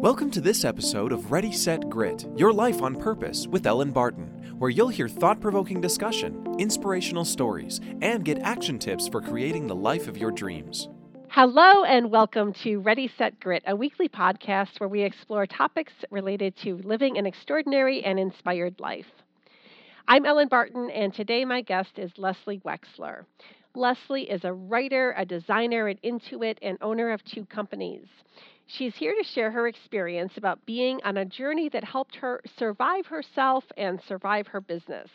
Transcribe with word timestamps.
Welcome 0.00 0.30
to 0.30 0.40
this 0.40 0.64
episode 0.64 1.12
of 1.12 1.30
Ready, 1.30 1.52
Set, 1.52 1.90
Grit 1.90 2.26
Your 2.34 2.54
Life 2.54 2.80
on 2.80 2.96
Purpose 2.96 3.46
with 3.46 3.66
Elin 3.66 3.90
Barton, 3.90 4.56
where 4.58 4.70
you'll 4.70 4.88
hear 4.88 5.10
thought 5.10 5.42
provoking 5.42 5.78
discussion, 5.78 6.42
inspirational 6.58 7.26
stories, 7.26 7.82
and 8.00 8.24
get 8.24 8.38
action 8.38 8.78
tips 8.78 9.08
for 9.08 9.20
creating 9.20 9.66
the 9.66 9.74
life 9.74 10.08
of 10.08 10.16
your 10.16 10.30
dreams. 10.30 10.88
Hello, 11.28 11.84
and 11.84 12.10
welcome 12.10 12.54
to 12.62 12.80
Ready, 12.80 13.12
Set, 13.18 13.38
Grit, 13.40 13.62
a 13.66 13.76
weekly 13.76 14.08
podcast 14.08 14.80
where 14.80 14.88
we 14.88 15.02
explore 15.02 15.44
topics 15.44 15.92
related 16.10 16.56
to 16.62 16.78
living 16.78 17.18
an 17.18 17.26
extraordinary 17.26 18.02
and 18.02 18.18
inspired 18.18 18.80
life. 18.80 19.12
I'm 20.08 20.24
Elin 20.24 20.48
Barton, 20.48 20.88
and 20.88 21.12
today 21.12 21.44
my 21.44 21.60
guest 21.60 21.98
is 21.98 22.10
Lesley 22.16 22.58
Wexler. 22.60 23.26
Lesley 23.74 24.30
is 24.30 24.44
a 24.44 24.52
writer, 24.54 25.14
a 25.18 25.26
designer 25.26 25.88
at 25.88 26.02
Intuit, 26.02 26.56
and 26.62 26.78
owner 26.80 27.12
of 27.12 27.22
two 27.22 27.44
companies. 27.44 28.06
She's 28.76 28.94
here 28.94 29.14
to 29.14 29.24
share 29.24 29.50
her 29.50 29.66
experience 29.66 30.32
about 30.36 30.64
being 30.64 31.00
on 31.02 31.16
a 31.16 31.24
journey 31.24 31.68
that 31.70 31.82
helped 31.82 32.14
her 32.16 32.40
survive 32.56 33.06
herself 33.06 33.64
and 33.76 34.00
survive 34.06 34.46
her 34.48 34.60
business. 34.60 35.08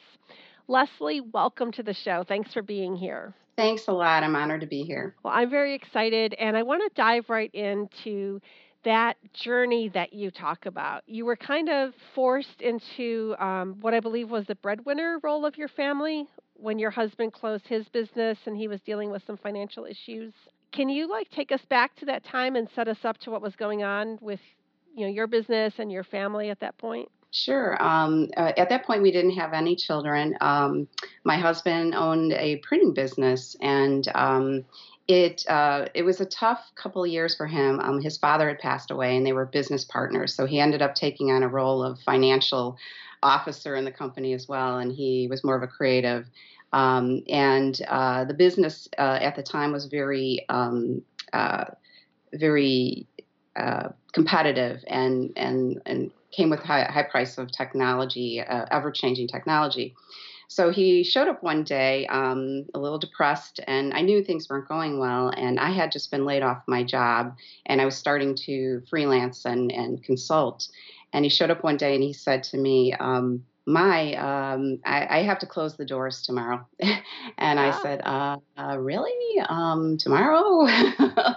Lesley, 0.67 1.21
welcome 1.21 1.71
to 1.73 1.83
the 1.83 1.93
show. 1.93 2.25
Thanks 2.27 2.53
for 2.53 2.61
being 2.61 2.95
here. 2.95 3.33
Thanks 3.55 3.87
a 3.87 3.93
lot. 3.93 4.23
I'm 4.23 4.35
honored 4.35 4.61
to 4.61 4.67
be 4.67 4.81
here. 4.81 5.15
Well, 5.23 5.33
I'm 5.33 5.49
very 5.49 5.73
excited, 5.73 6.33
and 6.33 6.57
I 6.57 6.63
want 6.63 6.81
to 6.83 7.01
dive 7.01 7.29
right 7.29 7.53
into 7.53 8.41
that 8.83 9.15
journey 9.33 9.89
that 9.93 10.11
you 10.11 10.31
talk 10.31 10.65
about. 10.65 11.03
You 11.07 11.25
were 11.25 11.37
kind 11.37 11.69
of 11.69 11.93
forced 12.13 12.61
into 12.61 13.35
um, 13.39 13.77
what 13.79 13.93
I 13.93 14.01
believe 14.01 14.29
was 14.29 14.45
the 14.47 14.55
breadwinner 14.55 15.19
role 15.23 15.45
of 15.45 15.57
your 15.57 15.69
family 15.69 16.27
when 16.55 16.77
your 16.77 16.91
husband 16.91 17.31
closed 17.31 17.67
his 17.67 17.87
business 17.89 18.37
and 18.45 18.57
he 18.57 18.67
was 18.67 18.81
dealing 18.81 19.11
with 19.11 19.23
some 19.25 19.37
financial 19.37 19.85
issues. 19.85 20.33
Can 20.75 20.89
you 20.89 21.09
like 21.09 21.29
take 21.29 21.51
us 21.53 21.61
back 21.69 21.95
to 21.97 22.05
that 22.05 22.25
time 22.25 22.57
and 22.57 22.67
set 22.75 22.87
us 22.87 23.05
up 23.05 23.17
to 23.19 23.31
what 23.31 23.41
was 23.41 23.55
going 23.55 23.83
on 23.83 24.17
with 24.21 24.41
you 24.93 25.05
know 25.05 25.11
your 25.11 25.25
business 25.27 25.73
and 25.77 25.91
your 25.91 26.03
family 26.03 26.49
at 26.49 26.59
that 26.59 26.77
point? 26.77 27.09
Sure. 27.31 27.81
Um, 27.83 28.29
uh, 28.37 28.53
at 28.55 28.69
that 28.69 28.85
point, 28.85 29.01
we 29.01 29.11
didn't 29.11 29.35
have 29.35 29.53
any 29.53 29.75
children. 29.75 30.37
Um, 30.39 30.87
my 31.25 31.37
husband 31.37 31.93
owned 31.93 32.31
a 32.33 32.57
printing 32.57 32.93
business, 32.93 33.55
and 33.61 34.07
um, 34.15 34.65
it 35.07 35.45
uh, 35.49 35.87
it 35.93 36.03
was 36.03 36.19
a 36.19 36.25
tough 36.25 36.71
couple 36.75 37.03
of 37.03 37.09
years 37.09 37.35
for 37.35 37.47
him. 37.47 37.79
Um, 37.79 38.01
his 38.01 38.17
father 38.17 38.47
had 38.47 38.59
passed 38.59 38.91
away, 38.91 39.15
and 39.15 39.25
they 39.25 39.33
were 39.33 39.45
business 39.45 39.85
partners, 39.85 40.33
so 40.33 40.45
he 40.45 40.59
ended 40.59 40.81
up 40.81 40.95
taking 40.95 41.31
on 41.31 41.43
a 41.43 41.47
role 41.47 41.83
of 41.83 41.99
financial 42.01 42.77
officer 43.23 43.75
in 43.75 43.85
the 43.85 43.91
company 43.91 44.33
as 44.33 44.47
well, 44.47 44.79
and 44.79 44.91
he 44.91 45.27
was 45.29 45.43
more 45.43 45.55
of 45.55 45.63
a 45.63 45.67
creative. 45.67 46.27
Um, 46.73 47.23
and 47.29 47.79
uh, 47.87 48.25
the 48.25 48.33
business 48.33 48.87
uh, 48.97 49.19
at 49.21 49.35
the 49.35 49.43
time 49.43 49.71
was 49.71 49.85
very 49.85 50.45
um, 50.49 51.01
uh, 51.33 51.65
very 52.33 53.07
uh, 53.55 53.89
competitive 54.13 54.83
and 54.87 55.31
and 55.35 55.81
and 55.85 56.11
came 56.31 56.49
with 56.49 56.59
high, 56.59 56.83
high 56.83 57.03
price 57.03 57.37
of 57.37 57.51
technology, 57.51 58.41
uh, 58.41 58.65
ever 58.71 58.91
changing 58.91 59.27
technology. 59.27 59.95
So 60.47 60.69
he 60.69 61.03
showed 61.03 61.27
up 61.27 61.41
one 61.41 61.63
day, 61.63 62.05
um, 62.07 62.65
a 62.75 62.79
little 62.79 62.99
depressed, 62.99 63.59
and 63.67 63.93
I 63.93 64.01
knew 64.01 64.23
things 64.23 64.47
weren't 64.47 64.67
going 64.67 64.99
well. 64.99 65.29
And 65.29 65.59
I 65.59 65.71
had 65.71 65.91
just 65.91 66.11
been 66.11 66.25
laid 66.25 66.43
off 66.43 66.61
my 66.67 66.83
job, 66.83 67.35
and 67.65 67.81
I 67.81 67.85
was 67.85 67.95
starting 67.95 68.35
to 68.45 68.83
freelance 68.89 69.45
and 69.45 69.71
and 69.71 70.03
consult. 70.03 70.67
And 71.13 71.23
he 71.23 71.29
showed 71.29 71.49
up 71.49 71.63
one 71.63 71.77
day 71.77 71.95
and 71.95 72.03
he 72.03 72.11
said 72.11 72.43
to 72.43 72.57
me, 72.57 72.93
um, 72.93 73.45
my 73.65 74.13
um, 74.13 74.79
I, 74.85 75.19
I, 75.19 75.23
have 75.23 75.39
to 75.39 75.47
close 75.47 75.75
the 75.75 75.85
doors 75.85 76.21
tomorrow. 76.21 76.65
And 77.37 77.59
i 77.59 77.71
said 77.81 78.01
uh, 78.03 78.37
uh, 78.57 78.77
really? 78.77 79.39
Um, 79.47 79.97
tomorrow? 79.97 80.67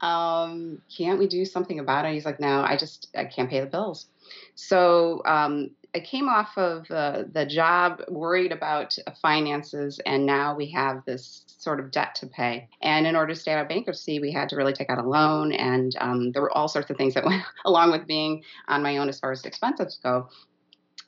Um, 0.00 0.80
can't 0.96 1.18
we 1.18 1.26
do 1.26 1.44
something 1.44 1.78
about 1.78 2.06
it? 2.06 2.14
He's 2.14 2.24
like 2.24 2.40
no 2.40 2.62
i 2.62 2.74
just 2.74 3.08
i 3.14 3.24
can't 3.24 3.50
pay 3.50 3.60
the 3.60 3.66
bills. 3.66 4.06
So 4.54 5.20
um, 5.26 5.72
i 5.94 6.00
came 6.00 6.28
off 6.28 6.56
of 6.56 6.90
uh, 6.90 7.24
the 7.30 7.44
job 7.44 8.02
worried 8.08 8.50
about 8.50 8.96
finances 9.20 10.00
and 10.06 10.24
now 10.24 10.56
we 10.56 10.70
have 10.70 11.04
this 11.04 11.44
sort 11.48 11.80
of 11.80 11.90
debt 11.90 12.14
to 12.16 12.26
pay. 12.26 12.68
And 12.80 13.06
in 13.06 13.14
order 13.14 13.34
to 13.34 13.40
stay 13.40 13.52
out 13.52 13.60
of 13.60 13.68
bankruptcy 13.68 14.20
we 14.20 14.32
had 14.32 14.48
to 14.50 14.56
really 14.56 14.72
take 14.72 14.88
out 14.88 15.04
a 15.04 15.06
loan 15.06 15.52
and 15.52 15.94
um, 16.00 16.32
there 16.32 16.40
were 16.40 16.56
all 16.56 16.68
sorts 16.68 16.88
of 16.88 16.96
things 16.96 17.12
that 17.14 17.24
went 17.26 17.42
along 17.66 17.90
with 17.90 18.06
being 18.06 18.42
on 18.68 18.82
my 18.82 18.96
own 18.96 19.10
as 19.10 19.20
far 19.20 19.32
as 19.32 19.44
expenses 19.44 19.98
go 20.02 20.28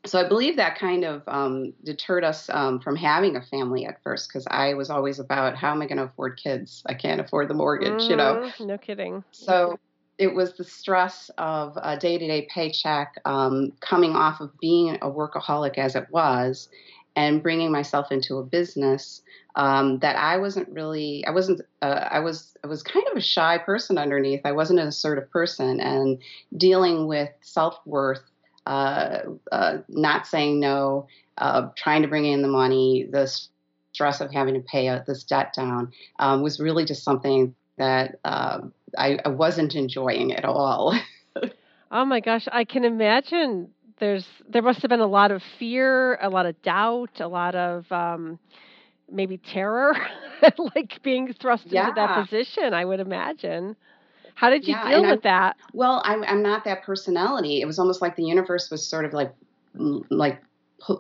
so 0.05 0.19
I 0.19 0.29
believe 0.29 0.57
that 0.57 0.79
kind 0.79 1.05
of 1.05 1.23
um, 1.29 1.73
deterred 1.85 2.25
us 2.25 2.51
um, 2.51 2.81
from 2.81 2.97
having 2.97 3.37
a 3.37 3.43
family 3.43 3.87
at 3.87 4.03
first 4.03 4.29
because 4.29 4.47
I 4.51 4.75
was 4.75 4.91
always 4.91 5.21
about 5.21 5.57
how 5.57 5.71
am 5.71 5.81
I 5.81 5.87
going 5.87 5.99
to 5.99 6.05
afford 6.05 6.41
kids? 6.43 6.83
I 6.87 6.95
can't 6.95 7.21
afford 7.21 7.49
the 7.49 7.55
mortgage, 7.55 8.03
mm, 8.03 8.11
you 8.11 8.17
know. 8.17 8.35
Mm-hmm. 8.35 8.67
No 8.67 8.79
kidding. 8.79 9.25
So 9.31 9.79
it 10.19 10.35
was 10.35 10.57
the 10.57 10.65
stress 10.65 11.31
of 11.39 11.79
a 11.81 11.97
day-to-day 11.97 12.49
paycheck 12.53 13.15
um, 13.25 13.73
coming 13.81 14.17
off 14.17 14.41
of 14.41 14.51
being 14.61 14.97
a 14.97 15.11
workaholic 15.11 15.79
as 15.79 15.95
it 15.95 16.07
was 16.11 16.69
and 17.15 17.43
bringing 17.43 17.71
myself 17.71 18.11
into 18.11 18.39
a 18.39 18.45
business 18.45 19.23
um, 19.55 19.99
that 19.99 20.17
I 20.17 20.39
wasn't 20.39 20.69
really 20.71 21.25
I 21.27 21.31
wasn't 21.31 21.61
uh, 21.83 22.09
I 22.11 22.21
was 22.21 22.57
I 22.65 22.67
was 22.67 22.83
kind 22.83 23.05
of 23.11 23.19
a 23.19 23.21
shy 23.21 23.59
person 23.59 23.99
underneath 23.99 24.41
I 24.45 24.53
wasn't 24.53 24.81
an 24.81 24.89
assertive 24.89 25.31
person 25.31 25.79
and 25.79 26.19
dealing 26.57 27.07
with 27.07 27.29
self-worth 27.43 28.23
uh, 28.67 29.19
uh, 29.51 29.79
not 29.89 30.27
saying 30.27 30.61
no, 30.61 31.07
uh, 31.39 31.69
trying 31.77 32.03
to 32.03 32.09
bring 32.09 32.27
in 32.27 32.43
the 32.43 32.49
money, 32.49 33.09
the 33.11 33.31
stress 33.93 34.21
of 34.21 34.33
having 34.33 34.55
to 34.55 34.61
pay 34.61 34.99
this 35.07 35.25
debt 35.25 35.53
down 35.55 35.93
um, 36.19 36.43
was 36.43 36.61
really 36.61 36.85
just 36.85 37.05
something 37.05 37.55
that 37.79 38.19
um, 38.25 38.73
I, 38.97 39.19
I, 39.25 39.29
wasn't 39.29 39.75
enjoying 39.75 40.33
at 40.33 40.45
all. 40.45 40.99
oh 41.91 42.05
my 42.05 42.21
gosh, 42.21 42.47
I 42.53 42.65
can 42.65 42.85
imagine. 42.85 43.69
There's 43.99 44.27
there 44.49 44.63
must 44.63 44.83
have 44.83 44.89
been 44.89 45.01
a 45.01 45.07
lot 45.07 45.31
of 45.31 45.43
fear, 45.59 46.17
a 46.17 46.29
lot 46.29 46.47
of 46.47 46.61
doubt, 46.63 47.21
a 47.21 47.29
lot 47.29 47.55
of 47.55 47.91
um, 47.91 48.39
maybe 49.11 49.39
terror, 49.39 49.95
like 50.75 51.03
being 51.03 51.33
thrust 51.35 51.67
yeah. 51.67 51.89
into 51.89 51.95
that 51.97 52.25
position. 52.25 52.75
I 52.75 52.85
would 52.85 53.01
imagine. 53.01 53.77
How 54.35 54.51
did 54.51 54.67
you 54.67 54.75
yeah, 54.75 54.89
deal 54.89 55.03
with 55.03 55.23
that? 55.23 55.57
Well, 55.73 56.03
I'm, 56.05 56.25
I'm 56.25 56.43
not 56.43 56.65
that 56.65 56.83
personality. 56.83 57.61
It 57.61 57.67
was 57.67 57.79
almost 57.79 58.03
like 58.03 58.17
the 58.17 58.25
universe 58.25 58.71
was 58.71 58.87
sort 58.87 59.05
of 59.05 59.13
like, 59.13 59.33
like, 59.75 60.43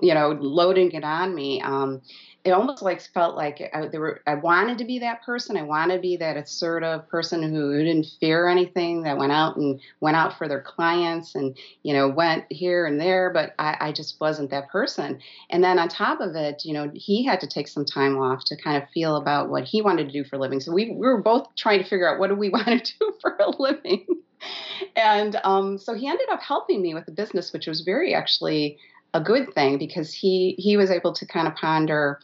you 0.02 0.14
know, 0.14 0.30
loading 0.40 0.92
it 0.92 1.04
on 1.04 1.34
me. 1.34 1.60
Um, 1.60 2.02
it 2.44 2.50
almost 2.50 2.82
like 2.82 3.00
felt 3.00 3.36
like 3.36 3.70
I, 3.72 3.86
there 3.86 4.00
were, 4.00 4.20
I 4.26 4.34
wanted 4.34 4.78
to 4.78 4.84
be 4.84 4.98
that 4.98 5.22
person. 5.22 5.56
I 5.56 5.62
wanted 5.62 5.96
to 5.96 6.00
be 6.00 6.16
that 6.16 6.36
assertive 6.36 7.08
person 7.08 7.42
who 7.42 7.78
didn't 7.78 8.06
fear 8.18 8.48
anything, 8.48 9.02
that 9.02 9.16
went 9.16 9.30
out 9.30 9.56
and 9.56 9.80
went 10.00 10.16
out 10.16 10.36
for 10.36 10.48
their 10.48 10.60
clients 10.60 11.36
and, 11.36 11.56
you 11.84 11.92
know, 11.94 12.08
went 12.08 12.44
here 12.50 12.84
and 12.84 13.00
there, 13.00 13.30
but 13.32 13.54
I, 13.60 13.76
I 13.80 13.92
just 13.92 14.20
wasn't 14.20 14.50
that 14.50 14.70
person. 14.70 15.20
And 15.50 15.62
then 15.62 15.78
on 15.78 15.88
top 15.88 16.20
of 16.20 16.34
it, 16.34 16.64
you 16.64 16.74
know, 16.74 16.90
he 16.94 17.24
had 17.24 17.40
to 17.40 17.46
take 17.46 17.68
some 17.68 17.84
time 17.84 18.18
off 18.18 18.44
to 18.46 18.56
kind 18.56 18.82
of 18.82 18.88
feel 18.90 19.16
about 19.16 19.48
what 19.48 19.64
he 19.64 19.80
wanted 19.80 20.06
to 20.08 20.12
do 20.12 20.24
for 20.24 20.36
a 20.36 20.38
living. 20.40 20.58
So 20.58 20.72
we, 20.72 20.90
we 20.90 21.06
were 21.06 21.22
both 21.22 21.54
trying 21.56 21.80
to 21.80 21.88
figure 21.88 22.12
out 22.12 22.18
what 22.18 22.28
do 22.28 22.34
we 22.34 22.48
want 22.50 22.66
to 22.66 22.98
do 22.98 23.12
for 23.20 23.36
a 23.38 23.50
living. 23.50 24.04
and 24.96 25.40
um, 25.44 25.78
so 25.78 25.94
he 25.94 26.08
ended 26.08 26.28
up 26.30 26.42
helping 26.42 26.82
me 26.82 26.94
with 26.94 27.06
the 27.06 27.12
business, 27.12 27.52
which 27.52 27.68
was 27.68 27.82
very 27.82 28.14
actually 28.14 28.78
a 29.14 29.20
good 29.20 29.52
thing 29.54 29.78
because 29.78 30.12
he 30.12 30.54
he 30.58 30.76
was 30.76 30.90
able 30.90 31.12
to 31.12 31.26
kind 31.26 31.46
of 31.46 31.54
ponder 31.54 32.20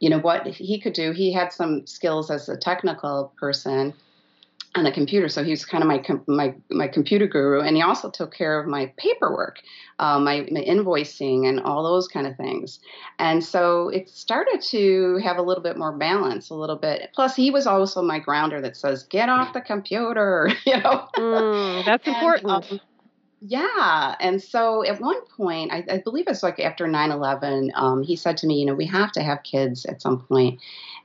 you 0.00 0.10
know 0.10 0.18
what 0.18 0.46
he 0.46 0.80
could 0.80 0.92
do. 0.92 1.12
He 1.12 1.32
had 1.32 1.52
some 1.52 1.86
skills 1.86 2.30
as 2.30 2.48
a 2.48 2.56
technical 2.56 3.32
person 3.38 3.94
on 4.74 4.84
the 4.84 4.92
computer 4.92 5.28
so 5.28 5.42
he 5.42 5.50
was 5.50 5.64
kind 5.64 5.82
of 5.82 5.88
my 5.88 6.02
my 6.26 6.54
my 6.70 6.86
computer 6.86 7.26
guru 7.26 7.60
and 7.60 7.74
he 7.74 7.82
also 7.82 8.10
took 8.10 8.34
care 8.34 8.60
of 8.60 8.66
my 8.66 8.92
paperwork 8.98 9.60
uh, 10.00 10.18
my, 10.18 10.46
my 10.50 10.60
invoicing 10.60 11.48
and 11.48 11.60
all 11.60 11.82
those 11.82 12.06
kind 12.06 12.26
of 12.26 12.36
things. 12.36 12.78
And 13.18 13.44
so 13.44 13.88
it 13.88 14.08
started 14.08 14.60
to 14.70 15.18
have 15.24 15.38
a 15.38 15.42
little 15.42 15.62
bit 15.62 15.76
more 15.76 15.92
balance 15.92 16.50
a 16.50 16.54
little 16.54 16.76
bit. 16.76 17.10
Plus 17.14 17.34
he 17.34 17.50
was 17.50 17.66
also 17.66 18.02
my 18.02 18.18
grounder 18.18 18.60
that 18.60 18.76
says 18.76 19.02
get 19.04 19.28
off 19.28 19.52
the 19.52 19.60
computer 19.60 20.50
you 20.66 20.76
know? 20.76 21.08
Mm, 21.16 21.84
that's 21.84 22.06
and, 22.06 22.16
important. 22.16 22.50
um, 22.50 22.80
yeah. 23.40 24.16
And 24.20 24.42
so 24.42 24.84
at 24.84 25.00
one 25.00 25.24
point, 25.26 25.72
I, 25.72 25.84
I 25.88 25.98
believe 25.98 26.24
it's 26.28 26.42
like 26.42 26.58
after 26.58 26.88
9 26.88 27.10
11, 27.10 27.72
um, 27.74 28.02
he 28.02 28.16
said 28.16 28.36
to 28.38 28.46
me, 28.46 28.58
you 28.58 28.66
know, 28.66 28.74
we 28.74 28.86
have 28.86 29.12
to 29.12 29.22
have 29.22 29.42
kids 29.42 29.84
at 29.84 30.02
some 30.02 30.20
point. 30.20 30.60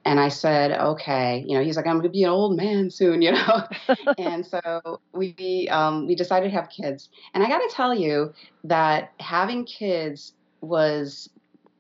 And 0.06 0.20
I 0.20 0.30
said, 0.30 0.72
okay. 0.72 1.46
You 1.48 1.58
know, 1.58 1.64
he's 1.64 1.78
like, 1.78 1.86
I'm 1.86 1.94
going 1.94 2.04
to 2.04 2.10
be 2.10 2.24
an 2.24 2.30
old 2.30 2.58
man 2.58 2.90
soon, 2.90 3.22
you 3.24 3.32
know. 3.32 3.68
and 4.18 4.46
so 4.46 5.00
we 5.14 5.68
um, 5.72 6.08
we 6.08 6.16
decided 6.16 6.50
to 6.50 6.56
have 6.56 6.70
kids. 6.70 7.10
And 7.34 7.44
I 7.44 7.48
got 7.48 7.60
to 7.60 7.70
tell 7.74 7.94
you 7.94 8.34
that 8.64 9.14
having 9.20 9.66
kids 9.66 10.34
was 10.62 11.30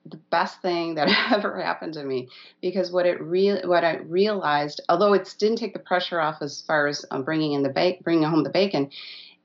the 0.05 0.17
best 0.29 0.61
thing 0.61 0.95
that 0.95 1.07
ever 1.31 1.61
happened 1.61 1.93
to 1.93 2.03
me 2.03 2.27
because 2.61 2.91
what 2.91 3.05
it 3.05 3.21
real 3.21 3.61
what 3.67 3.83
I 3.83 3.97
realized, 3.97 4.81
although 4.89 5.13
it 5.13 5.33
didn't 5.39 5.57
take 5.57 5.73
the 5.73 5.79
pressure 5.79 6.19
off 6.19 6.41
as 6.41 6.61
far 6.61 6.87
as 6.87 7.05
um, 7.09 7.23
bringing 7.23 7.53
in 7.53 7.63
the 7.63 7.69
ba- 7.69 7.97
bringing 8.03 8.23
home 8.23 8.43
the 8.43 8.49
bacon, 8.49 8.89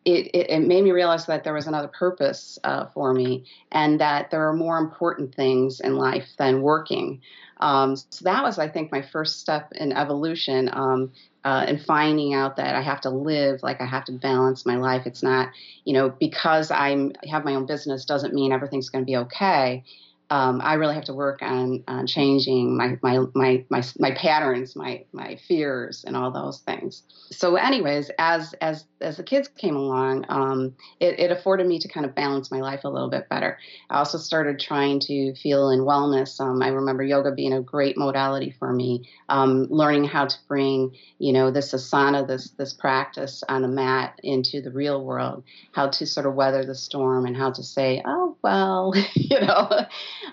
it, 0.05 0.29
it, 0.29 0.51
it, 0.51 0.61
made 0.61 0.85
me 0.85 0.93
realize 0.93 1.27
that 1.27 1.45
there 1.45 1.53
was 1.53 1.67
another 1.67 1.89
purpose 1.89 2.59
uh, 2.65 2.87
for 2.87 3.13
me 3.13 3.45
and 3.73 4.01
that 4.01 4.31
there 4.31 4.49
are 4.49 4.55
more 4.55 4.79
important 4.79 5.35
things 5.35 5.81
in 5.81 5.97
life 5.97 6.29
than 6.39 6.63
working. 6.63 7.21
Um, 7.59 7.97
so 7.97 8.25
that 8.25 8.43
was, 8.43 8.59
I 8.59 8.69
think, 8.69 8.93
my 8.93 9.03
first 9.03 9.41
step 9.41 9.73
in 9.73 9.93
evolution 9.93 10.71
um, 10.73 11.13
uh, 11.45 11.65
and 11.67 11.83
finding 11.83 12.33
out 12.33 12.57
that 12.57 12.75
I 12.75 12.81
have 12.81 13.01
to 13.03 13.11
live, 13.11 13.63
like 13.63 13.81
I 13.81 13.87
have 13.87 14.05
to 14.07 14.13
balance 14.13 14.65
my 14.65 14.77
life. 14.77 15.03
It's 15.05 15.23
not, 15.23 15.51
you 15.85 15.93
know, 15.93 16.09
because 16.09 16.71
I 16.71 17.11
have 17.29 17.45
my 17.45 17.55
own 17.55 17.67
business 17.67 18.05
doesn't 18.05 18.33
mean 18.33 18.53
everything's 18.53 18.91
going 18.91 19.05
to 19.05 19.07
be 19.07 19.17
okay 19.17 19.85
um, 20.31 20.61
I 20.63 20.75
really 20.75 20.95
have 20.95 21.05
to 21.05 21.15
work 21.15 21.41
on, 21.41 21.83
on 21.89 22.07
changing 22.07 22.77
my, 22.77 22.99
my, 23.03 23.21
my, 23.35 23.65
my, 23.71 23.83
my 23.99 24.11
patterns, 24.11 24.77
my, 24.77 25.05
my 25.13 25.37
fears, 25.49 26.05
and 26.07 26.17
all 26.17 26.31
those 26.31 26.59
things. 26.61 27.03
So, 27.31 27.57
anyways, 27.57 28.11
as, 28.19 28.55
as, 28.61 28.85
as 29.01 29.17
the 29.17 29.23
kids 29.23 29.49
came 29.49 29.75
along, 29.75 30.27
um, 30.29 30.75
it, 31.01 31.19
it 31.19 31.31
afforded 31.31 31.67
me 31.67 31.79
to 31.79 31.89
kind 31.89 32.05
of 32.05 32.15
balance 32.15 32.51
my 32.51 32.61
life 32.61 32.85
a 32.85 32.91
little 32.91 33.09
bit 33.09 33.29
better. 33.31 33.59
I 33.89 33.99
also 33.99 34.19
started 34.19 34.61
trying 34.61 35.01
to 35.01 35.35
feel 35.35 35.71
in 35.71 35.81
wellness. 35.81 36.39
Um, 36.41 36.63
I 36.63 36.69
remember 36.69 37.03
yoga 37.03 37.33
being 37.33 37.55
a 37.55 37.63
great 37.63 37.97
modality 37.97 38.55
for 38.59 38.71
me, 38.71 39.09
um, 39.31 39.67
learning 39.71 40.05
how 40.05 40.27
to 40.27 40.37
bring, 40.47 40.95
you 41.19 41.33
know, 41.33 41.51
this 41.51 41.73
asana, 41.73 42.27
this, 42.27 42.51
this 42.51 42.75
practice 42.75 43.43
on 43.49 43.65
a 43.65 43.69
mat 43.69 44.21
into 44.23 44.61
the 44.61 44.71
real 44.71 45.03
world, 45.03 45.43
how 45.73 45.89
to 45.89 46.07
sort 46.07 46.27
of 46.27 46.35
weather 46.35 46.67
the 46.67 46.75
storm 46.75 47.25
and 47.25 47.37
how 47.37 47.51
to 47.51 47.63
say, 47.63 48.03
oh, 48.05 48.37
well, 48.43 48.93
you 49.15 49.41
know 49.41 49.87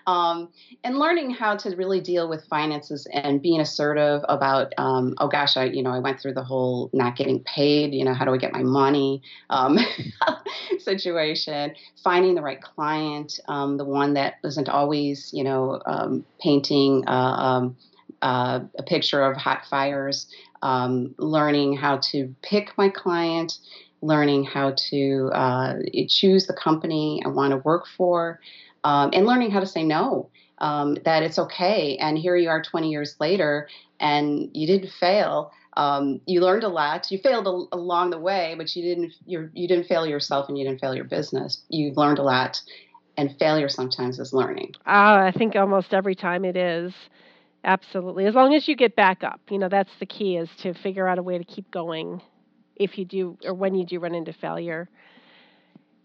um, 0.08 0.50
and 0.84 0.98
learning 0.98 1.32
how 1.32 1.56
to 1.56 1.76
really 1.76 2.02
deal 2.02 2.30
with 2.30 2.46
finances 2.46 3.08
and 3.12 3.42
being 3.42 3.60
assertive 3.60 4.24
about 4.28 4.74
um, 4.78 5.14
oh 5.20 5.28
gosh 5.28 5.58
i 5.58 5.66
you 5.66 5.84
know 5.84 5.92
i 5.92 6.00
went 6.00 6.20
through 6.20 6.34
the 6.34 6.44
whole 6.44 6.90
not 6.94 7.16
getting 7.16 7.40
paid 7.44 7.94
you 7.94 8.04
know 8.04 8.14
how 8.14 8.26
do 8.26 8.34
i 8.34 8.38
get 8.38 8.54
my 8.54 8.64
money 8.64 9.22
um, 9.50 9.78
situation 10.80 11.74
finding 12.04 12.36
the 12.36 12.42
right 12.42 12.62
client 12.62 13.40
um, 13.48 13.78
the 13.78 13.86
one 13.86 14.14
that 14.14 14.36
isn't 14.44 14.70
always 14.70 15.30
you 15.34 15.44
know 15.44 15.82
um, 15.86 16.26
painting 16.40 17.04
uh, 17.08 17.12
um, 17.12 17.76
uh, 18.22 18.60
a 18.78 18.84
picture 18.84 19.24
of 19.24 19.38
hot 19.38 19.66
fires 19.70 20.28
learning 21.18 21.78
how 21.78 21.98
to 21.98 22.34
pick 22.42 22.76
my 22.78 22.90
client 22.90 23.60
learning 24.06 24.44
how 24.44 24.74
to 24.76 25.30
uh, 25.34 25.76
choose 26.08 26.48
the 26.48 26.54
company 26.54 27.22
I 27.26 27.30
want 27.30 27.52
to 27.52 27.58
work 27.58 27.86
for, 27.98 28.40
um, 28.86 29.10
and 29.14 29.26
learning 29.26 29.50
how 29.50 29.60
to 29.60 29.66
say 29.66 29.84
no. 29.84 30.30
Um, 30.60 30.96
that 31.04 31.22
it's 31.22 31.38
okay. 31.38 31.98
And 31.98 32.18
here 32.18 32.38
you 32.38 32.48
are 32.48 32.62
20 32.62 32.90
years 32.90 33.18
later, 33.20 33.68
and 34.00 34.50
you 34.54 34.66
didn't 34.66 34.90
fail. 35.02 35.52
Um, 35.76 36.22
you 36.26 36.40
learned 36.40 36.64
a 36.64 36.70
lot. 36.70 37.12
You 37.12 37.18
failed 37.18 37.46
a, 37.46 37.76
along 37.76 38.12
the 38.12 38.20
way, 38.20 38.56
but 38.58 38.74
you 38.74 38.82
didn't. 38.84 39.12
you 39.26 39.50
you 39.54 39.68
didn't 39.68 39.88
fail 39.88 40.08
yourself, 40.08 40.48
and 40.48 40.58
you 40.58 40.64
didn't 40.64 40.80
fail 40.80 40.96
your 40.96 41.04
business. 41.04 41.62
You 41.68 41.92
learned 41.98 42.20
a 42.20 42.24
lot, 42.24 42.62
and 43.18 43.36
failure 43.38 43.68
sometimes 43.68 44.18
is 44.18 44.32
learning. 44.32 44.76
Uh, 44.88 45.28
I 45.28 45.34
think 45.36 45.58
almost 45.58 45.94
every 45.94 46.16
time 46.16 46.46
it 46.46 46.56
is. 46.56 46.94
Absolutely. 47.66 48.28
As 48.28 48.36
long 48.36 48.54
as 48.54 48.68
you 48.68 48.78
get 48.78 48.96
back 48.96 49.24
up, 49.26 49.42
you 49.50 49.58
know 49.58 49.68
that's 49.68 49.92
the 50.00 50.06
key 50.06 50.38
is 50.38 50.48
to 50.62 50.74
figure 50.74 51.08
out 51.08 51.18
a 51.18 51.24
way 51.24 51.38
to 51.38 51.44
keep 51.44 51.70
going. 51.70 52.22
If 52.78 52.98
you 52.98 53.04
do, 53.04 53.38
or 53.44 53.54
when 53.54 53.76
you 53.76 53.86
do 53.86 54.00
run 54.00 54.16
into 54.16 54.32
failure 54.32 54.88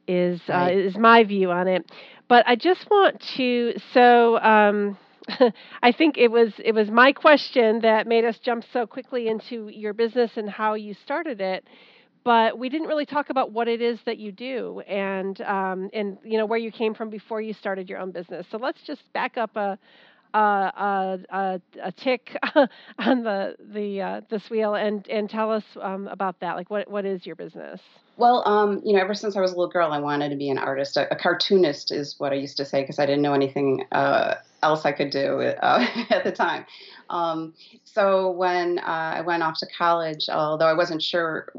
is 0.07 0.41
uh, 0.49 0.53
right. 0.53 0.79
is 0.79 0.97
my 0.97 1.25
view 1.25 1.51
on 1.51 1.69
it. 1.69 1.91
But 2.29 2.47
I 2.47 2.57
just 2.57 2.89
want 2.91 3.23
to 3.37 3.75
so 3.93 4.39
um, 4.39 4.99
I 5.83 5.93
think 5.93 6.17
it 6.19 6.31
was 6.31 6.53
it 6.59 6.75
was 6.75 6.91
my 6.91 7.13
question 7.13 7.81
that 7.81 8.07
made 8.07 8.25
us 8.25 8.39
jump 8.39 8.65
so 8.73 8.87
quickly 8.87 9.29
into 9.29 9.69
your 9.69 9.93
business 9.93 10.33
and 10.37 10.49
how 10.49 10.75
you 10.75 10.95
started 10.95 11.41
it. 11.41 11.65
But 12.23 12.59
we 12.59 12.69
didn't 12.69 12.89
really 12.89 13.07
talk 13.07 13.31
about 13.31 13.51
what 13.53 13.67
it 13.67 13.81
is 13.81 13.99
that 14.05 14.19
you 14.19 14.31
do 14.31 14.81
and 14.81 15.41
um, 15.43 15.89
and 15.93 16.19
you 16.23 16.37
know 16.37 16.47
where 16.47 16.59
you 16.59 16.71
came 16.71 16.95
from 16.95 17.09
before 17.09 17.41
you 17.41 17.55
started 17.55 17.89
your 17.89 17.99
own 17.99 18.11
business. 18.11 18.47
So 18.51 18.59
let's 18.59 18.81
just 18.87 19.01
back 19.13 19.37
up 19.37 19.57
a 19.57 19.79
a, 20.35 21.19
a, 21.31 21.61
a 21.83 21.93
tick 21.93 22.37
on 22.99 23.23
the 23.23 23.57
the 23.73 24.01
uh, 24.01 24.21
this 24.31 24.51
wheel 24.51 24.75
and 24.75 25.07
and 25.09 25.29
tell 25.29 25.51
us 25.51 25.65
um, 25.81 26.09
about 26.09 26.41
that. 26.41 26.57
Like, 26.57 26.71
what 26.71 26.91
what 26.91 27.05
is 27.05 27.27
your 27.27 27.37
business? 27.37 27.81
Well, 28.17 28.47
um, 28.47 28.83
you 28.85 28.93
know, 28.93 29.01
ever 29.01 29.15
since 29.15 29.35
I 29.35 29.41
was 29.41 29.53
a 29.53 29.57
little 29.57 29.71
girl, 29.71 29.93
I 29.93 29.99
wanted 29.99 30.29
to 30.29 30.37
be 30.37 30.51
an 30.51 30.59
artist. 30.59 30.99
A, 30.99 31.11
a 31.11 31.17
cartoonist 31.17 31.91
is 31.91 32.17
what 32.19 32.33
I 32.33 32.35
used 32.35 32.59
to 32.59 32.67
say 32.67 32.83
because 32.83 32.99
I 32.99 33.07
didn't 33.07 33.23
know 33.23 33.33
anything 33.33 33.87
uh, 33.93 34.35
else 34.63 34.85
I 34.85 34.93
could 34.93 35.11
do 35.11 35.41
uh, 35.41 35.87
at 36.11 36.25
the 36.25 36.33
time. 36.33 36.67
Um, 37.09 37.55
so 37.85 38.31
when 38.31 38.79
uh, 38.79 38.83
I 39.17 39.21
went 39.23 39.43
off 39.43 39.59
to 39.61 39.67
college, 39.77 40.29
although 40.29 40.67
I 40.67 40.75
wasn't 40.75 41.03
sure, 41.03 41.51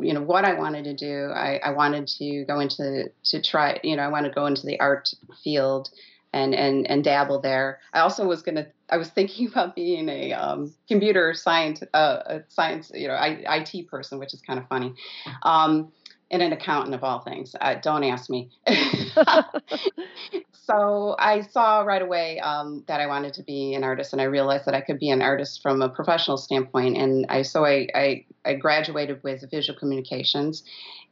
you 0.00 0.14
know, 0.14 0.22
what 0.22 0.46
I 0.46 0.54
wanted 0.54 0.84
to 0.84 0.94
do, 0.94 1.30
I, 1.34 1.60
I 1.62 1.70
wanted 1.72 2.08
to 2.18 2.44
go 2.46 2.60
into 2.60 3.10
to 3.24 3.42
try. 3.42 3.78
You 3.82 3.96
know, 3.96 4.02
I 4.02 4.08
wanted 4.08 4.30
to 4.30 4.34
go 4.34 4.46
into 4.46 4.64
the 4.66 4.80
art 4.80 5.10
field 5.44 5.90
and 6.36 6.54
and 6.54 6.86
and 6.86 7.02
dabble 7.02 7.40
there. 7.40 7.80
I 7.92 8.00
also 8.00 8.26
was 8.26 8.42
gonna. 8.42 8.66
I 8.90 8.98
was 8.98 9.08
thinking 9.08 9.48
about 9.52 9.74
being 9.74 10.08
a 10.08 10.32
um, 10.32 10.72
computer 10.88 11.34
science, 11.34 11.82
uh, 11.94 12.18
a 12.26 12.40
science, 12.48 12.92
you 12.94 13.08
know, 13.08 13.14
I, 13.14 13.42
IT 13.48 13.88
person, 13.88 14.18
which 14.18 14.34
is 14.34 14.40
kind 14.42 14.58
of 14.58 14.68
funny, 14.68 14.94
um, 15.42 15.92
and 16.30 16.42
an 16.42 16.52
accountant 16.52 16.94
of 16.94 17.02
all 17.02 17.20
things. 17.20 17.56
Uh, 17.60 17.76
don't 17.82 18.04
ask 18.04 18.28
me. 18.28 18.50
so 20.52 21.16
I 21.18 21.40
saw 21.42 21.80
right 21.80 22.02
away 22.02 22.40
um, 22.40 22.84
that 22.88 23.00
I 23.00 23.06
wanted 23.06 23.34
to 23.34 23.42
be 23.42 23.74
an 23.74 23.84
artist, 23.84 24.12
and 24.12 24.20
I 24.20 24.26
realized 24.26 24.66
that 24.66 24.74
I 24.74 24.82
could 24.82 24.98
be 24.98 25.10
an 25.10 25.22
artist 25.22 25.62
from 25.62 25.80
a 25.82 25.88
professional 25.88 26.36
standpoint. 26.36 26.96
And 26.96 27.26
I 27.28 27.42
so 27.42 27.64
I 27.64 27.88
I, 27.94 28.26
I 28.44 28.54
graduated 28.54 29.22
with 29.22 29.50
visual 29.50 29.78
communications, 29.78 30.64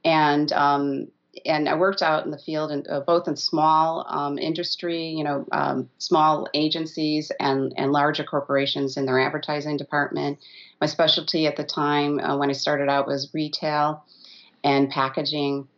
and 0.05 0.53
um, 0.53 1.09
and 1.45 1.69
I 1.69 1.75
worked 1.75 2.03
out 2.03 2.25
in 2.25 2.31
the 2.31 2.39
field, 2.39 2.71
in, 2.71 2.85
uh, 2.89 3.01
both 3.01 3.29
in 3.29 3.37
small 3.37 4.07
um, 4.09 4.39
industry, 4.39 5.09
you 5.09 5.25
know, 5.25 5.47
um, 5.53 5.89
small 5.99 6.49
agencies 6.55 7.31
and 7.41 7.73
and 7.77 7.93
larger 7.93 8.25
corporations 8.25 8.97
in 8.97 9.07
their 9.07 9.21
advertising 9.21 9.77
department. 9.77 10.39
My 10.81 10.87
specialty 10.87 11.47
at 11.47 11.57
the 11.57 11.65
time 11.65 12.21
uh, 12.21 12.37
when 12.37 12.51
I 12.51 12.53
started 12.53 12.89
out 12.89 13.07
was 13.07 13.31
retail 13.35 14.05
and 14.63 14.91
packaging, 14.91 15.69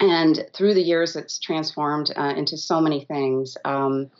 and 0.00 0.44
through 0.54 0.74
the 0.74 0.82
years, 0.82 1.16
it's 1.16 1.38
transformed 1.38 2.12
uh, 2.16 2.34
into 2.36 2.56
so 2.56 2.80
many 2.80 3.04
things. 3.04 3.56
Um, 3.64 4.10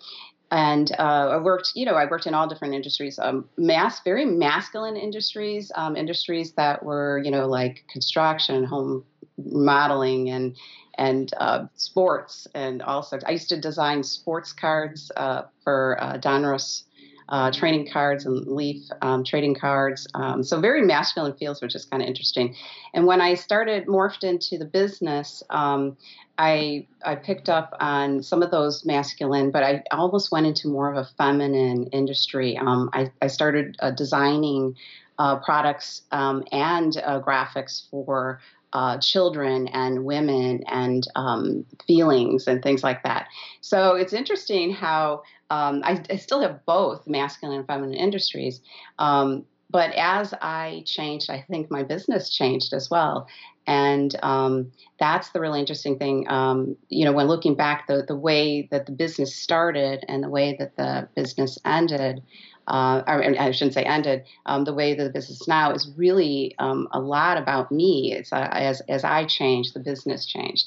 and 0.50 0.90
uh, 0.98 1.28
I 1.28 1.36
worked, 1.36 1.72
you 1.74 1.84
know, 1.84 1.94
I 1.94 2.06
worked 2.06 2.26
in 2.26 2.32
all 2.32 2.48
different 2.48 2.74
industries, 2.74 3.18
um, 3.18 3.46
mass, 3.58 4.00
very 4.02 4.24
masculine 4.24 4.96
industries, 4.96 5.70
um, 5.74 5.94
industries 5.94 6.52
that 6.52 6.82
were, 6.82 7.20
you 7.22 7.30
know, 7.30 7.46
like 7.46 7.84
construction, 7.92 8.64
home 8.64 9.04
modeling, 9.44 10.30
and 10.30 10.56
and 10.96 11.32
uh, 11.38 11.66
sports, 11.74 12.48
and 12.54 12.82
also 12.82 13.18
I 13.26 13.32
used 13.32 13.48
to 13.50 13.60
design 13.60 14.02
sports 14.02 14.52
cards 14.52 15.10
uh, 15.16 15.42
for 15.62 15.96
uh, 16.00 16.18
Donruss 16.18 16.84
uh, 17.28 17.50
cards 17.92 18.26
and 18.26 18.46
Leaf 18.46 18.82
um, 19.02 19.22
trading 19.24 19.54
cards. 19.54 20.06
Um, 20.14 20.42
so 20.42 20.60
very 20.60 20.82
masculine 20.82 21.34
fields, 21.34 21.60
which 21.60 21.74
is 21.74 21.84
kind 21.84 22.02
of 22.02 22.08
interesting. 22.08 22.54
And 22.94 23.06
when 23.06 23.20
I 23.20 23.34
started 23.34 23.86
morphed 23.86 24.24
into 24.24 24.58
the 24.58 24.64
business, 24.64 25.42
um, 25.50 25.96
I 26.38 26.86
I 27.04 27.16
picked 27.16 27.48
up 27.48 27.76
on 27.80 28.22
some 28.22 28.42
of 28.42 28.50
those 28.50 28.84
masculine, 28.84 29.50
but 29.50 29.62
I 29.62 29.82
almost 29.90 30.32
went 30.32 30.46
into 30.46 30.68
more 30.68 30.90
of 30.90 30.96
a 30.96 31.08
feminine 31.16 31.86
industry. 31.88 32.56
Um, 32.56 32.90
I, 32.92 33.10
I 33.20 33.26
started 33.26 33.76
uh, 33.80 33.90
designing 33.90 34.76
uh, 35.18 35.36
products 35.40 36.02
um, 36.12 36.44
and 36.52 36.96
uh, 36.98 37.20
graphics 37.20 37.90
for 37.90 38.40
uh, 38.72 38.98
children 38.98 39.68
and 39.68 40.04
women 40.04 40.62
and 40.66 41.06
um, 41.16 41.64
feelings 41.86 42.46
and 42.46 42.62
things 42.62 42.82
like 42.82 43.02
that. 43.02 43.28
So 43.60 43.94
it's 43.94 44.12
interesting 44.12 44.72
how 44.72 45.22
um, 45.50 45.80
I, 45.84 46.02
I, 46.10 46.16
still 46.16 46.40
have 46.40 46.64
both 46.66 47.06
masculine 47.06 47.56
and 47.56 47.66
feminine 47.66 47.94
industries. 47.94 48.60
Um, 48.98 49.46
but 49.70 49.92
as 49.94 50.34
I 50.42 50.82
changed, 50.86 51.30
I 51.30 51.44
think 51.48 51.70
my 51.70 51.82
business 51.82 52.28
changed 52.28 52.74
as 52.74 52.90
well. 52.90 53.26
And 53.66 54.14
um, 54.22 54.72
that's 54.98 55.30
the 55.30 55.40
really 55.40 55.60
interesting 55.60 55.98
thing. 55.98 56.26
Um, 56.30 56.76
you 56.88 57.04
know, 57.04 57.12
when 57.12 57.26
looking 57.26 57.54
back, 57.54 57.86
the, 57.86 58.02
the 58.06 58.16
way 58.16 58.68
that 58.70 58.86
the 58.86 58.92
business 58.92 59.36
started 59.36 60.04
and 60.08 60.22
the 60.22 60.30
way 60.30 60.56
that 60.58 60.76
the 60.76 61.08
business 61.14 61.58
ended 61.66 62.22
uh, 62.68 63.02
I 63.06 63.50
shouldn't 63.50 63.72
say 63.72 63.82
ended, 63.82 64.24
um, 64.44 64.64
the 64.64 64.74
way 64.74 64.94
the 64.94 65.08
business 65.08 65.48
now 65.48 65.72
is 65.72 65.90
really 65.96 66.54
um, 66.58 66.86
a 66.92 67.00
lot 67.00 67.38
about 67.38 67.72
me. 67.72 68.12
It's 68.12 68.30
uh, 68.32 68.48
as 68.52 68.82
as 68.88 69.04
I 69.04 69.24
changed, 69.24 69.74
the 69.74 69.80
business 69.80 70.26
changed. 70.26 70.66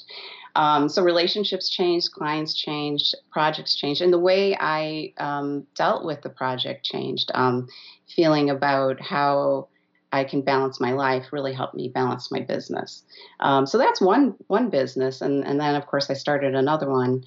Um, 0.56 0.88
so 0.88 1.02
relationships 1.02 1.70
changed, 1.70 2.10
clients 2.12 2.54
changed, 2.54 3.14
projects 3.30 3.76
changed, 3.76 4.02
and 4.02 4.12
the 4.12 4.18
way 4.18 4.56
I 4.58 5.14
um, 5.18 5.64
dealt 5.76 6.04
with 6.04 6.22
the 6.22 6.28
project 6.28 6.84
changed. 6.84 7.30
Um, 7.34 7.68
feeling 8.16 8.50
about 8.50 9.00
how 9.00 9.68
I 10.12 10.24
can 10.24 10.42
balance 10.42 10.78
my 10.78 10.92
life 10.92 11.32
really 11.32 11.54
helped 11.54 11.74
me 11.74 11.88
balance 11.88 12.30
my 12.30 12.40
business. 12.40 13.04
Um, 13.40 13.64
so 13.64 13.78
that's 13.78 14.00
one 14.00 14.34
one 14.48 14.70
business, 14.70 15.20
and 15.20 15.44
and 15.46 15.60
then 15.60 15.76
of 15.76 15.86
course 15.86 16.10
I 16.10 16.14
started 16.14 16.56
another 16.56 16.90
one 16.90 17.24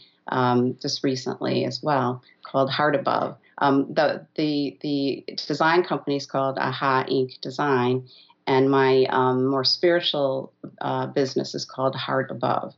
just 0.82 1.02
recently 1.04 1.64
as 1.64 1.82
well 1.82 2.22
called 2.44 2.70
Heart 2.70 2.96
Above 2.96 3.38
um, 3.60 3.94
the 3.94 4.26
the 4.36 4.78
the 4.82 5.24
design 5.48 5.84
company 5.84 6.18
is 6.18 6.26
called 6.26 6.58
Aha 6.58 7.06
Inc. 7.10 7.40
Design, 7.42 8.08
and 8.48 8.70
my 8.70 9.06
um, 9.10 9.46
more 9.46 9.64
spiritual 9.64 10.54
uh, 10.82 11.08
business 11.08 11.56
is 11.56 11.66
called 11.66 11.96
Heart 11.96 12.32
Above. 12.32 12.74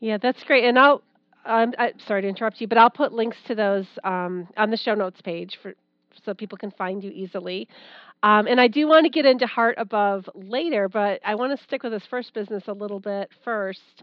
Yeah, 0.00 0.18
that's 0.18 0.42
great. 0.44 0.64
And 0.64 0.78
I'll, 0.78 1.02
um, 1.44 1.72
I, 1.78 1.92
sorry 2.06 2.22
to 2.22 2.28
interrupt 2.28 2.60
you, 2.60 2.68
but 2.68 2.78
I'll 2.78 2.90
put 2.90 3.12
links 3.12 3.38
to 3.46 3.54
those 3.54 3.86
um, 4.04 4.48
on 4.56 4.70
the 4.70 4.76
show 4.76 4.94
notes 4.94 5.20
page 5.22 5.58
for 5.62 5.74
so 6.24 6.34
people 6.34 6.58
can 6.58 6.70
find 6.70 7.02
you 7.04 7.10
easily. 7.10 7.68
Um, 8.22 8.46
and 8.46 8.60
I 8.60 8.68
do 8.68 8.88
want 8.88 9.04
to 9.04 9.10
get 9.10 9.26
into 9.26 9.46
Heart 9.46 9.76
Above 9.78 10.28
later, 10.34 10.88
but 10.88 11.20
I 11.24 11.34
want 11.34 11.56
to 11.56 11.64
stick 11.64 11.82
with 11.82 11.92
this 11.92 12.04
first 12.08 12.32
business 12.34 12.64
a 12.66 12.72
little 12.72 13.00
bit 13.00 13.30
first. 13.44 14.02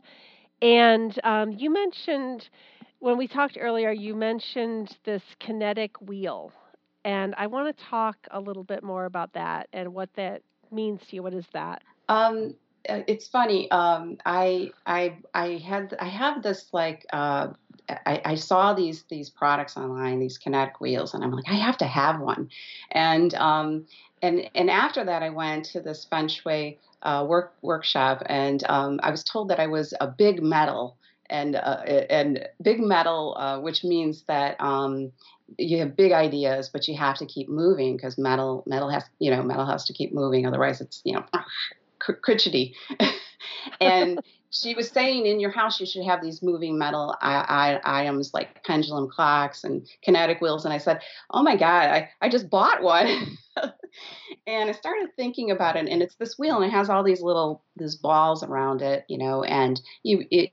And 0.61 1.19
um, 1.23 1.51
you 1.51 1.71
mentioned 1.71 2.47
when 3.03 3.17
we 3.17 3.27
talked 3.27 3.57
earlier, 3.59 3.91
you 3.91 4.15
mentioned 4.15 4.97
this 5.03 5.21
kinetic 5.41 5.99
wheel. 5.99 6.53
And 7.03 7.35
I 7.37 7.47
want 7.47 7.75
to 7.75 7.83
talk 7.83 8.15
a 8.31 8.39
little 8.39 8.63
bit 8.63 8.81
more 8.81 9.03
about 9.03 9.33
that 9.33 9.67
and 9.73 9.93
what 9.93 10.09
that 10.15 10.41
means 10.71 11.01
to 11.09 11.17
you. 11.17 11.23
What 11.23 11.33
is 11.33 11.45
that? 11.51 11.81
Um, 12.07 12.55
uh, 12.87 13.01
it's 13.05 13.27
funny. 13.27 13.69
Um, 13.71 14.19
I 14.25 14.71
I 14.85 15.17
I 15.33 15.61
had 15.65 15.93
I 15.99 16.07
have 16.07 16.43
this 16.43 16.69
like 16.71 17.05
uh, 17.11 17.49
I, 17.89 18.21
I, 18.23 18.35
saw 18.35 18.73
these 18.73 19.03
these 19.09 19.29
products 19.29 19.75
online, 19.75 20.19
these 20.19 20.37
kinetic 20.37 20.79
wheels, 20.79 21.13
and 21.13 21.25
I'm 21.25 21.31
like, 21.31 21.49
I 21.49 21.55
have 21.55 21.77
to 21.79 21.85
have 21.85 22.21
one. 22.21 22.49
And 22.91 23.33
um, 23.35 23.85
and 24.21 24.49
and 24.55 24.69
after 24.69 25.03
that, 25.03 25.23
I 25.23 25.29
went 25.29 25.65
to 25.65 25.81
this 25.81 26.05
feng 26.09 26.29
shui 26.29 26.79
uh, 27.01 27.25
work 27.27 27.53
workshop, 27.61 28.23
and 28.27 28.63
um, 28.69 29.01
I 29.03 29.11
was 29.11 29.25
told 29.25 29.49
that 29.49 29.59
I 29.59 29.67
was 29.67 29.93
a 29.99 30.07
big 30.07 30.41
metal, 30.41 30.97
and 31.29 31.55
uh, 31.55 31.81
and 32.09 32.47
big 32.61 32.79
metal, 32.79 33.35
uh, 33.37 33.59
which 33.59 33.83
means 33.83 34.23
that 34.27 34.59
um, 34.59 35.11
you 35.57 35.79
have 35.79 35.95
big 35.95 36.11
ideas, 36.11 36.69
but 36.71 36.87
you 36.87 36.97
have 36.97 37.17
to 37.17 37.25
keep 37.25 37.49
moving 37.49 37.95
because 37.95 38.17
metal 38.17 38.63
metal 38.65 38.89
has 38.89 39.03
you 39.19 39.31
know 39.31 39.43
metal 39.43 39.65
has 39.65 39.85
to 39.85 39.93
keep 39.93 40.13
moving, 40.13 40.45
otherwise 40.45 40.81
it's 40.81 41.01
you 41.03 41.13
know 41.13 41.25
crotchety. 41.99 42.75
and 43.81 44.21
she 44.49 44.75
was 44.75 44.89
saying 44.89 45.25
in 45.25 45.39
your 45.39 45.49
house 45.49 45.79
you 45.79 45.85
should 45.85 46.05
have 46.05 46.21
these 46.21 46.43
moving 46.43 46.77
metal 46.77 47.15
I- 47.21 47.79
I- 47.83 48.01
items 48.01 48.33
like 48.33 48.63
pendulum 48.63 49.09
clocks 49.09 49.63
and 49.63 49.87
kinetic 50.03 50.41
wheels. 50.41 50.63
And 50.63 50.73
I 50.73 50.77
said, 50.77 51.01
oh 51.31 51.41
my 51.41 51.55
God, 51.55 51.89
I, 51.89 52.09
I 52.21 52.29
just 52.29 52.49
bought 52.49 52.83
one. 52.83 53.37
and 54.47 54.69
I 54.69 54.73
started 54.73 55.09
thinking 55.15 55.51
about 55.51 55.75
it, 55.75 55.87
and 55.87 56.01
it's 56.01 56.15
this 56.15 56.37
wheel, 56.37 56.57
and 56.57 56.65
it 56.65 56.75
has 56.75 56.89
all 56.89 57.03
these 57.03 57.21
little 57.21 57.63
these 57.75 57.95
balls 57.95 58.43
around 58.43 58.81
it, 58.81 59.05
you 59.07 59.17
know, 59.17 59.43
and 59.43 59.81
you 60.03 60.25
it 60.29 60.51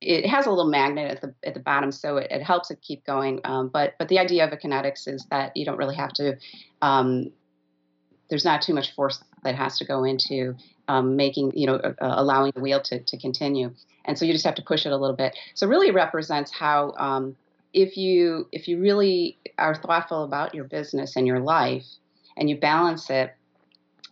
it 0.00 0.26
has 0.26 0.46
a 0.46 0.50
little 0.50 0.70
magnet 0.70 1.10
at 1.10 1.20
the 1.20 1.34
at 1.44 1.54
the 1.54 1.60
bottom, 1.60 1.90
so 1.90 2.18
it, 2.18 2.30
it 2.30 2.42
helps 2.42 2.70
it 2.70 2.80
keep 2.82 3.04
going. 3.04 3.40
Um, 3.44 3.68
but 3.68 3.94
but 3.98 4.08
the 4.08 4.18
idea 4.18 4.44
of 4.46 4.52
a 4.52 4.56
kinetics 4.56 5.08
is 5.08 5.24
that 5.30 5.56
you 5.56 5.64
don't 5.64 5.78
really 5.78 5.96
have 5.96 6.12
to. 6.14 6.36
Um, 6.82 7.32
there's 8.28 8.44
not 8.44 8.60
too 8.60 8.74
much 8.74 8.94
force 8.94 9.22
that 9.44 9.54
has 9.54 9.78
to 9.78 9.84
go 9.84 10.04
into 10.04 10.56
um, 10.88 11.16
making 11.16 11.52
you 11.54 11.66
know 11.66 11.76
uh, 11.76 11.92
allowing 12.00 12.52
the 12.54 12.60
wheel 12.60 12.80
to 12.82 13.00
to 13.00 13.18
continue, 13.18 13.72
and 14.04 14.18
so 14.18 14.24
you 14.24 14.32
just 14.32 14.44
have 14.44 14.56
to 14.56 14.62
push 14.62 14.84
it 14.84 14.92
a 14.92 14.96
little 14.96 15.16
bit. 15.16 15.36
So 15.54 15.66
really 15.66 15.90
represents 15.90 16.52
how 16.52 16.92
um, 16.98 17.36
if 17.72 17.96
you 17.96 18.48
if 18.52 18.68
you 18.68 18.80
really 18.80 19.38
are 19.56 19.74
thoughtful 19.74 20.24
about 20.24 20.54
your 20.54 20.64
business 20.64 21.16
and 21.16 21.26
your 21.26 21.40
life, 21.40 21.86
and 22.36 22.50
you 22.50 22.58
balance 22.58 23.08
it 23.08 23.34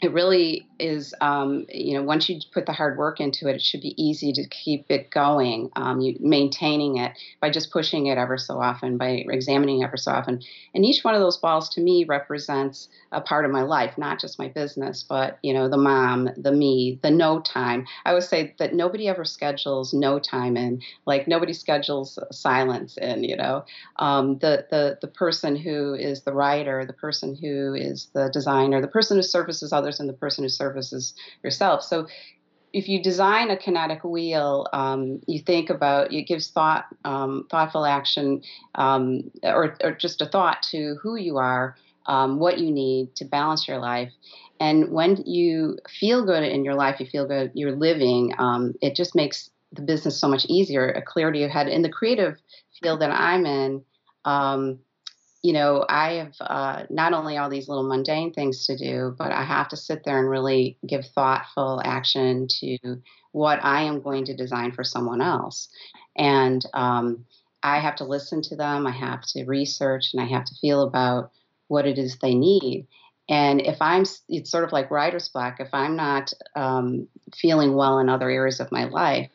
it 0.02 0.12
really 0.12 0.66
is, 0.78 1.14
um, 1.20 1.66
you 1.68 1.94
know, 1.94 2.02
once 2.02 2.28
you 2.28 2.40
put 2.52 2.66
the 2.66 2.72
hard 2.72 2.98
work 2.98 3.20
into 3.20 3.48
it, 3.48 3.54
it 3.54 3.62
should 3.62 3.80
be 3.80 3.94
easy 4.02 4.32
to 4.32 4.46
keep 4.48 4.86
it 4.90 5.10
going, 5.10 5.70
um, 5.76 6.00
you, 6.00 6.16
maintaining 6.20 6.98
it 6.98 7.12
by 7.40 7.48
just 7.48 7.70
pushing 7.70 8.06
it 8.06 8.18
ever 8.18 8.36
so 8.36 8.60
often, 8.60 8.98
by 8.98 9.24
examining 9.28 9.84
ever 9.84 9.96
so 9.96 10.10
often. 10.10 10.42
And 10.74 10.84
each 10.84 11.04
one 11.04 11.14
of 11.14 11.20
those 11.20 11.36
balls 11.36 11.68
to 11.70 11.80
me 11.80 12.04
represents 12.04 12.88
a 13.12 13.20
part 13.20 13.44
of 13.44 13.52
my 13.52 13.62
life, 13.62 13.96
not 13.96 14.20
just 14.20 14.38
my 14.38 14.48
business, 14.48 15.04
but, 15.08 15.38
you 15.42 15.54
know, 15.54 15.68
the 15.68 15.76
mom, 15.76 16.28
the 16.36 16.52
me, 16.52 16.98
the 17.02 17.10
no 17.10 17.40
time. 17.40 17.86
I 18.04 18.14
would 18.14 18.24
say 18.24 18.54
that 18.58 18.74
nobody 18.74 19.08
ever 19.08 19.24
schedules 19.24 19.94
no 19.94 20.18
time 20.18 20.56
in, 20.56 20.82
like 21.06 21.28
nobody 21.28 21.52
schedules 21.52 22.18
silence 22.32 22.96
in, 22.96 23.22
you 23.22 23.36
know, 23.36 23.64
um, 23.96 24.38
the, 24.38 24.66
the, 24.70 24.98
the 25.00 25.08
person 25.08 25.54
who 25.54 25.94
is 25.94 26.22
the 26.22 26.32
writer, 26.32 26.84
the 26.84 26.92
person 26.92 27.36
who 27.36 27.74
is 27.74 28.08
the 28.12 28.28
designer, 28.32 28.80
the 28.80 28.88
person 28.88 29.16
who 29.16 29.22
services 29.22 29.72
others 29.72 29.83
others 29.84 30.00
and 30.00 30.08
the 30.08 30.14
person 30.14 30.44
who 30.44 30.48
services 30.48 31.14
yourself. 31.42 31.82
So 31.82 32.08
if 32.72 32.88
you 32.88 33.02
design 33.02 33.50
a 33.50 33.56
kinetic 33.56 34.02
wheel, 34.02 34.66
um, 34.72 35.20
you 35.28 35.38
think 35.38 35.70
about 35.70 36.12
it 36.12 36.22
gives 36.26 36.48
thought, 36.48 36.86
um, 37.04 37.46
thoughtful 37.50 37.84
action, 37.84 38.42
um, 38.74 39.30
or, 39.44 39.76
or, 39.82 39.92
just 39.92 40.20
a 40.20 40.26
thought 40.26 40.62
to 40.70 40.96
who 41.00 41.14
you 41.14 41.36
are, 41.36 41.76
um, 42.06 42.40
what 42.40 42.58
you 42.58 42.72
need 42.72 43.14
to 43.14 43.24
balance 43.24 43.68
your 43.68 43.78
life. 43.78 44.12
And 44.58 44.90
when 44.90 45.22
you 45.24 45.78
feel 45.88 46.24
good 46.24 46.42
in 46.42 46.64
your 46.64 46.74
life, 46.74 46.98
you 46.98 47.06
feel 47.06 47.26
good, 47.26 47.52
you're 47.54 47.76
living. 47.76 48.34
Um, 48.38 48.74
it 48.82 48.96
just 48.96 49.14
makes 49.14 49.50
the 49.72 49.82
business 49.82 50.18
so 50.18 50.26
much 50.26 50.44
easier, 50.46 50.90
a 50.90 51.02
clarity 51.02 51.44
of 51.44 51.50
head. 51.50 51.68
In 51.68 51.82
the 51.82 51.88
creative 51.88 52.38
field 52.82 53.00
that 53.02 53.10
I'm 53.10 53.46
in, 53.46 53.84
um, 54.24 54.80
you 55.44 55.52
know, 55.52 55.84
I 55.86 56.12
have 56.14 56.34
uh, 56.40 56.82
not 56.88 57.12
only 57.12 57.36
all 57.36 57.50
these 57.50 57.68
little 57.68 57.86
mundane 57.86 58.32
things 58.32 58.64
to 58.66 58.78
do, 58.78 59.14
but 59.18 59.30
I 59.30 59.44
have 59.44 59.68
to 59.68 59.76
sit 59.76 60.02
there 60.02 60.18
and 60.18 60.30
really 60.30 60.78
give 60.86 61.04
thoughtful 61.04 61.82
action 61.84 62.48
to 62.60 62.78
what 63.32 63.62
I 63.62 63.82
am 63.82 64.00
going 64.00 64.24
to 64.24 64.34
design 64.34 64.72
for 64.72 64.82
someone 64.82 65.20
else. 65.20 65.68
And 66.16 66.64
um, 66.72 67.26
I 67.62 67.78
have 67.78 67.96
to 67.96 68.04
listen 68.04 68.40
to 68.40 68.56
them, 68.56 68.86
I 68.86 68.92
have 68.92 69.20
to 69.34 69.44
research, 69.44 70.14
and 70.14 70.22
I 70.22 70.24
have 70.24 70.46
to 70.46 70.54
feel 70.62 70.80
about 70.80 71.30
what 71.68 71.86
it 71.86 71.98
is 71.98 72.16
they 72.16 72.34
need. 72.34 72.86
And 73.28 73.60
if 73.60 73.76
I'm, 73.82 74.06
it's 74.30 74.50
sort 74.50 74.64
of 74.64 74.72
like 74.72 74.90
writer's 74.90 75.28
block, 75.28 75.60
if 75.60 75.68
I'm 75.74 75.94
not 75.94 76.32
um, 76.56 77.06
feeling 77.36 77.74
well 77.74 77.98
in 77.98 78.08
other 78.08 78.30
areas 78.30 78.60
of 78.60 78.72
my 78.72 78.84
life, 78.84 79.28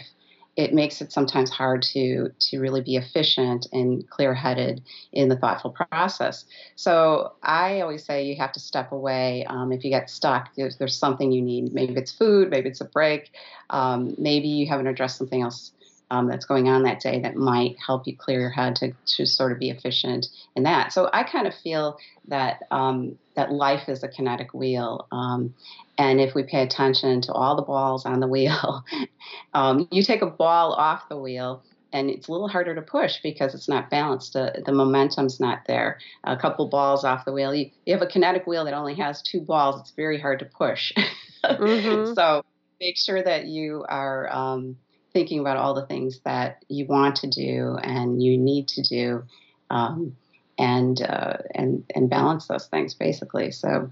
it 0.60 0.74
makes 0.74 1.00
it 1.00 1.10
sometimes 1.10 1.50
hard 1.50 1.82
to 1.82 2.30
to 2.38 2.60
really 2.60 2.82
be 2.82 2.98
efficient 2.98 3.66
and 3.72 4.08
clear-headed 4.10 4.84
in 5.14 5.30
the 5.30 5.38
thoughtful 5.38 5.72
process. 5.72 6.44
So 6.76 7.32
I 7.42 7.80
always 7.80 8.04
say 8.04 8.26
you 8.26 8.36
have 8.36 8.52
to 8.52 8.60
step 8.60 8.92
away 8.92 9.46
um, 9.46 9.72
if 9.72 9.86
you 9.86 9.90
get 9.90 10.10
stuck. 10.10 10.54
There's, 10.56 10.76
there's, 10.76 10.98
something 10.98 11.32
you 11.32 11.42
need. 11.42 11.74
Maybe 11.74 11.94
it's 11.94 12.12
food. 12.12 12.50
Maybe 12.50 12.68
it's 12.68 12.82
a 12.82 12.86
break. 12.86 13.32
Um, 13.70 14.16
maybe 14.18 14.50
you 14.50 14.68
haven't 14.68 14.88
addressed 14.88 15.18
something 15.18 15.42
else 15.42 15.72
um, 16.12 16.28
that's 16.28 16.46
going 16.46 16.68
on 16.68 16.84
that 16.84 17.00
day 17.00 17.20
that 17.22 17.36
might 17.36 17.76
help 17.86 18.08
you 18.08 18.16
clear 18.16 18.40
your 18.40 18.50
head 18.50 18.76
to, 18.78 18.94
to 19.06 19.26
sort 19.26 19.52
of 19.52 19.60
be 19.60 19.70
efficient 19.70 20.28
in 20.56 20.64
that. 20.64 20.92
So 20.92 21.10
I 21.14 21.24
kind 21.24 21.48
of 21.48 21.54
feel 21.56 21.98
that 22.28 22.64
um, 22.72 23.18
that 23.36 23.52
life 23.52 23.88
is 23.88 24.04
a 24.04 24.08
kinetic 24.08 24.54
wheel, 24.54 25.08
um, 25.12 25.54
and 25.98 26.22
if 26.22 26.34
we 26.34 26.44
pay 26.44 26.64
attention 26.64 27.22
to 27.22 27.34
all 27.34 27.56
the 27.56 27.62
balls 27.62 28.06
on 28.06 28.22
the 28.22 28.28
wheel, 28.28 28.84
um, 29.54 29.88
you 29.92 30.02
take 30.02 30.22
a 30.22 30.30
ball 30.30 30.74
off 30.74 31.10
the 31.10 31.18
wheel. 31.18 31.64
And 31.92 32.12
it's 32.12 32.28
a 32.28 32.32
little 32.32 32.48
harder 32.48 32.76
to 32.76 32.84
push 32.84 33.18
because 33.24 33.56
it's 33.56 33.68
not 33.68 33.90
balanced. 33.90 34.36
Uh, 34.36 34.52
the 34.64 34.72
momentum's 34.72 35.40
not 35.40 35.62
there. 35.66 35.98
A 36.24 36.38
couple 36.38 36.70
balls 36.70 37.04
off 37.04 37.26
the 37.26 37.32
wheel. 37.32 37.52
You, 37.52 37.72
you 37.84 37.94
have 37.94 38.04
a 38.04 38.06
kinetic 38.06 38.46
wheel 38.46 38.64
that 38.66 38.76
only 38.76 38.94
has 38.94 39.24
two 39.24 39.42
balls. 39.42 39.82
It's 39.82 39.90
very 39.96 40.20
hard 40.20 40.38
to 40.38 40.46
push. 40.46 40.94
mm-hmm. 41.44 42.14
So 42.14 42.46
make 42.80 42.96
sure 42.96 43.24
that 43.24 43.48
you 43.48 43.86
are 43.90 44.32
um, 44.32 44.78
thinking 45.14 45.40
about 45.40 45.58
all 45.58 45.74
the 45.74 45.86
things 45.86 46.20
that 46.26 46.64
you 46.68 46.86
want 46.86 47.18
to 47.18 47.28
do 47.28 47.78
and 47.82 48.22
you 48.22 48.38
need 48.38 48.68
to 48.70 48.82
do, 48.82 49.24
um, 49.70 50.16
and 50.58 51.02
uh, 51.02 51.38
and 51.56 51.84
and 51.96 52.10
balance 52.10 52.48
those 52.48 52.68
things 52.68 52.94
basically. 52.94 53.52
So, 53.52 53.92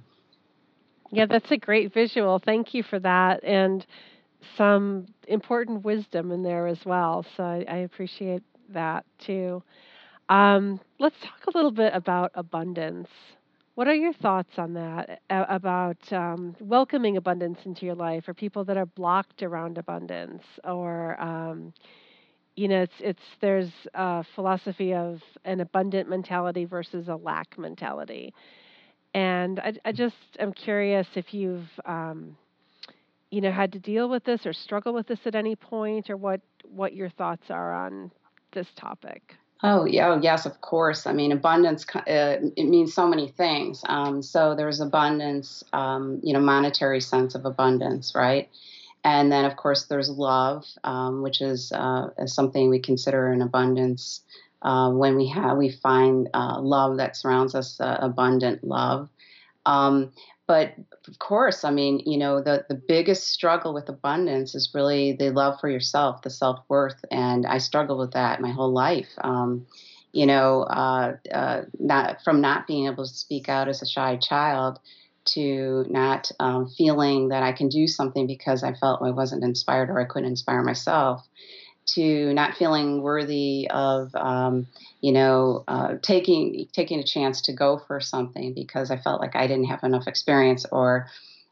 yeah, 1.11 1.25
that's 1.25 1.51
a 1.51 1.57
great 1.57 1.93
visual. 1.93 2.39
Thank 2.39 2.73
you 2.73 2.83
for 2.83 2.99
that, 2.99 3.43
and 3.43 3.85
some 4.57 5.07
important 5.27 5.83
wisdom 5.83 6.31
in 6.31 6.43
there 6.43 6.67
as 6.67 6.79
well. 6.85 7.25
So 7.35 7.43
I, 7.43 7.65
I 7.67 7.77
appreciate 7.77 8.43
that 8.69 9.05
too. 9.19 9.63
Um, 10.29 10.79
let's 10.99 11.15
talk 11.21 11.47
a 11.47 11.57
little 11.57 11.71
bit 11.71 11.93
about 11.93 12.31
abundance. 12.35 13.09
What 13.77 13.87
are 13.87 13.93
your 13.93 14.13
thoughts 14.13 14.57
on 14.57 14.73
that 14.73 15.21
about 15.29 16.11
um, 16.11 16.55
welcoming 16.59 17.15
abundance 17.15 17.59
into 17.63 17.85
your 17.85 17.93
life, 17.93 18.27
or 18.27 18.33
people 18.33 18.63
that 18.63 18.75
are 18.75 18.87
blocked 18.87 19.43
around 19.43 19.77
abundance, 19.77 20.41
or 20.63 21.15
um, 21.21 21.71
you 22.55 22.69
know, 22.69 22.81
it's 22.81 22.95
it's 22.99 23.21
there's 23.39 23.69
a 23.93 24.23
philosophy 24.33 24.95
of 24.95 25.21
an 25.45 25.59
abundant 25.59 26.09
mentality 26.09 26.65
versus 26.65 27.07
a 27.07 27.15
lack 27.15 27.55
mentality, 27.59 28.33
and 29.13 29.59
I, 29.59 29.73
I 29.85 29.91
just 29.91 30.15
am 30.39 30.53
curious 30.53 31.05
if 31.13 31.31
you've 31.31 31.69
um, 31.85 32.35
you 33.29 33.41
know 33.41 33.51
had 33.51 33.71
to 33.73 33.79
deal 33.79 34.09
with 34.09 34.23
this 34.23 34.43
or 34.47 34.53
struggle 34.53 34.91
with 34.91 35.05
this 35.05 35.19
at 35.25 35.35
any 35.35 35.55
point, 35.55 36.09
or 36.09 36.17
what 36.17 36.41
what 36.63 36.95
your 36.95 37.11
thoughts 37.11 37.51
are 37.51 37.75
on 37.75 38.09
this 38.53 38.69
topic. 38.75 39.35
Oh, 39.63 39.85
yeah, 39.85 40.09
oh, 40.09 40.19
yes, 40.21 40.45
of 40.45 40.61
course. 40.61 41.07
I 41.07 41.13
mean, 41.13 41.31
abundance, 41.31 41.85
uh, 41.95 42.01
it 42.55 42.65
means 42.65 42.93
so 42.93 43.07
many 43.07 43.27
things. 43.29 43.81
Um, 43.89 44.21
so 44.21 44.53
there's 44.55 44.79
abundance, 44.79 45.63
um, 45.73 46.19
you 46.23 46.33
know, 46.33 46.39
monetary 46.39 47.01
sense 47.01 47.33
of 47.33 47.45
abundance, 47.45 48.13
right? 48.13 48.49
And 49.03 49.31
then, 49.31 49.45
of 49.45 49.55
course, 49.55 49.85
there's 49.85 50.09
love, 50.09 50.65
um, 50.83 51.23
which 51.23 51.41
is, 51.41 51.71
uh, 51.71 52.09
something 52.27 52.69
we 52.69 52.79
consider 52.79 53.31
an 53.31 53.41
abundance 53.41 54.21
uh, 54.61 54.91
when 54.91 55.15
we 55.15 55.27
have 55.27 55.57
we 55.57 55.69
find 55.69 56.29
uh, 56.33 56.59
love 56.59 56.97
that 56.97 57.15
surrounds 57.15 57.55
us, 57.55 57.79
uh, 57.79 57.97
abundant 58.01 58.63
love. 58.63 59.09
Um, 59.65 60.11
but 60.47 60.73
of 61.07 61.19
course, 61.19 61.65
I 61.65 61.71
mean, 61.71 62.01
you 62.05 62.17
know, 62.17 62.41
the, 62.41 62.65
the 62.69 62.81
biggest 62.87 63.27
struggle 63.27 63.73
with 63.73 63.89
abundance 63.89 64.55
is 64.55 64.71
really 64.73 65.11
the 65.11 65.31
love 65.31 65.59
for 65.59 65.69
yourself, 65.69 66.21
the 66.21 66.29
self 66.29 66.59
worth. 66.69 67.03
And 67.11 67.45
I 67.45 67.57
struggled 67.57 67.99
with 67.99 68.11
that 68.11 68.41
my 68.41 68.51
whole 68.51 68.71
life. 68.71 69.09
Um, 69.21 69.67
you 70.13 70.25
know, 70.25 70.63
uh, 70.63 71.17
uh, 71.31 71.61
not 71.79 72.23
from 72.23 72.39
not 72.39 72.65
being 72.65 72.87
able 72.87 73.05
to 73.05 73.13
speak 73.13 73.49
out 73.49 73.67
as 73.67 73.81
a 73.81 73.85
shy 73.85 74.15
child 74.15 74.79
to 75.25 75.85
not 75.89 76.31
um, 76.39 76.69
feeling 76.69 77.27
that 77.29 77.43
I 77.43 77.51
can 77.51 77.67
do 77.67 77.85
something 77.85 78.25
because 78.25 78.63
I 78.63 78.73
felt 78.73 79.01
I 79.01 79.11
wasn't 79.11 79.43
inspired 79.43 79.89
or 79.89 79.99
I 79.99 80.05
couldn't 80.05 80.29
inspire 80.29 80.63
myself 80.63 81.27
to 81.87 82.33
not 82.33 82.55
feeling 82.55 83.01
worthy 83.01 83.67
of 83.69 84.13
um, 84.15 84.67
you 85.01 85.11
know 85.11 85.63
uh, 85.67 85.95
taking 86.01 86.67
taking 86.73 86.99
a 86.99 87.03
chance 87.03 87.41
to 87.41 87.53
go 87.53 87.77
for 87.77 87.99
something 87.99 88.53
because 88.53 88.91
I 88.91 88.97
felt 88.97 89.21
like 89.21 89.35
I 89.35 89.47
didn't 89.47 89.65
have 89.65 89.83
enough 89.83 90.07
experience 90.07 90.65
or 90.71 91.07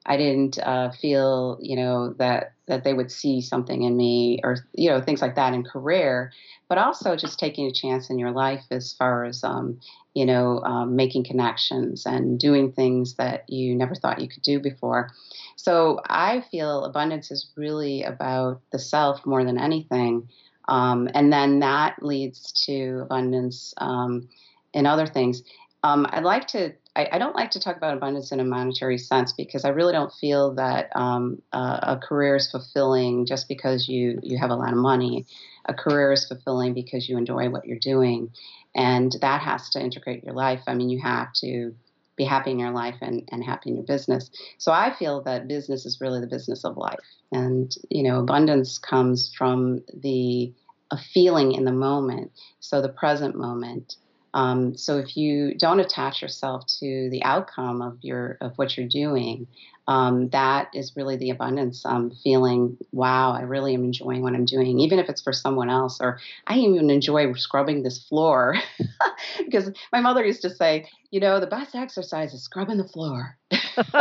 I 0.05 0.17
didn't 0.17 0.59
uh, 0.59 0.91
feel 0.91 1.57
you 1.61 1.75
know 1.75 2.13
that 2.13 2.54
that 2.67 2.83
they 2.83 2.93
would 2.93 3.11
see 3.11 3.41
something 3.41 3.83
in 3.83 3.95
me 3.95 4.39
or 4.43 4.57
you 4.73 4.89
know 4.89 5.01
things 5.01 5.21
like 5.21 5.35
that 5.35 5.53
in 5.53 5.63
career 5.63 6.31
but 6.67 6.77
also 6.79 7.15
just 7.15 7.37
taking 7.37 7.67
a 7.67 7.71
chance 7.71 8.09
in 8.09 8.17
your 8.17 8.31
life 8.31 8.63
as 8.71 8.93
far 8.93 9.23
as 9.23 9.43
um, 9.43 9.79
you 10.13 10.25
know 10.25 10.59
um, 10.61 10.95
making 10.95 11.23
connections 11.23 12.05
and 12.05 12.39
doing 12.39 12.71
things 12.71 13.15
that 13.15 13.49
you 13.49 13.75
never 13.75 13.95
thought 13.95 14.21
you 14.21 14.27
could 14.27 14.43
do 14.43 14.59
before 14.59 15.11
so 15.55 15.99
I 16.07 16.41
feel 16.51 16.85
abundance 16.85 17.31
is 17.31 17.51
really 17.55 18.03
about 18.03 18.61
the 18.71 18.79
self 18.79 19.25
more 19.25 19.43
than 19.43 19.57
anything. 19.57 20.29
Um, 20.67 21.09
and 21.13 21.31
then 21.31 21.59
that 21.59 22.01
leads 22.01 22.51
to 22.65 22.99
abundance 23.03 23.73
um, 23.77 24.29
in 24.73 24.85
other 24.85 25.07
things. 25.07 25.43
Um, 25.85 26.07
I 26.09 26.19
like 26.21 26.47
to. 26.47 26.73
I, 26.95 27.09
I, 27.11 27.19
don't 27.19 27.35
like 27.35 27.51
to 27.51 27.59
talk 27.59 27.77
about 27.77 27.95
abundance 27.95 28.31
in 28.31 28.39
a 28.39 28.43
monetary 28.43 28.97
sense 28.97 29.33
because 29.33 29.65
I 29.65 29.69
really 29.69 29.91
don't 29.93 30.11
feel 30.13 30.55
that 30.55 30.89
um, 30.95 31.43
uh, 31.53 31.79
a 31.83 31.97
career 31.97 32.37
is 32.37 32.49
fulfilling 32.49 33.27
just 33.27 33.47
because 33.47 33.87
you 33.87 34.19
you 34.23 34.39
have 34.39 34.49
a 34.49 34.55
lot 34.55 34.71
of 34.71 34.79
money. 34.79 35.27
A 35.65 35.75
career 35.75 36.11
is 36.11 36.25
fulfilling 36.25 36.73
because 36.73 37.07
you 37.07 37.19
enjoy 37.19 37.49
what 37.49 37.67
you're 37.67 37.77
doing, 37.77 38.31
and 38.73 39.15
that 39.21 39.41
has 39.41 39.69
to 39.71 39.79
integrate 39.79 40.23
your 40.23 40.33
life. 40.33 40.61
I 40.65 40.73
mean, 40.73 40.89
you 40.89 40.99
have 41.03 41.31
to 41.41 41.75
be 42.15 42.23
happy 42.23 42.49
in 42.49 42.57
your 42.57 42.71
life 42.71 42.95
and, 43.01 43.27
and 43.31 43.43
happy 43.43 43.69
in 43.69 43.75
your 43.75 43.85
business. 43.85 44.31
So 44.57 44.71
I 44.71 44.95
feel 44.97 45.21
that 45.23 45.47
business 45.47 45.85
is 45.85 46.01
really 46.01 46.21
the 46.21 46.27
business 46.27 46.63
of 46.63 46.77
life. 46.77 46.97
And, 47.31 47.75
you 47.89 48.03
know, 48.03 48.21
abundance 48.21 48.79
comes 48.79 49.33
from 49.37 49.83
the 49.93 50.51
a 50.91 50.97
feeling 50.97 51.51
in 51.51 51.65
the 51.65 51.73
moment. 51.73 52.31
So 52.59 52.81
the 52.81 52.89
present 52.89 53.35
moment. 53.35 53.97
Um, 54.35 54.75
so 54.75 54.97
if 54.97 55.15
you 55.15 55.55
don't 55.55 55.79
attach 55.79 56.21
yourself 56.21 56.67
to 56.79 57.09
the 57.09 57.23
outcome 57.23 57.81
of 57.81 57.97
your 58.01 58.37
of 58.41 58.51
what 58.57 58.75
you're 58.75 58.87
doing, 58.87 59.47
um, 59.87 60.27
that 60.29 60.67
is 60.73 60.91
really 60.97 61.15
the 61.15 61.29
abundance. 61.29 61.85
I'm 61.85 62.11
feeling, 62.11 62.77
wow, 62.91 63.31
I 63.31 63.41
really 63.41 63.73
am 63.73 63.85
enjoying 63.85 64.21
what 64.23 64.33
I'm 64.33 64.43
doing, 64.43 64.79
even 64.81 64.99
if 64.99 65.07
it's 65.07 65.21
for 65.21 65.31
someone 65.31 65.69
else, 65.69 66.01
or 66.01 66.19
I 66.47 66.57
even 66.57 66.89
enjoy 66.89 67.31
scrubbing 67.33 67.81
this 67.81 68.03
floor 68.03 68.57
because 69.37 69.71
my 69.93 70.01
mother 70.01 70.25
used 70.25 70.41
to 70.41 70.49
say, 70.49 70.89
you 71.11 71.21
know, 71.21 71.39
the 71.39 71.47
best 71.47 71.73
exercise 71.73 72.33
is 72.33 72.43
scrubbing 72.43 72.77
the 72.77 72.89
floor. 72.89 73.37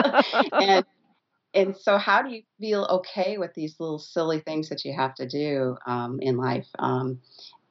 and 0.52 0.84
and 1.54 1.76
so, 1.76 1.96
how 1.96 2.22
do 2.22 2.30
you 2.30 2.42
feel 2.58 2.84
okay 2.90 3.38
with 3.38 3.54
these 3.54 3.76
little 3.78 4.00
silly 4.00 4.40
things 4.40 4.68
that 4.70 4.84
you 4.84 4.92
have 4.92 5.14
to 5.14 5.28
do 5.28 5.76
um, 5.86 6.18
in 6.20 6.36
life? 6.36 6.66
Um, 6.80 7.20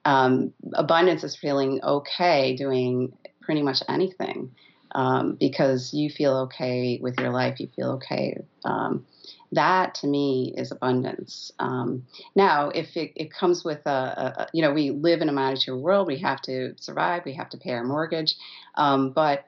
um, 0.06 0.54
abundance 0.74 1.24
is 1.24 1.36
feeling 1.36 1.82
okay 1.84 2.56
doing 2.56 3.14
pretty 3.42 3.62
much 3.62 3.82
anything 3.88 4.52
um, 4.94 5.36
because 5.40 5.94
you 5.94 6.10
feel 6.10 6.38
okay 6.38 7.00
with 7.02 7.20
your 7.20 7.32
life, 7.32 7.60
you 7.60 7.70
feel 7.76 7.92
okay. 7.94 8.38
Um, 8.64 9.06
that 9.52 9.96
to 9.96 10.08
me 10.08 10.54
is 10.58 10.72
abundance. 10.72 11.52
Um, 11.60 12.06
now, 12.36 12.70
if 12.70 12.96
it, 12.98 13.12
it 13.16 13.32
comes 13.32 13.64
with 13.64 13.86
a, 13.86 13.90
a, 13.90 14.48
you 14.54 14.62
know, 14.62 14.74
we 14.74 14.92
live 14.92 15.22
in 15.22 15.30
a 15.30 15.34
monetary 15.34 15.78
world, 15.78 16.08
we 16.08 16.20
have 16.20 16.42
to 16.44 16.74
survive, 16.80 17.24
we 17.26 17.34
have 17.36 17.50
to 17.50 17.58
pay 17.58 17.72
our 17.72 17.84
mortgage, 17.84 18.36
um, 18.76 19.12
but 19.12 19.46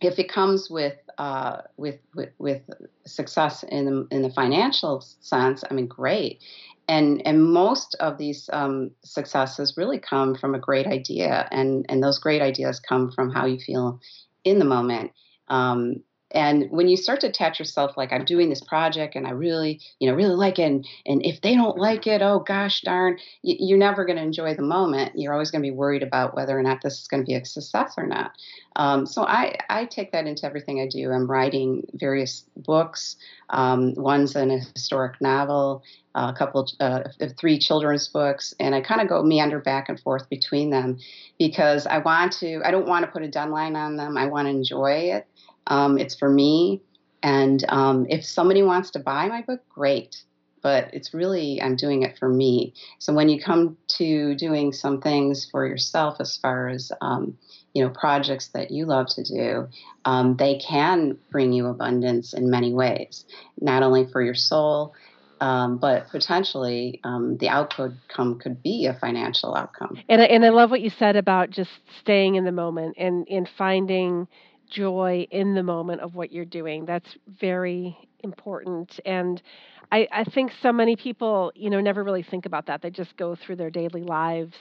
if 0.00 0.18
it 0.18 0.28
comes 0.28 0.70
with 0.70 0.96
uh, 1.18 1.62
with, 1.76 1.98
with, 2.14 2.30
with 2.38 2.62
success 3.06 3.62
in 3.64 3.84
the, 3.84 4.08
in 4.10 4.22
the 4.22 4.30
financial 4.30 5.04
sense, 5.20 5.62
I 5.70 5.74
mean, 5.74 5.86
great. 5.86 6.42
And 6.88 7.22
and 7.24 7.44
most 7.44 7.94
of 8.00 8.18
these 8.18 8.50
um, 8.52 8.90
successes 9.04 9.74
really 9.76 9.98
come 9.98 10.34
from 10.34 10.54
a 10.54 10.58
great 10.58 10.86
idea, 10.86 11.48
and 11.52 11.86
and 11.88 12.02
those 12.02 12.18
great 12.18 12.42
ideas 12.42 12.80
come 12.80 13.12
from 13.12 13.30
how 13.30 13.46
you 13.46 13.58
feel 13.60 14.00
in 14.44 14.58
the 14.58 14.64
moment. 14.64 15.12
Um, 15.48 16.02
and 16.32 16.70
when 16.70 16.88
you 16.88 16.96
start 16.96 17.20
to 17.20 17.28
attach 17.28 17.58
yourself, 17.58 17.96
like 17.96 18.12
I'm 18.12 18.24
doing 18.24 18.48
this 18.48 18.60
project 18.60 19.14
and 19.14 19.26
I 19.26 19.30
really, 19.30 19.80
you 19.98 20.08
know, 20.08 20.16
really 20.16 20.34
like 20.34 20.58
it, 20.58 20.64
and, 20.64 20.86
and 21.06 21.24
if 21.24 21.40
they 21.40 21.54
don't 21.54 21.78
like 21.78 22.06
it, 22.06 22.22
oh 22.22 22.40
gosh 22.40 22.80
darn, 22.82 23.18
you, 23.42 23.74
are 23.74 23.78
never 23.78 24.04
going 24.04 24.16
to 24.16 24.22
enjoy 24.22 24.54
the 24.54 24.62
moment. 24.62 25.12
You're 25.14 25.32
always 25.32 25.50
going 25.50 25.62
to 25.62 25.70
be 25.70 25.74
worried 25.74 26.02
about 26.02 26.34
whether 26.34 26.58
or 26.58 26.62
not 26.62 26.82
this 26.82 27.00
is 27.00 27.08
going 27.08 27.22
to 27.22 27.26
be 27.26 27.34
a 27.34 27.44
success 27.44 27.94
or 27.96 28.06
not. 28.06 28.32
Um, 28.76 29.06
so 29.06 29.22
I, 29.22 29.56
I 29.68 29.84
take 29.84 30.12
that 30.12 30.26
into 30.26 30.46
everything 30.46 30.80
I 30.80 30.88
do. 30.88 31.12
I'm 31.12 31.30
writing 31.30 31.86
various 31.94 32.44
books. 32.56 33.16
Um, 33.50 33.94
one's 33.96 34.34
an 34.34 34.50
historic 34.74 35.20
novel, 35.20 35.82
a 36.14 36.32
couple, 36.32 36.68
uh, 36.80 37.04
three 37.38 37.58
children's 37.58 38.08
books, 38.08 38.54
and 38.58 38.74
I 38.74 38.80
kind 38.80 39.00
of 39.00 39.08
go 39.08 39.22
meander 39.22 39.60
back 39.60 39.88
and 39.88 40.00
forth 40.00 40.28
between 40.30 40.70
them 40.70 40.98
because 41.38 41.86
I 41.86 41.98
want 41.98 42.32
to. 42.34 42.62
I 42.64 42.70
don't 42.70 42.86
want 42.86 43.04
to 43.04 43.10
put 43.10 43.22
a 43.22 43.28
deadline 43.28 43.76
on 43.76 43.96
them. 43.96 44.16
I 44.16 44.26
want 44.26 44.46
to 44.46 44.50
enjoy 44.50 44.92
it. 45.12 45.26
Um, 45.66 45.98
it's 45.98 46.14
for 46.14 46.28
me. 46.28 46.82
And 47.22 47.64
um, 47.68 48.06
if 48.08 48.24
somebody 48.24 48.62
wants 48.62 48.90
to 48.92 48.98
buy 48.98 49.28
my 49.28 49.42
book, 49.42 49.60
great. 49.68 50.22
But 50.62 50.94
it's 50.94 51.12
really, 51.12 51.60
I'm 51.60 51.74
doing 51.74 52.02
it 52.02 52.16
for 52.18 52.28
me. 52.28 52.72
So 52.98 53.12
when 53.12 53.28
you 53.28 53.42
come 53.42 53.76
to 53.98 54.36
doing 54.36 54.72
some 54.72 55.00
things 55.00 55.48
for 55.50 55.66
yourself, 55.66 56.18
as 56.20 56.36
far 56.36 56.68
as, 56.68 56.92
um, 57.00 57.36
you 57.74 57.82
know, 57.82 57.90
projects 57.90 58.48
that 58.54 58.70
you 58.70 58.86
love 58.86 59.08
to 59.08 59.24
do, 59.24 59.68
um, 60.04 60.36
they 60.36 60.58
can 60.58 61.18
bring 61.32 61.52
you 61.52 61.66
abundance 61.66 62.32
in 62.32 62.48
many 62.48 62.72
ways, 62.72 63.24
not 63.60 63.82
only 63.82 64.06
for 64.06 64.22
your 64.22 64.36
soul, 64.36 64.94
um, 65.40 65.78
but 65.78 66.08
potentially 66.10 67.00
um, 67.02 67.38
the 67.38 67.48
outcome 67.48 68.38
could 68.38 68.62
be 68.62 68.86
a 68.86 68.94
financial 68.94 69.56
outcome. 69.56 69.98
And 70.08 70.22
I, 70.22 70.26
and 70.26 70.44
I 70.44 70.50
love 70.50 70.70
what 70.70 70.80
you 70.80 70.90
said 70.90 71.16
about 71.16 71.50
just 71.50 71.70
staying 71.98 72.36
in 72.36 72.44
the 72.44 72.52
moment 72.52 72.94
and, 72.96 73.26
and 73.28 73.48
finding 73.58 74.28
joy 74.72 75.26
in 75.30 75.54
the 75.54 75.62
moment 75.62 76.00
of 76.00 76.14
what 76.14 76.32
you're 76.32 76.44
doing. 76.44 76.84
That's 76.84 77.16
very 77.40 77.96
important. 78.20 78.98
And 79.04 79.42
I, 79.90 80.08
I 80.10 80.24
think 80.24 80.52
so 80.62 80.72
many 80.72 80.96
people, 80.96 81.52
you 81.54 81.70
know, 81.70 81.80
never 81.80 82.02
really 82.02 82.22
think 82.22 82.46
about 82.46 82.66
that. 82.66 82.82
They 82.82 82.90
just 82.90 83.16
go 83.16 83.36
through 83.36 83.56
their 83.56 83.70
daily 83.70 84.02
lives 84.02 84.54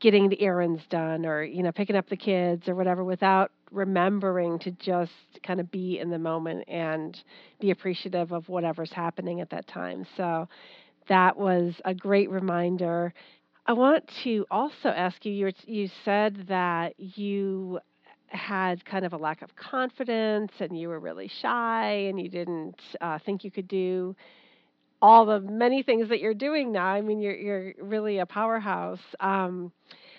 getting 0.00 0.28
the 0.28 0.40
errands 0.42 0.82
done 0.90 1.24
or, 1.24 1.42
you 1.42 1.62
know, 1.62 1.72
picking 1.72 1.96
up 1.96 2.08
the 2.08 2.16
kids 2.16 2.68
or 2.68 2.74
whatever 2.74 3.04
without 3.04 3.50
remembering 3.70 4.58
to 4.58 4.70
just 4.72 5.12
kind 5.44 5.60
of 5.60 5.70
be 5.70 5.98
in 5.98 6.10
the 6.10 6.18
moment 6.18 6.64
and 6.68 7.22
be 7.58 7.70
appreciative 7.70 8.32
of 8.32 8.48
whatever's 8.48 8.92
happening 8.92 9.40
at 9.40 9.50
that 9.50 9.66
time. 9.66 10.06
So 10.16 10.48
that 11.08 11.36
was 11.36 11.74
a 11.84 11.94
great 11.94 12.30
reminder. 12.30 13.14
I 13.66 13.72
want 13.72 14.10
to 14.24 14.44
also 14.50 14.88
ask 14.88 15.24
you 15.24 15.32
you, 15.32 15.52
you 15.66 15.88
said 16.04 16.46
that 16.48 16.94
you 16.98 17.80
had 18.32 18.84
kind 18.84 19.04
of 19.04 19.12
a 19.12 19.16
lack 19.16 19.42
of 19.42 19.54
confidence 19.56 20.52
and 20.60 20.78
you 20.78 20.88
were 20.88 21.00
really 21.00 21.30
shy 21.40 21.92
and 22.08 22.20
you 22.20 22.28
didn't 22.28 22.80
uh, 23.00 23.18
think 23.24 23.44
you 23.44 23.50
could 23.50 23.68
do 23.68 24.14
all 25.00 25.26
the 25.26 25.40
many 25.40 25.82
things 25.82 26.08
that 26.08 26.20
you're 26.20 26.34
doing 26.34 26.72
now. 26.72 26.86
I 26.86 27.00
mean, 27.00 27.20
you're 27.20 27.36
you're 27.36 27.74
really 27.80 28.18
a 28.18 28.26
powerhouse. 28.26 29.00
Um, 29.20 29.72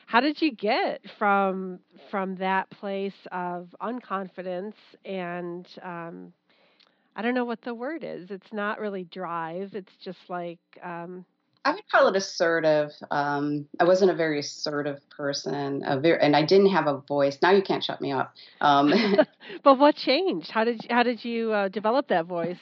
how 0.05 0.19
did 0.19 0.41
you 0.41 0.51
get 0.51 1.01
from 1.17 1.79
from 2.11 2.35
that 2.35 2.69
place 2.69 3.13
of 3.31 3.73
unconfidence 3.81 4.75
and 5.05 5.67
um, 5.81 6.33
I 7.15 7.21
don't 7.21 7.35
know 7.35 7.45
what 7.45 7.61
the 7.61 7.73
word 7.73 8.03
is. 8.03 8.31
It's 8.31 8.51
not 8.51 8.79
really 8.79 9.05
drive. 9.05 9.73
It's 9.73 9.91
just 10.03 10.19
like 10.29 10.59
um, 10.83 11.25
I 11.65 11.71
would 11.73 11.87
call 11.89 12.07
it 12.07 12.15
assertive. 12.15 12.91
Um, 13.09 13.67
I 13.79 13.85
wasn't 13.85 14.11
a 14.11 14.15
very 14.15 14.39
assertive 14.39 14.99
person, 15.09 15.83
very, 16.01 16.19
and 16.19 16.35
I 16.35 16.43
didn't 16.43 16.71
have 16.71 16.87
a 16.87 16.97
voice. 16.97 17.37
Now 17.41 17.51
you 17.51 17.61
can't 17.61 17.83
shut 17.83 18.01
me 18.01 18.11
up. 18.11 18.33
Um, 18.59 18.93
but 19.63 19.79
what 19.79 19.95
changed? 19.95 20.51
How 20.51 20.65
did 20.65 20.85
how 20.89 21.03
did 21.03 21.23
you 21.23 21.53
uh, 21.53 21.67
develop 21.69 22.09
that 22.09 22.25
voice? 22.25 22.59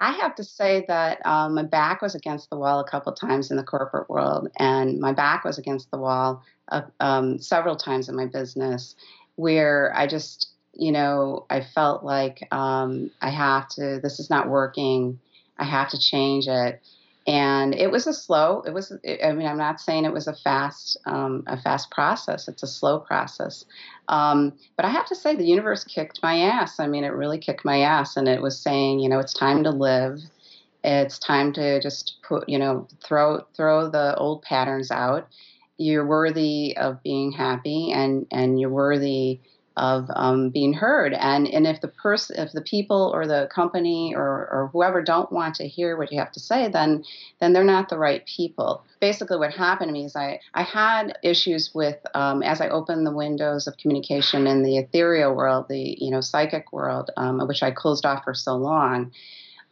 I 0.00 0.12
have 0.12 0.36
to 0.36 0.44
say 0.44 0.84
that 0.88 1.24
um, 1.26 1.54
my 1.54 1.64
back 1.64 2.00
was 2.00 2.14
against 2.14 2.50
the 2.50 2.56
wall 2.56 2.80
a 2.80 2.88
couple 2.88 3.12
times 3.12 3.50
in 3.50 3.56
the 3.56 3.64
corporate 3.64 4.08
world, 4.08 4.48
and 4.56 5.00
my 5.00 5.12
back 5.12 5.44
was 5.44 5.58
against 5.58 5.90
the 5.90 5.98
wall 5.98 6.42
uh, 6.68 6.82
um, 7.00 7.38
several 7.40 7.76
times 7.76 8.08
in 8.08 8.16
my 8.16 8.26
business, 8.26 8.94
where 9.34 9.92
I 9.94 10.06
just, 10.06 10.48
you 10.72 10.92
know, 10.92 11.44
I 11.50 11.62
felt 11.62 12.04
like 12.04 12.46
um, 12.52 13.10
I 13.20 13.30
have 13.30 13.68
to. 13.70 14.00
This 14.02 14.18
is 14.18 14.30
not 14.30 14.48
working. 14.48 15.18
I 15.58 15.64
have 15.64 15.90
to 15.90 15.98
change 15.98 16.46
it 16.46 16.80
and 17.28 17.74
it 17.74 17.90
was 17.90 18.06
a 18.06 18.12
slow 18.12 18.62
it 18.66 18.72
was 18.72 18.90
i 19.22 19.32
mean 19.32 19.46
i'm 19.46 19.58
not 19.58 19.80
saying 19.80 20.06
it 20.06 20.12
was 20.12 20.26
a 20.26 20.34
fast 20.34 20.96
um, 21.04 21.44
a 21.46 21.60
fast 21.60 21.90
process 21.90 22.48
it's 22.48 22.62
a 22.62 22.66
slow 22.66 22.98
process. 22.98 23.64
Um, 24.08 24.54
but 24.76 24.86
i 24.86 24.88
have 24.88 25.06
to 25.06 25.14
say 25.14 25.36
the 25.36 25.44
universe 25.44 25.84
kicked 25.84 26.20
my 26.22 26.40
ass. 26.40 26.80
I 26.80 26.86
mean 26.88 27.04
it 27.04 27.08
really 27.08 27.38
kicked 27.38 27.64
my 27.64 27.80
ass 27.80 28.16
and 28.16 28.26
it 28.26 28.40
was 28.40 28.58
saying 28.58 28.98
you 29.00 29.08
know 29.08 29.18
it's 29.20 29.34
time 29.34 29.62
to 29.64 29.70
live. 29.70 30.18
It's 30.82 31.18
time 31.18 31.52
to 31.52 31.80
just 31.80 32.16
put 32.26 32.48
you 32.48 32.58
know 32.58 32.88
throw 33.04 33.44
throw 33.54 33.90
the 33.90 34.16
old 34.16 34.42
patterns 34.42 34.90
out. 34.90 35.28
You're 35.76 36.06
worthy 36.06 36.76
of 36.76 37.02
being 37.02 37.32
happy 37.32 37.92
and 37.92 38.26
and 38.32 38.58
you're 38.58 38.70
worthy 38.70 39.40
of 39.78 40.10
um, 40.14 40.50
being 40.50 40.72
heard. 40.72 41.14
And 41.14 41.46
and 41.48 41.66
if 41.66 41.80
the 41.80 41.88
person, 41.88 42.36
if 42.38 42.52
the 42.52 42.60
people 42.60 43.10
or 43.14 43.26
the 43.26 43.48
company 43.54 44.14
or, 44.14 44.48
or 44.50 44.70
whoever 44.72 45.02
don't 45.02 45.32
want 45.32 45.54
to 45.56 45.68
hear 45.68 45.96
what 45.96 46.12
you 46.12 46.18
have 46.18 46.32
to 46.32 46.40
say, 46.40 46.68
then 46.68 47.04
then 47.40 47.52
they're 47.52 47.64
not 47.64 47.88
the 47.88 47.98
right 47.98 48.26
people. 48.26 48.84
Basically, 49.00 49.38
what 49.38 49.54
happened 49.54 49.88
to 49.88 49.92
me 49.92 50.04
is 50.04 50.16
I 50.16 50.40
I 50.54 50.62
had 50.62 51.18
issues 51.22 51.74
with 51.74 51.98
um, 52.14 52.42
as 52.42 52.60
I 52.60 52.68
opened 52.68 53.06
the 53.06 53.12
windows 53.12 53.66
of 53.66 53.76
communication 53.76 54.46
in 54.46 54.62
the 54.62 54.78
ethereal 54.78 55.34
world, 55.34 55.66
the 55.68 55.96
you 55.98 56.10
know 56.10 56.20
psychic 56.20 56.72
world, 56.72 57.10
um, 57.16 57.46
which 57.46 57.62
I 57.62 57.70
closed 57.70 58.04
off 58.04 58.24
for 58.24 58.34
so 58.34 58.56
long. 58.56 59.12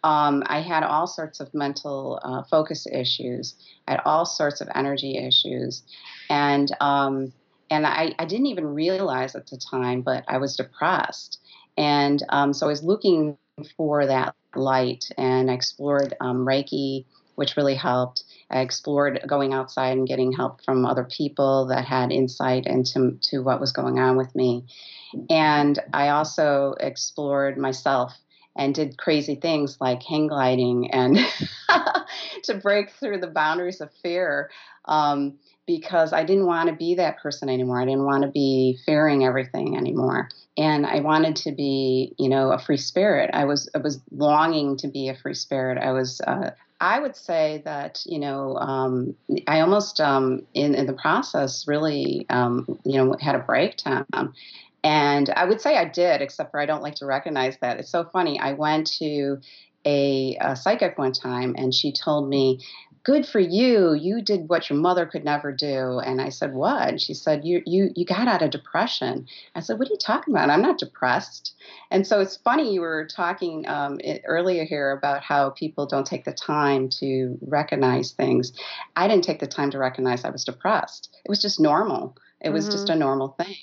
Um, 0.05 0.45
I 0.47 0.61
had 0.61 0.85
all 0.85 1.09
sorts 1.09 1.41
of 1.41 1.53
mental 1.53 2.21
uh, 2.23 2.43
focus 2.45 2.87
issues. 2.87 3.57
I 3.89 3.93
had 3.93 4.03
all 4.05 4.25
sorts 4.25 4.61
of 4.61 4.69
energy 4.73 5.19
issues, 5.19 5.83
and 6.31 6.71
um, 6.81 7.33
and 7.71 7.87
I, 7.87 8.15
I 8.19 8.25
didn't 8.25 8.47
even 8.47 8.67
realize 8.67 9.35
at 9.35 9.49
the 9.49 9.57
time, 9.57 10.03
but 10.03 10.25
I 10.29 10.39
was 10.39 10.57
depressed. 10.57 11.41
And 11.77 12.23
um, 12.29 12.53
so 12.53 12.67
I 12.67 12.71
was 12.71 12.83
looking 12.83 13.37
for 13.77 14.07
that 14.07 14.35
light 14.55 15.09
and 15.17 15.51
I 15.51 15.55
explored 15.55 16.15
um, 16.21 16.47
Reiki, 16.47 17.05
which 17.35 17.57
really 17.57 17.75
helped. 17.75 18.25
I 18.51 18.61
explored 18.61 19.21
going 19.27 19.53
outside 19.53 19.97
and 19.97 20.07
getting 20.07 20.33
help 20.33 20.65
from 20.65 20.87
other 20.87 21.05
people 21.05 21.67
that 21.67 21.85
had 21.85 22.13
insight 22.13 22.67
into 22.67 23.19
to 23.23 23.41
what 23.41 23.61
was 23.61 23.73
going 23.73 23.99
on 23.99 24.17
with 24.17 24.35
me. 24.35 24.65
And 25.29 25.79
I 25.93 26.11
also 26.11 26.75
explored 26.81 27.59
myself 27.59 28.15
and 28.57 28.75
did 28.75 28.97
crazy 28.97 29.35
things 29.35 29.77
like 29.81 30.03
hang 30.03 30.29
gliding 30.29 30.91
and 30.91 31.19
to 32.45 32.55
break 32.55 32.91
through 32.91 33.19
the 33.19 33.27
boundaries 33.27 33.81
of 33.81 33.93
fear. 34.03 34.51
Um, 34.87 35.39
because 35.67 36.13
I 36.13 36.25
didn't 36.25 36.47
want 36.47 36.69
to 36.69 36.75
be 36.75 36.95
that 36.95 37.19
person 37.19 37.49
anymore. 37.49 37.81
I 37.81 37.85
didn't 37.85 38.05
want 38.05 38.23
to 38.23 38.31
be 38.31 38.79
fearing 38.87 39.25
everything 39.25 39.77
anymore. 39.77 40.29
And 40.57 40.87
I 40.87 41.01
wanted 41.01 41.37
to 41.37 41.53
be, 41.53 42.15
you 42.19 42.29
know, 42.29 42.53
a 42.53 42.59
free 42.59 42.77
spirit. 42.77 43.31
I 43.33 43.45
was 43.45 43.69
I 43.75 43.79
was 43.79 44.01
longing 44.11 44.77
to 44.79 44.89
be 44.89 45.09
a 45.09 45.17
free 45.17 45.35
spirit. 45.35 45.79
I 45.79 45.93
was 45.93 46.21
uh, 46.27 46.51
I 46.81 47.01
would 47.01 47.17
say 47.17 47.63
that 47.65 48.03
you 48.07 48.19
know 48.19 48.57
um, 48.57 49.15
I 49.47 49.61
almost 49.61 50.01
um, 50.01 50.47
in 50.55 50.75
in 50.75 50.87
the 50.87 50.93
process 50.93 51.67
really 51.67 52.27
um, 52.31 52.79
you 52.85 52.97
know 53.03 53.17
had 53.21 53.35
a 53.35 53.41
breakdown, 53.41 54.07
and 54.85 55.31
I 55.31 55.45
would 55.45 55.61
say 55.61 55.77
I 55.77 55.87
did, 55.87 56.21
except 56.23 56.51
for 56.51 56.61
I 56.61 56.67
don't 56.67 56.83
like 56.83 56.97
to 56.97 57.07
recognize 57.07 57.57
that. 57.61 57.79
It's 57.79 57.91
so 57.91 58.05
funny. 58.05 58.39
I 58.39 58.53
went 58.53 58.87
to 58.99 59.39
a, 59.87 60.37
a 60.41 60.57
psychic 60.57 60.99
one 60.99 61.13
time, 61.13 61.55
and 61.57 61.73
she 61.73 61.93
told 61.93 62.29
me 62.29 62.61
good 63.07 63.25
for 63.25 63.39
you. 63.39 63.95
You 63.95 64.21
did 64.21 64.49
what 64.49 64.69
your 64.69 64.81
mother 64.81 65.07
could 65.07 65.25
never 65.25 65.53
do. 65.53 66.01
And 66.01 66.21
I 66.21 66.29
said, 66.29 66.53
what? 66.53 66.89
And 66.89 67.01
she 67.01 67.15
said, 67.15 67.45
you, 67.45 67.63
you, 67.65 67.91
you 67.95 68.05
got 68.05 68.27
out 68.27 68.43
of 68.43 68.51
depression. 68.51 69.29
I 69.55 69.61
said, 69.61 69.79
what 69.79 69.87
are 69.87 69.93
you 69.93 69.97
talking 69.97 70.35
about? 70.35 70.51
I'm 70.51 70.61
not 70.61 70.79
depressed. 70.79 71.55
And 71.93 72.05
so 72.05 72.19
it's 72.19 72.37
funny 72.39 72.75
you 72.75 72.81
were 72.81 73.07
talking 73.07 73.65
um, 73.69 74.01
earlier 74.27 74.65
here 74.65 74.91
about 74.91 75.23
how 75.23 75.51
people 75.51 75.87
don't 75.87 76.05
take 76.05 76.25
the 76.25 76.33
time 76.33 76.89
to 76.99 77.39
recognize 77.43 78.11
things. 78.11 78.53
I 78.97 79.07
didn't 79.07 79.23
take 79.23 79.39
the 79.39 79.47
time 79.47 79.71
to 79.71 79.79
recognize 79.79 80.25
I 80.25 80.31
was 80.31 80.45
depressed. 80.45 81.17
It 81.25 81.29
was 81.29 81.41
just 81.41 81.61
normal. 81.61 82.17
It 82.41 82.51
was 82.51 82.65
mm-hmm. 82.65 82.73
just 82.73 82.89
a 82.89 82.97
normal 82.97 83.37
thing 83.39 83.55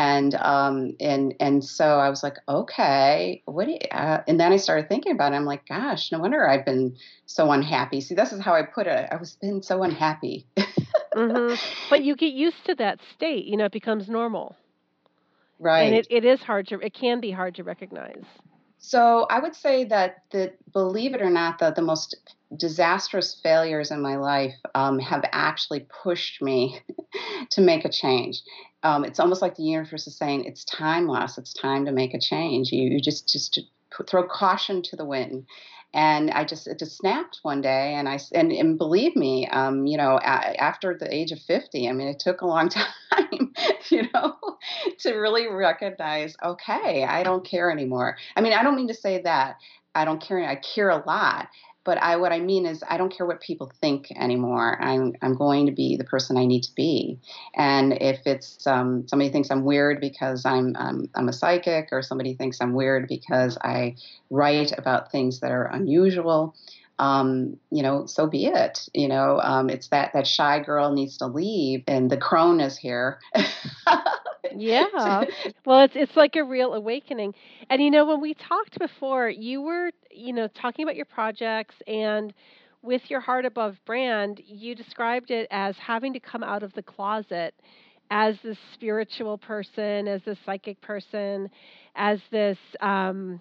and 0.00 0.34
um 0.36 0.96
and 0.98 1.34
and 1.40 1.62
so 1.62 1.84
I 1.84 2.08
was 2.08 2.22
like, 2.22 2.36
okay, 2.48 3.42
what? 3.44 3.66
Do 3.66 3.72
You, 3.72 3.78
uh, 3.90 4.22
and 4.26 4.40
then 4.40 4.50
I 4.50 4.56
started 4.56 4.88
thinking 4.88 5.12
about 5.12 5.34
it. 5.34 5.36
I'm 5.36 5.44
like, 5.44 5.68
gosh, 5.68 6.10
no 6.10 6.18
wonder 6.18 6.48
I've 6.48 6.64
been 6.64 6.96
so 7.26 7.52
unhappy. 7.52 8.00
See, 8.00 8.14
this 8.14 8.32
is 8.32 8.40
how 8.40 8.54
I 8.54 8.62
put 8.62 8.86
it. 8.86 9.08
I 9.12 9.16
was 9.16 9.36
been 9.36 9.62
so 9.62 9.82
unhappy. 9.82 10.46
mm-hmm. 10.56 11.54
But 11.90 12.02
you 12.02 12.16
get 12.16 12.32
used 12.32 12.64
to 12.64 12.74
that 12.76 13.00
state. 13.14 13.44
You 13.44 13.58
know, 13.58 13.66
it 13.66 13.72
becomes 13.72 14.08
normal. 14.08 14.56
Right. 15.58 15.82
And 15.82 15.94
it, 15.94 16.06
it 16.08 16.24
is 16.24 16.40
hard 16.40 16.68
to. 16.68 16.80
It 16.80 16.94
can 16.94 17.20
be 17.20 17.30
hard 17.30 17.56
to 17.56 17.62
recognize. 17.62 18.24
So 18.78 19.26
I 19.28 19.40
would 19.40 19.54
say 19.54 19.84
that 19.84 20.22
the 20.30 20.54
believe 20.72 21.14
it 21.14 21.20
or 21.20 21.28
not, 21.28 21.58
that 21.58 21.76
the 21.76 21.82
most 21.82 22.16
disastrous 22.56 23.38
failures 23.42 23.90
in 23.90 24.02
my 24.02 24.16
life 24.16 24.54
um, 24.74 24.98
have 24.98 25.24
actually 25.30 25.86
pushed 26.02 26.42
me 26.42 26.80
to 27.50 27.60
make 27.60 27.84
a 27.84 27.88
change 27.88 28.42
um, 28.82 29.04
it's 29.04 29.20
almost 29.20 29.42
like 29.42 29.56
the 29.56 29.62
universe 29.62 30.06
is 30.06 30.16
saying 30.16 30.44
it's 30.44 30.64
time 30.64 31.06
loss. 31.06 31.38
It's 31.38 31.52
time 31.52 31.84
to 31.84 31.92
make 31.92 32.14
a 32.14 32.20
change. 32.20 32.72
You, 32.72 32.88
you 32.88 33.00
just 33.00 33.28
just 33.28 33.60
throw 34.08 34.26
caution 34.26 34.82
to 34.82 34.96
the 34.96 35.04
wind. 35.04 35.46
And 35.92 36.30
I 36.30 36.44
just 36.44 36.68
it 36.68 36.78
just 36.78 36.96
snapped 36.96 37.40
one 37.42 37.60
day, 37.60 37.94
and 37.94 38.08
I 38.08 38.20
and, 38.32 38.52
and 38.52 38.78
believe 38.78 39.16
me, 39.16 39.48
um, 39.48 39.86
you 39.86 39.96
know, 39.96 40.18
after 40.20 40.96
the 40.96 41.12
age 41.12 41.32
of 41.32 41.40
fifty, 41.40 41.88
I 41.88 41.92
mean, 41.92 42.06
it 42.06 42.20
took 42.20 42.42
a 42.42 42.46
long 42.46 42.68
time, 43.12 43.52
you 43.90 44.04
know, 44.14 44.36
to 45.00 45.14
really 45.14 45.48
recognize, 45.48 46.36
okay, 46.42 47.04
I 47.04 47.24
don't 47.24 47.44
care 47.44 47.72
anymore. 47.72 48.16
I 48.36 48.40
mean, 48.40 48.52
I 48.52 48.62
don't 48.62 48.76
mean 48.76 48.88
to 48.88 48.94
say 48.94 49.20
that 49.22 49.56
I 49.94 50.04
don't 50.04 50.22
care. 50.22 50.42
I 50.48 50.54
care 50.54 50.90
a 50.90 51.02
lot, 51.04 51.48
but 51.84 51.98
I 51.98 52.16
what 52.16 52.32
I 52.32 52.40
mean 52.40 52.66
is 52.66 52.84
I 52.88 52.96
don't 52.96 53.14
care 53.14 53.26
what 53.26 53.40
people 53.40 53.72
think 53.80 54.10
anymore. 54.16 54.80
I'm 54.80 55.14
I'm 55.22 55.34
going 55.34 55.66
to 55.66 55.72
be 55.72 55.96
the 55.96 56.04
person 56.04 56.36
I 56.36 56.44
need 56.44 56.62
to 56.64 56.74
be. 56.74 57.18
And 57.54 57.94
if 58.00 58.20
it's 58.26 58.66
um, 58.66 59.08
somebody 59.08 59.30
thinks 59.30 59.50
I'm 59.50 59.64
weird 59.64 60.00
because 60.00 60.44
I'm, 60.44 60.76
I'm 60.78 61.08
I'm 61.14 61.28
a 61.28 61.32
psychic, 61.32 61.88
or 61.92 62.02
somebody 62.02 62.34
thinks 62.34 62.60
I'm 62.60 62.74
weird 62.74 63.08
because 63.08 63.56
I 63.62 63.96
write 64.30 64.76
about 64.78 65.10
things 65.10 65.40
that 65.40 65.50
are 65.50 65.64
unusual, 65.64 66.54
um, 66.98 67.56
you 67.70 67.82
know, 67.82 68.04
so 68.06 68.26
be 68.26 68.46
it. 68.46 68.88
You 68.92 69.08
know, 69.08 69.40
um, 69.40 69.70
it's 69.70 69.88
that 69.88 70.12
that 70.12 70.26
shy 70.26 70.60
girl 70.60 70.92
needs 70.92 71.16
to 71.18 71.26
leave, 71.26 71.82
and 71.88 72.10
the 72.10 72.18
crone 72.18 72.60
is 72.60 72.76
here. 72.76 73.18
yeah. 74.54 75.24
Well, 75.64 75.82
it's 75.82 75.96
it's 75.96 76.16
like 76.16 76.36
a 76.36 76.44
real 76.44 76.74
awakening. 76.74 77.34
And 77.68 77.82
you 77.82 77.90
know, 77.90 78.04
when 78.04 78.20
we 78.20 78.34
talked 78.34 78.78
before, 78.78 79.28
you 79.28 79.62
were, 79.62 79.92
you 80.10 80.32
know, 80.32 80.48
talking 80.48 80.84
about 80.84 80.96
your 80.96 81.06
projects 81.06 81.74
and 81.86 82.32
with 82.82 83.02
your 83.08 83.20
heart 83.20 83.44
above 83.44 83.76
brand, 83.84 84.40
you 84.46 84.74
described 84.74 85.30
it 85.30 85.46
as 85.50 85.76
having 85.76 86.12
to 86.14 86.20
come 86.20 86.42
out 86.42 86.62
of 86.62 86.72
the 86.74 86.82
closet 86.82 87.54
as 88.10 88.34
this 88.42 88.58
spiritual 88.74 89.38
person, 89.38 90.08
as 90.08 90.20
this 90.24 90.38
psychic 90.44 90.80
person, 90.80 91.48
as 91.94 92.18
this 92.30 92.58
um 92.80 93.40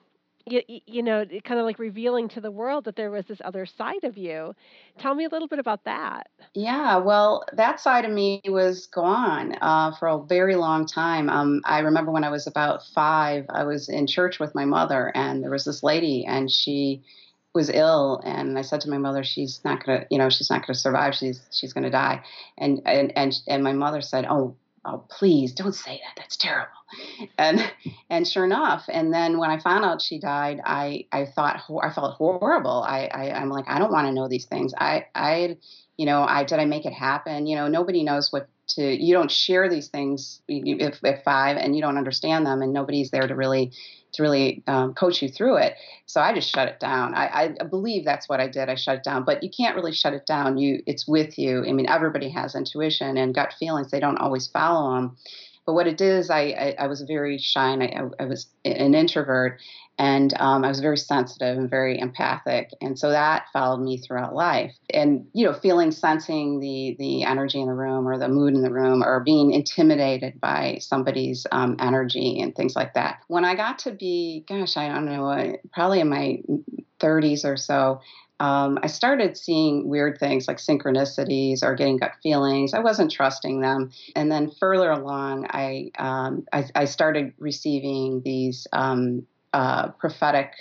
you, 0.52 0.62
you 0.68 1.04
know, 1.04 1.26
kind 1.44 1.60
of 1.60 1.66
like 1.66 1.80
revealing 1.80 2.28
to 2.30 2.42
the 2.42 2.52
world 2.52 2.86
that 2.86 2.96
there 2.96 3.12
was 3.12 3.26
this 3.26 3.42
other 3.44 3.66
side 3.66 4.04
of 4.04 4.18
you. 4.18 4.56
Tell 4.98 5.16
me 5.16 5.26
a 5.26 5.30
little 5.30 5.48
bit 5.48 5.60
about 5.60 5.86
that. 5.86 6.28
Yeah, 6.54 6.98
well, 6.98 7.46
that 7.54 7.80
side 7.80 8.06
of 8.06 8.12
me 8.12 8.42
was 8.46 8.88
gone 8.88 9.56
uh, 9.62 9.96
for 9.98 10.08
a 10.08 10.24
very 10.24 10.56
long 10.56 10.86
time. 10.86 11.30
Um, 11.30 11.62
I 11.66 11.80
remember 11.80 12.12
when 12.12 12.24
I 12.24 12.30
was 12.30 12.48
about 12.48 12.82
five, 12.94 13.46
I 13.50 13.64
was 13.64 13.90
in 13.90 14.08
church 14.08 14.40
with 14.40 14.56
my 14.56 14.66
mother, 14.66 15.12
and 15.16 15.44
there 15.44 15.52
was 15.52 15.66
this 15.66 15.84
lady, 15.84 16.26
and 16.26 16.52
she 16.52 17.04
was 17.54 17.70
ill 17.70 18.22
and 18.26 18.58
I 18.60 18.62
said 18.62 18.82
to 18.82 18.90
my 18.90 19.00
mother 19.00 19.24
she's 19.24 19.60
not 19.66 19.84
going 19.84 20.02
to 20.02 20.08
you 20.12 20.20
know 20.20 20.30
she's 20.30 20.52
not 20.52 20.62
going 20.62 20.76
to 20.76 20.80
survive 20.80 21.16
she's 21.16 21.42
she's 21.52 21.74
going 21.74 21.84
to 21.84 21.90
die 21.90 22.24
and 22.60 22.82
and 22.86 23.12
and 23.18 23.34
and 23.48 23.64
my 23.64 23.74
mother 23.74 24.02
said 24.02 24.28
oh 24.30 24.56
oh 24.86 25.04
please 25.10 25.54
don't 25.54 25.76
say 25.76 26.02
that 26.04 26.14
that's 26.18 26.38
terrible. 26.38 26.72
And 27.38 27.72
and 28.10 28.28
sure 28.28 28.46
enough 28.46 28.86
and 28.90 29.14
then 29.14 29.38
when 29.38 29.50
i 29.50 29.60
found 29.60 29.86
out 29.86 30.02
she 30.02 30.20
died 30.20 30.60
i 30.66 31.06
i 31.12 31.26
thought 31.26 31.62
i 31.84 31.90
felt 31.92 32.16
horrible. 32.16 32.84
I, 32.84 33.10
I 33.14 33.32
i'm 33.32 33.50
like 33.50 33.66
i 33.68 33.80
don't 33.80 33.92
want 33.92 34.08
to 34.08 34.14
know 34.14 34.28
these 34.28 34.46
things. 34.46 34.74
I 34.78 35.06
i 35.16 35.58
you 35.98 36.06
know 36.06 36.24
i 36.24 36.44
did 36.44 36.60
i 36.60 36.66
make 36.66 36.86
it 36.86 36.94
happen? 36.94 37.46
You 37.46 37.58
know 37.58 37.68
nobody 37.68 38.04
knows 38.04 38.32
what 38.32 38.50
to 38.70 38.84
you 38.84 39.14
don't 39.14 39.32
share 39.32 39.70
these 39.70 39.88
things 39.88 40.42
if 40.48 41.04
at 41.04 41.24
five 41.24 41.58
and 41.58 41.76
you 41.76 41.82
don't 41.82 41.98
understand 41.98 42.46
them 42.46 42.62
and 42.62 42.74
nobody's 42.74 43.12
there 43.12 43.28
to 43.28 43.36
really 43.36 43.72
to 44.14 44.24
really 44.24 44.64
um, 44.68 44.94
coach 44.94 45.22
you 45.22 45.30
through 45.30 45.58
it. 45.58 45.76
So 46.06 46.20
I 46.22 46.34
just 46.34 46.50
shut 46.50 46.68
it 46.68 46.80
down. 46.80 47.14
I, 47.14 47.56
I, 47.60 47.64
believe 47.64 48.06
that's 48.06 48.28
what 48.28 48.40
I 48.40 48.48
did. 48.48 48.70
I 48.70 48.76
shut 48.76 48.98
it 48.98 49.04
down. 49.04 49.24
But 49.24 49.44
you 49.44 49.50
can't 49.50 49.76
really 49.76 49.94
shut 49.94 50.14
it 50.14 50.26
down. 50.26 50.58
You, 50.58 50.82
it's 50.88 51.08
with 51.08 51.38
you. 51.38 51.66
I 51.68 51.72
mean, 51.72 51.88
everybody 51.88 52.30
has 52.30 52.56
intuition 52.56 53.18
and 53.18 53.36
gut 53.36 53.54
feelings. 53.60 53.92
They 53.92 54.00
don't 54.00 54.18
always 54.18 54.48
follow 54.48 54.96
them. 54.96 55.18
But 55.70 55.76
what 55.76 55.86
it 55.86 55.98
did 55.98 56.18
is 56.18 56.32
I, 56.32 56.40
I, 56.40 56.76
I 56.80 56.88
was 56.88 57.02
very 57.02 57.38
shy 57.38 57.70
and 57.70 57.84
I, 57.84 58.02
I 58.20 58.26
was 58.26 58.48
an 58.66 58.96
introvert, 58.96 59.62
and 60.00 60.34
um, 60.40 60.66
I 60.66 60.68
was 60.68 60.80
very 60.80 60.98
sensitive 60.98 61.60
and 61.60 61.70
very 61.70 62.00
empathic, 62.00 62.72
and 62.82 62.98
so 62.98 63.12
that 63.12 63.44
followed 63.54 63.84
me 63.84 64.00
throughout 64.00 64.34
life. 64.34 64.74
And 64.92 65.28
you 65.34 65.46
know, 65.46 65.54
feeling, 65.54 65.92
sensing 65.92 66.60
the 66.60 66.96
the 66.98 67.22
energy 67.22 67.62
in 67.62 67.68
the 67.68 67.76
room 67.76 68.08
or 68.08 68.18
the 68.18 68.28
mood 68.28 68.56
in 68.56 68.64
the 68.64 68.74
room, 68.74 69.04
or 69.04 69.20
being 69.20 69.52
intimidated 69.52 70.42
by 70.42 70.80
somebody's 70.82 71.46
um, 71.52 71.76
energy 71.80 72.42
and 72.42 72.56
things 72.56 72.76
like 72.76 72.96
that. 72.96 73.20
When 73.28 73.46
I 73.46 73.54
got 73.54 73.78
to 73.80 73.92
be, 73.92 74.46
gosh, 74.50 74.76
I 74.76 74.88
don't 74.88 75.06
know, 75.06 75.56
probably 75.72 76.00
in 76.00 76.10
my 76.10 76.40
30s 77.00 77.46
or 77.46 77.58
so, 77.58 78.02
um, 78.40 78.80
I 78.82 78.88
started 78.88 79.38
seeing 79.38 79.90
weird 79.90 80.18
things 80.18 80.48
like 80.48 80.58
synchronicities 80.58 81.62
or 81.62 81.76
getting 81.76 81.98
gut 81.98 82.14
feelings. 82.24 82.74
I 82.74 82.80
wasn't 82.80 83.12
trusting 83.12 83.60
them. 83.60 83.92
And 84.16 84.32
then 84.32 84.52
further 84.60 84.90
along, 84.92 85.48
I, 85.50 85.92
um, 85.98 86.46
I, 86.54 86.66
I, 86.74 86.86
started 86.86 87.34
receiving 87.38 88.22
these 88.24 88.66
um, 88.72 89.28
uh, 89.52 89.90
prophetic 89.90 90.54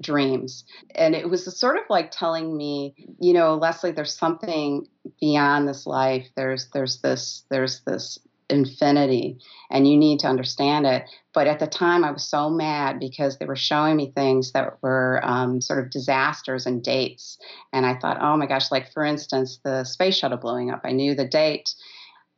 dreams. 0.00 0.64
And 0.94 1.14
it 1.14 1.28
was 1.28 1.58
sort 1.58 1.76
of 1.76 1.82
like 1.90 2.10
telling 2.10 2.56
me, 2.56 2.94
you 3.20 3.34
know, 3.34 3.54
Lesley, 3.56 3.92
there's 3.92 4.14
something 4.14 4.86
beyond 5.20 5.68
this 5.68 5.86
life. 5.86 6.26
There's 6.36 6.68
there's 6.72 7.00
this 7.00 7.44
there's 7.50 7.80
this 7.80 8.18
infinity 8.48 9.38
and 9.70 9.88
you 9.88 9.96
need 9.96 10.20
to 10.20 10.26
understand 10.26 10.86
it. 10.86 11.04
But 11.34 11.46
at 11.46 11.58
the 11.58 11.66
time, 11.66 12.04
I 12.04 12.10
was 12.10 12.24
so 12.24 12.48
mad 12.48 12.98
because 13.00 13.38
they 13.38 13.46
were 13.46 13.56
showing 13.56 13.96
me 13.96 14.12
things 14.14 14.52
that 14.52 14.82
were 14.82 15.20
um, 15.24 15.60
sort 15.60 15.80
of 15.80 15.90
disasters 15.90 16.66
and 16.66 16.82
dates. 16.82 17.38
And 17.72 17.84
I 17.84 17.98
thought, 17.98 18.18
oh 18.20 18.36
my 18.36 18.46
gosh, 18.46 18.70
like 18.70 18.92
for 18.92 19.04
instance, 19.04 19.58
the 19.64 19.84
space 19.84 20.16
shuttle 20.16 20.38
blowing 20.38 20.70
up. 20.70 20.82
I 20.84 20.92
knew 20.92 21.14
the 21.14 21.26
date. 21.26 21.74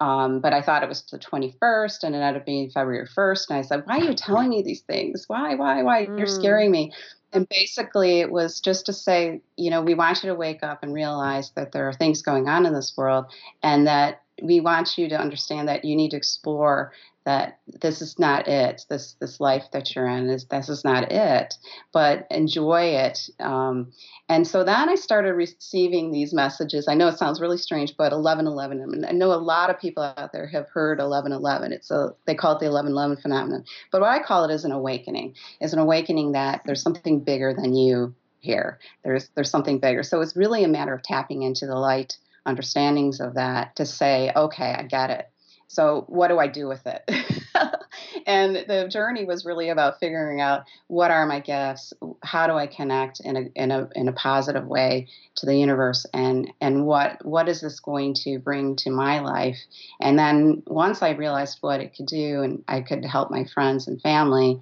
Um, 0.01 0.41
but 0.41 0.53
I 0.53 0.63
thought 0.63 0.85
it 0.85 0.89
was 0.89 1.03
the 1.11 1.19
21st 1.19 2.05
and 2.05 2.15
it 2.15 2.19
ended 2.19 2.41
up 2.41 2.47
being 2.47 2.71
February 2.71 3.09
1st. 3.17 3.51
And 3.51 3.59
I 3.59 3.63
said, 3.63 3.83
Why 3.85 3.99
are 3.99 4.05
you 4.05 4.15
telling 4.15 4.49
me 4.49 4.63
these 4.63 4.83
things? 4.83 5.25
Why, 5.27 5.57
why, 5.57 5.83
why? 5.83 6.07
Mm. 6.07 6.19
You're 6.19 6.29
scaring 6.29 6.71
me. 6.71 6.93
And 7.33 7.49
basically, 7.49 8.21
it 8.21 8.31
was 8.31 8.61
just 8.61 8.87
to 8.87 8.93
say, 8.93 9.43
you 9.57 9.71
know, 9.71 9.83
we 9.83 9.95
want 9.95 10.23
you 10.23 10.31
to 10.31 10.35
wake 10.35 10.63
up 10.63 10.83
and 10.83 10.95
realize 10.95 11.51
that 11.57 11.73
there 11.73 11.89
are 11.89 11.93
things 11.93 12.23
going 12.23 12.49
on 12.49 12.65
in 12.65 12.73
this 12.73 12.95
world 12.97 13.27
and 13.63 13.87
that 13.87 14.23
we 14.43 14.61
want 14.61 14.97
you 14.99 15.09
to 15.09 15.21
understand 15.21 15.69
that 15.69 15.85
you 15.85 15.97
need 15.97 16.11
to 16.11 16.17
explore 16.17 16.93
that 17.29 17.59
this 17.83 18.01
is 18.01 18.19
not 18.19 18.49
it. 18.49 18.87
This 18.89 19.15
this 19.21 19.39
life 19.39 19.65
that 19.73 19.95
you're 19.95 20.09
in 20.09 20.31
is 20.31 20.47
this 20.47 20.71
is 20.71 20.83
not 20.83 21.13
it. 21.13 21.55
But 21.93 22.27
enjoy 22.31 22.95
it. 22.95 23.29
Um, 23.39 23.93
and 24.31 24.47
so 24.47 24.65
then 24.65 24.89
I 24.89 24.95
started 24.95 25.35
receiving 25.35 26.11
these 26.11 26.33
messages. 26.33 26.89
I 26.89 26.95
know 26.95 27.09
it 27.09 27.19
sounds 27.19 27.39
really 27.39 27.59
strange, 27.59 27.99
but 27.99 28.13
1111. 28.13 29.05
I, 29.05 29.09
I 29.09 29.13
know 29.13 29.33
a 29.33 29.35
lot 29.35 29.69
of 29.69 29.79
people 29.79 30.03
out 30.03 30.33
there 30.33 30.47
have 30.47 30.69
heard 30.71 31.01
1111. 31.01 31.73
It's 31.73 31.91
a 31.91 32.15
they 32.27 32.35
call 32.35 32.53
it 32.53 32.61
the 32.61 32.71
1111 32.73 33.19
phenomenon. 33.21 33.65
But 33.93 34.01
what 34.01 34.11
I 34.11 34.23
call 34.23 34.45
it 34.45 34.55
is 34.55 34.65
an 34.65 34.73
awakening. 34.73 35.35
Is 35.61 35.75
an 35.75 35.81
awakening 35.81 36.33
that 36.33 36.63
there's 36.65 36.83
something 36.83 37.21
bigger 37.21 37.53
than 37.53 37.75
you 37.75 38.15
here. 38.41 38.79
There's 39.05 39.29
there's 39.35 39.51
something 39.51 39.81
bigger. 39.81 40.03
So 40.03 40.23
it's 40.23 40.35
really 40.35 40.65
a 40.65 40.69
matter 40.69 40.95
of 40.95 41.03
tapping 41.03 41.43
into 41.43 41.67
the 41.67 41.77
light 41.77 42.17
understandings 42.47 43.21
of 43.21 43.35
that 43.35 43.77
to 43.77 43.87
say, 43.87 44.33
okay, 44.35 44.75
I 44.77 44.83
get 44.83 45.11
it. 45.11 45.31
So 45.69 46.05
what 46.09 46.29
do 46.29 46.39
I 46.39 46.47
do 46.47 46.67
with 46.67 46.87
it? 46.87 47.09
and 48.27 48.57
the 48.57 48.89
journey 48.89 49.27
was 49.27 49.45
really 49.45 49.69
about 49.69 50.01
figuring 50.01 50.41
out 50.41 50.65
what 50.87 51.11
are 51.11 51.27
my 51.27 51.41
gifts, 51.41 51.93
how 52.23 52.47
do 52.47 52.55
I 52.55 52.67
connect 52.67 53.21
in 53.21 53.37
a 53.37 53.41
in 53.55 53.71
a 53.71 53.89
in 53.95 54.09
a 54.09 54.13
positive 54.13 54.67
way 54.67 55.09
to 55.37 55.47
the 55.47 55.57
universe, 55.57 56.07
and 56.15 56.51
and 56.61 56.87
what 56.87 57.25
what 57.25 57.49
is 57.49 57.61
this 57.61 57.81
going 57.81 58.15
to 58.25 58.39
bring 58.39 58.77
to 58.77 58.91
my 58.91 59.21
life? 59.21 59.59
And 60.01 60.19
then 60.19 60.63
once 60.67 61.03
I 61.03 61.11
realized 61.11 61.59
what 61.61 61.81
it 61.81 61.95
could 61.95 62.07
do, 62.07 62.43
and 62.43 62.65
I 62.67 62.81
could 62.81 63.05
help 63.05 63.31
my 63.31 63.45
friends 63.45 63.89
and 63.89 64.01
family, 64.01 64.61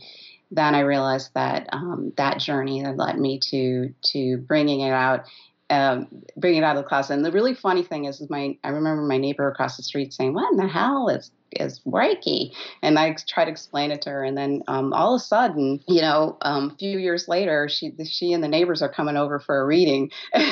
then 0.51 0.75
I 0.75 0.81
realized 0.81 1.31
that 1.35 1.69
um, 1.73 2.13
that 2.17 2.39
journey 2.39 2.83
that 2.83 2.97
led 2.97 3.19
me 3.19 3.41
to 3.51 3.95
to 4.13 4.39
bringing 4.39 4.81
it 4.81 4.93
out 4.93 5.25
um, 5.71 6.07
bring 6.37 6.57
it 6.57 6.63
out 6.63 6.77
of 6.77 6.83
the 6.83 6.89
closet. 6.89 7.15
And 7.15 7.25
the 7.25 7.33
really 7.33 7.55
funny 7.55 7.83
thing 7.83 8.05
is, 8.05 8.21
is 8.21 8.31
my 8.31 8.57
I 8.63 8.69
remember 8.69 9.03
my 9.03 9.19
neighbor 9.19 9.49
across 9.49 9.77
the 9.77 9.83
street 9.83 10.13
saying, 10.13 10.35
"What 10.35 10.51
in 10.53 10.59
the 10.59 10.69
hell 10.69 11.09
is 11.09 11.31
is 11.53 11.81
Reiki?" 11.87 12.53
And 12.83 12.99
I 12.99 13.17
tried 13.29 13.47
to 13.47 13.51
explain 13.51 13.91
it 13.91 14.03
to 14.03 14.11
her, 14.11 14.25
and 14.25 14.39
then 14.39 14.63
um, 14.69 14.93
all 14.93 15.15
of 15.15 15.21
a 15.21 15.25
sudden, 15.25 15.81
you 15.89 16.01
know, 16.01 16.37
um, 16.43 16.71
a 16.71 16.77
few 16.77 16.99
years 16.99 17.27
later, 17.27 17.69
she 17.69 17.93
she 18.05 18.33
and 18.33 18.45
the 18.45 18.49
neighbors 18.49 18.81
are 18.81 18.89
coming 18.89 19.17
over 19.17 19.41
for 19.41 19.61
a 19.61 19.67
reading. 19.67 20.11
so 20.35 20.43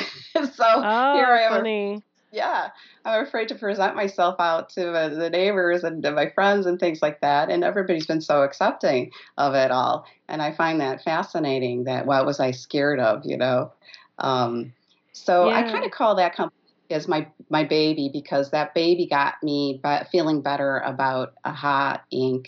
oh, 0.59 1.15
here 1.15 1.25
I 1.25 1.43
am. 1.43 1.51
Funny. 1.51 2.03
Yeah, 2.31 2.71
I'm 3.05 3.25
afraid 3.25 3.47
to 3.47 3.55
present 3.55 3.95
myself 3.95 4.35
out 4.39 4.67
to 4.71 4.91
uh, 4.91 5.07
the 5.07 5.29
neighbors 5.29 5.85
and 5.85 6.03
to 6.03 6.11
my 6.11 6.29
friends 6.31 6.65
and 6.65 6.77
things 6.77 7.01
like 7.01 7.21
that. 7.21 7.49
And 7.49 7.63
everybody's 7.63 8.07
been 8.07 8.19
so 8.19 8.41
accepting 8.43 9.11
of 9.37 9.55
it 9.55 9.71
all, 9.71 10.05
and 10.27 10.41
I 10.41 10.51
find 10.51 10.81
that 10.81 11.03
fascinating. 11.03 11.85
That 11.85 12.05
what 12.05 12.25
was 12.25 12.41
I 12.41 12.51
scared 12.51 12.99
of? 12.99 13.21
You 13.23 13.37
know. 13.37 13.71
Um, 14.17 14.73
so 15.15 15.49
yeah. 15.49 15.55
I 15.55 15.63
kind 15.63 15.85
of 15.85 15.91
call 15.91 16.15
that 16.17 16.35
company 16.35 16.59
as 16.89 17.07
my 17.07 17.27
my 17.49 17.63
baby 17.63 18.09
because 18.11 18.51
that 18.51 18.73
baby 18.75 19.07
got 19.07 19.35
me 19.41 19.81
feeling 20.11 20.41
better 20.41 20.79
about 20.79 21.33
Aha 21.45 22.01
Inc. 22.13 22.47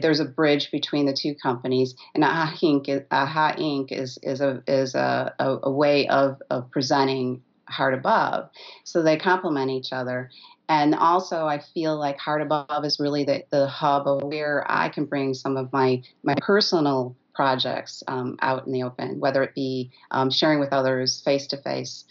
There's 0.00 0.20
a 0.20 0.24
bridge 0.24 0.70
between 0.70 1.06
the 1.06 1.12
two 1.12 1.34
companies, 1.34 1.94
and 2.14 2.24
Aha 2.24 2.56
Inc. 2.62 2.88
Is, 2.88 3.02
Aha 3.10 3.54
Inc. 3.58 3.90
is 3.90 4.18
is 4.22 4.40
a 4.40 4.62
is 4.68 4.94
a, 4.94 5.34
a, 5.38 5.58
a 5.64 5.70
way 5.70 6.06
of 6.06 6.40
of 6.50 6.70
presenting 6.70 7.42
Heart 7.68 7.94
Above, 7.94 8.48
so 8.84 9.02
they 9.02 9.16
complement 9.16 9.70
each 9.70 9.92
other. 9.92 10.30
And 10.68 10.94
also, 10.94 11.46
I 11.46 11.58
feel 11.74 11.98
like 11.98 12.18
Heart 12.18 12.40
Above 12.42 12.84
is 12.86 12.98
really 12.98 13.24
the, 13.24 13.44
the 13.50 13.66
hub 13.66 14.06
of 14.06 14.22
where 14.22 14.64
I 14.66 14.88
can 14.88 15.04
bring 15.04 15.34
some 15.34 15.56
of 15.56 15.72
my 15.72 16.02
my 16.22 16.36
personal 16.40 17.16
projects 17.34 18.02
um, 18.08 18.36
out 18.40 18.66
in 18.66 18.72
the 18.72 18.82
open, 18.82 19.20
whether 19.20 19.42
it 19.42 19.54
be 19.54 19.90
um, 20.10 20.30
sharing 20.30 20.60
with 20.60 20.72
others 20.72 21.20
face 21.20 21.46
to 21.48 21.56
face 21.58 22.04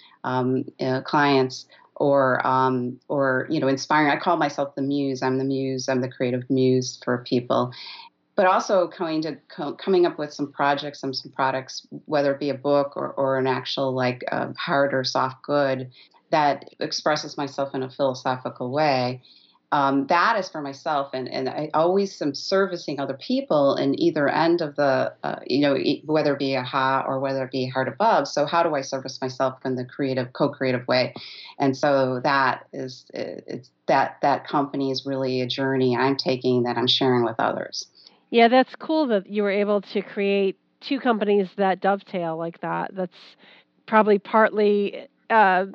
clients 1.03 1.65
or 1.95 2.45
um, 2.45 2.99
or 3.07 3.47
you 3.49 3.59
know 3.59 3.67
inspiring. 3.67 4.11
I 4.11 4.17
call 4.17 4.37
myself 4.37 4.75
the 4.75 4.81
muse. 4.81 5.21
I'm 5.21 5.37
the 5.37 5.43
muse. 5.43 5.87
I'm 5.89 6.01
the 6.01 6.09
creative 6.09 6.49
muse 6.49 6.99
for 7.03 7.19
people. 7.19 7.71
But 8.35 8.47
also 8.47 8.87
coming 8.87 9.21
to 9.21 9.37
coming 9.77 10.05
up 10.05 10.17
with 10.17 10.33
some 10.33 10.51
projects 10.51 11.03
and 11.03 11.15
some 11.15 11.31
products, 11.31 11.85
whether 12.05 12.33
it 12.33 12.39
be 12.39 12.49
a 12.49 12.55
book 12.55 12.93
or, 12.95 13.09
or 13.11 13.37
an 13.37 13.45
actual 13.45 13.93
like 13.93 14.23
uh, 14.31 14.53
hard 14.57 14.93
or 14.93 15.03
soft 15.03 15.43
good 15.43 15.91
that 16.31 16.73
expresses 16.79 17.37
myself 17.37 17.75
in 17.75 17.83
a 17.83 17.91
philosophical 17.91 18.71
way 18.71 19.21
um, 19.73 20.05
that 20.05 20.37
is 20.37 20.47
for 20.49 20.61
myself 20.61 21.09
and, 21.13 21.27
and 21.27 21.49
i 21.49 21.67
always 21.73 22.21
am 22.21 22.35
servicing 22.35 22.99
other 22.99 23.15
people 23.15 23.75
in 23.75 23.99
either 23.99 24.29
end 24.29 24.61
of 24.61 24.75
the 24.75 25.11
uh, 25.23 25.37
you 25.47 25.61
know 25.61 25.75
whether 26.05 26.33
it 26.33 26.39
be 26.39 26.55
aha 26.55 27.03
or 27.07 27.19
whether 27.19 27.43
it 27.43 27.51
be 27.51 27.67
heart 27.67 27.87
above. 27.87 28.27
So 28.27 28.45
how 28.45 28.61
do 28.61 28.75
i 28.75 28.81
service 28.81 29.19
myself 29.19 29.57
in 29.65 29.73
the 29.75 29.83
creative 29.83 30.31
co-creative 30.33 30.87
way? 30.87 31.15
And 31.57 31.75
so 31.75 32.21
that 32.23 32.67
is 32.71 33.05
it's 33.15 33.71
that 33.87 34.17
that 34.21 34.47
company 34.47 34.91
is 34.91 35.07
really 35.07 35.41
a 35.41 35.47
journey 35.47 35.97
i'm 35.97 36.15
taking 36.15 36.63
that 36.63 36.77
i'm 36.77 36.87
sharing 36.87 37.25
with 37.25 37.35
others. 37.39 37.87
Yeah 38.29 38.49
that's 38.49 38.75
cool 38.75 39.07
that 39.07 39.27
you 39.27 39.41
were 39.41 39.51
able 39.51 39.81
to 39.81 40.03
create 40.03 40.55
two 40.81 40.99
companies 40.99 41.47
that 41.57 41.81
dovetail 41.81 42.37
like 42.37 42.61
that. 42.61 42.93
That's 42.93 43.17
probably 43.87 44.19
partly 44.19 45.07
uh, 45.31 45.65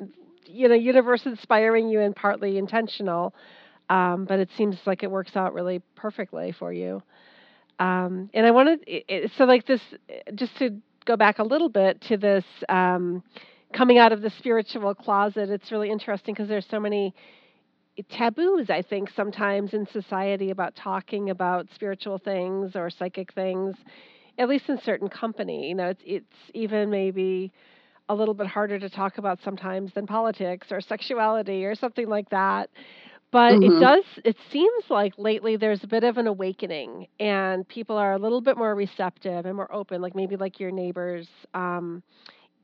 you 0.45 0.69
know 0.69 0.75
universe 0.75 1.25
inspiring 1.25 1.89
you 1.89 1.99
and 1.99 2.15
partly 2.15 2.57
intentional 2.57 3.33
um, 3.89 4.25
but 4.25 4.39
it 4.39 4.49
seems 4.57 4.77
like 4.85 5.03
it 5.03 5.11
works 5.11 5.35
out 5.35 5.53
really 5.53 5.81
perfectly 5.95 6.51
for 6.51 6.71
you. 6.71 7.01
Um, 7.79 8.29
and 8.33 8.45
I 8.45 8.51
wanted 8.51 8.79
it, 8.87 9.31
so 9.37 9.45
like 9.45 9.65
this 9.65 9.81
just 10.35 10.57
to 10.57 10.81
go 11.05 11.15
back 11.15 11.39
a 11.39 11.43
little 11.43 11.69
bit 11.69 12.01
to 12.01 12.17
this 12.17 12.43
um, 12.67 13.23
coming 13.73 13.97
out 13.97 14.11
of 14.11 14.21
the 14.21 14.29
spiritual 14.37 14.93
closet. 14.93 15.49
It's 15.49 15.71
really 15.71 15.89
interesting 15.89 16.33
because 16.33 16.49
there's 16.49 16.67
so 16.69 16.79
many 16.79 17.13
taboos 18.09 18.69
I 18.69 18.81
think 18.81 19.09
sometimes 19.15 19.73
in 19.73 19.85
society 19.91 20.51
about 20.51 20.75
talking 20.75 21.29
about 21.29 21.67
spiritual 21.73 22.17
things 22.17 22.75
or 22.75 22.89
psychic 22.89 23.33
things, 23.33 23.75
at 24.37 24.47
least 24.47 24.69
in 24.69 24.79
certain 24.81 25.09
company. 25.09 25.69
You 25.69 25.75
know, 25.75 25.89
it's 25.89 26.01
it's 26.05 26.35
even 26.53 26.89
maybe 26.89 27.51
a 28.07 28.15
little 28.15 28.33
bit 28.33 28.47
harder 28.47 28.79
to 28.79 28.89
talk 28.89 29.17
about 29.19 29.39
sometimes 29.43 29.93
than 29.93 30.07
politics 30.07 30.67
or 30.71 30.81
sexuality 30.81 31.65
or 31.65 31.75
something 31.75 32.07
like 32.09 32.29
that. 32.29 32.69
But 33.31 33.53
mm-hmm. 33.53 33.77
it 33.77 33.79
does, 33.79 34.03
it 34.25 34.37
seems 34.51 34.85
like 34.89 35.13
lately 35.17 35.55
there's 35.55 35.83
a 35.83 35.87
bit 35.87 36.03
of 36.03 36.17
an 36.17 36.25
awakening 36.25 37.07
and 37.19 37.67
people 37.67 37.95
are 37.95 38.13
a 38.13 38.17
little 38.17 38.41
bit 38.41 38.57
more 38.57 38.73
receptive 38.73 39.45
and 39.45 39.55
more 39.55 39.71
open, 39.71 40.01
like 40.01 40.15
maybe 40.15 40.35
like 40.35 40.59
your 40.59 40.71
neighbors, 40.71 41.27
um, 41.53 42.01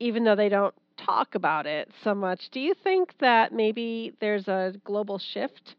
even 0.00 0.24
though 0.24 0.34
they 0.34 0.48
don't 0.48 0.74
talk 0.96 1.34
about 1.36 1.66
it 1.66 1.88
so 2.02 2.14
much. 2.14 2.48
Do 2.50 2.58
you 2.58 2.74
think 2.82 3.14
that 3.20 3.52
maybe 3.52 4.12
there's 4.20 4.48
a 4.48 4.74
global 4.84 5.18
shift 5.18 5.76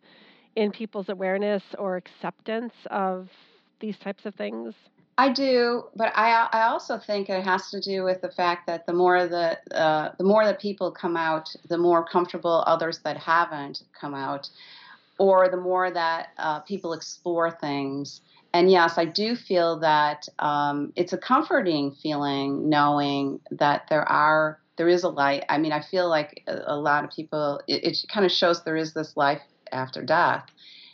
in 0.56 0.72
people's 0.72 1.10
awareness 1.10 1.64
or 1.78 1.98
acceptance 1.98 2.74
of 2.90 3.30
these 3.80 3.98
types 3.98 4.26
of 4.26 4.36
things? 4.36 4.74
I 5.20 5.34
do, 5.34 5.86
but 5.96 6.12
I 6.16 6.48
I 6.52 6.68
also 6.68 7.00
think 7.00 7.30
it 7.30 7.44
has 7.44 7.72
to 7.72 7.82
do 7.82 8.04
with 8.04 8.22
the 8.22 8.30
fact 8.30 8.68
that 8.68 8.86
the 8.86 8.94
more 8.94 9.28
that 9.28 9.62
uh, 9.74 10.12
the 10.18 10.24
more 10.24 10.46
that 10.46 10.60
people 10.60 10.92
come 10.92 11.18
out, 11.18 11.50
the 11.68 11.78
more 11.78 12.06
comfortable 12.06 12.64
others 12.68 13.00
that 13.04 13.18
haven't 13.18 13.82
come 14.00 14.14
out, 14.14 14.48
or 15.18 15.50
the 15.50 15.58
more 15.58 15.90
that 15.90 16.30
uh, 16.38 16.60
people 16.62 16.94
explore 16.94 17.52
things. 17.52 18.22
And 18.54 18.72
yes, 18.72 18.98
I 18.98 19.06
do 19.06 19.36
feel 19.36 19.80
that 19.80 20.28
um, 20.40 20.94
it's 20.96 21.14
a 21.14 21.18
comforting 21.18 21.92
feeling 21.92 22.70
knowing 22.70 23.40
that 23.52 23.88
there 23.90 24.08
are 24.08 24.60
there 24.78 24.88
is 24.88 25.04
a 25.04 25.10
light. 25.10 25.44
I 25.50 25.58
mean, 25.58 25.72
I 25.72 25.82
feel 25.82 26.08
like 26.08 26.44
a, 26.48 26.76
lot 26.76 27.04
of 27.04 27.10
people 27.10 27.62
it, 27.68 27.84
it 27.84 27.98
kind 28.14 28.26
of 28.26 28.32
shows 28.32 28.64
there 28.64 28.76
is 28.76 28.94
this 28.94 29.18
life 29.18 29.42
after 29.72 30.04
death 30.04 30.46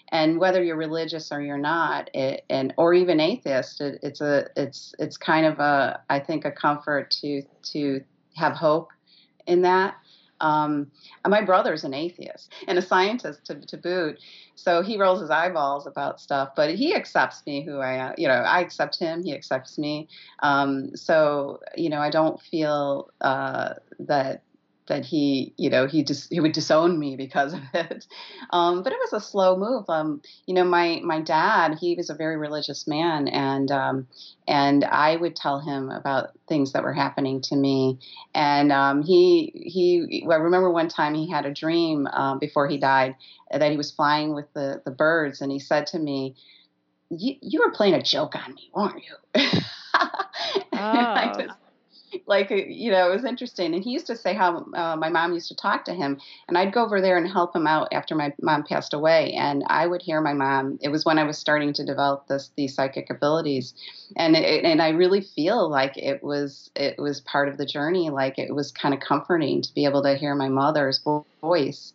and 0.09 0.39
whether 0.39 0.63
you're 0.63 0.77
religious 0.77 1.31
or 1.31 1.41
you're 1.41 1.57
not 1.57 2.09
it, 2.13 2.43
and 2.49 2.73
or 2.77 2.93
even 2.93 3.19
atheist 3.19 3.81
it, 3.81 3.99
it's 4.01 4.19
a 4.19 4.47
it's 4.55 4.95
it's 4.97 5.15
kind 5.15 5.45
of 5.45 5.59
a 5.59 6.01
i 6.09 6.19
think 6.19 6.43
a 6.43 6.51
comfort 6.51 7.11
to 7.11 7.43
to 7.61 8.01
have 8.35 8.53
hope 8.53 8.89
in 9.47 9.61
that. 9.63 9.95
Um, 10.41 10.91
my 11.27 11.41
brother's 11.41 11.83
an 11.83 11.93
atheist 11.93 12.51
and 12.67 12.77
a 12.77 12.81
scientist 12.81 13.45
to, 13.45 13.55
to 13.55 13.77
boot, 13.77 14.19
so 14.55 14.81
he 14.81 14.97
rolls 14.97 15.21
his 15.21 15.29
eyeballs 15.29 15.87
about 15.87 16.19
stuff, 16.19 16.49
but 16.55 16.75
he 16.75 16.95
accepts 16.95 17.45
me 17.45 17.63
who 17.63 17.79
I 17.79 17.93
am. 17.93 18.13
You 18.17 18.27
know, 18.27 18.33
I 18.33 18.59
accept 18.59 18.99
him, 18.99 19.23
he 19.23 19.33
accepts 19.33 19.77
me. 19.77 20.07
Um, 20.41 20.95
so 20.95 21.59
you 21.75 21.89
know, 21.89 21.99
I 21.99 22.09
don't 22.09 22.41
feel 22.41 23.09
uh, 23.21 23.75
that 23.99 24.43
that 24.87 25.05
he, 25.05 25.53
you 25.57 25.69
know, 25.69 25.87
he 25.87 26.03
just 26.03 26.31
he 26.31 26.39
would 26.39 26.51
disown 26.51 26.99
me 26.99 27.15
because 27.15 27.53
of 27.53 27.61
it. 27.73 28.05
Um, 28.49 28.83
but 28.83 28.91
it 28.91 28.99
was 28.99 29.13
a 29.13 29.25
slow 29.25 29.57
move. 29.57 29.85
Um, 29.89 30.21
you 30.45 30.53
know, 30.53 30.63
my 30.63 31.01
my 31.03 31.21
dad, 31.21 31.77
he 31.79 31.95
was 31.95 32.09
a 32.09 32.15
very 32.15 32.37
religious 32.37 32.87
man, 32.87 33.27
and 33.27 33.71
um, 33.71 34.07
and 34.47 34.83
I 34.83 35.15
would 35.15 35.35
tell 35.35 35.59
him 35.59 35.89
about 35.89 36.31
things 36.47 36.73
that 36.73 36.83
were 36.83 36.93
happening 36.93 37.41
to 37.43 37.55
me. 37.55 37.99
And 38.33 38.71
um, 38.71 39.01
he 39.01 39.51
he, 39.55 40.25
I 40.29 40.35
remember 40.35 40.71
one 40.71 40.89
time 40.89 41.13
he 41.13 41.29
had 41.29 41.45
a 41.45 41.53
dream 41.53 42.07
um, 42.07 42.39
before 42.39 42.67
he 42.67 42.77
died 42.77 43.15
that 43.51 43.71
he 43.71 43.77
was 43.77 43.91
flying 43.91 44.33
with 44.33 44.51
the 44.53 44.81
the 44.85 44.91
birds, 44.91 45.41
and 45.41 45.51
he 45.51 45.59
said 45.59 45.87
to 45.87 45.99
me, 45.99 46.35
"You, 47.09 47.35
you 47.41 47.59
were 47.61 47.71
playing 47.71 47.93
a 47.93 48.03
joke 48.03 48.35
on 48.35 48.53
me, 48.53 48.69
weren't 48.73 49.03
you?" 49.03 49.15
oh 50.73 51.47
like 52.25 52.51
uh, 52.51 52.55
you 52.55 52.91
know 52.91 53.09
it 53.09 53.13
was 53.13 53.25
interesting. 53.25 53.73
And 53.73 53.83
he 53.83 53.91
used 53.91 54.07
to 54.07 54.15
say 54.15 54.33
how 54.33 54.65
uh, 54.73 54.95
my 54.95 55.09
mom 55.09 55.33
used 55.33 55.49
to 55.49 55.55
talk 55.55 55.85
to 55.85 55.93
him 55.93 56.19
and 56.47 56.57
i'd 56.57 56.73
go 56.73 56.83
over 56.83 57.01
there 57.01 57.17
and 57.17 57.27
help 57.27 57.55
him 57.55 57.67
out 57.67 57.87
after 57.91 58.15
my 58.15 58.33
mom 58.41 58.63
passed 58.63 58.93
away. 58.93 59.33
And 59.33 59.63
i 59.67 59.87
would 59.87 60.01
hear 60.01 60.21
my 60.21 60.33
mom 60.33 60.79
it 60.81 60.89
was 60.89 61.05
when 61.05 61.19
i 61.19 61.23
was 61.23 61.37
starting 61.37 61.73
to 61.73 61.85
develop 61.85 62.27
this 62.27 62.51
these 62.55 62.75
psychic 62.75 63.09
abilities. 63.09 63.73
And 64.15 64.35
it, 64.35 64.63
and 64.65 64.81
i 64.81 64.89
really 64.89 65.21
feel 65.21 65.69
like 65.69 65.97
it 65.97 66.23
was 66.23 66.69
it 66.75 66.97
was 66.97 67.21
part 67.21 67.49
of 67.49 67.57
the 67.57 67.65
journey. 67.65 68.09
Like 68.09 68.39
it 68.39 68.53
was 68.53 68.71
kind 68.71 68.93
of 68.93 68.99
comforting 68.99 69.61
to 69.61 69.73
be 69.73 69.85
able 69.85 70.03
to 70.03 70.15
hear 70.15 70.35
my 70.35 70.49
mother's 70.49 71.03
voice 71.41 71.93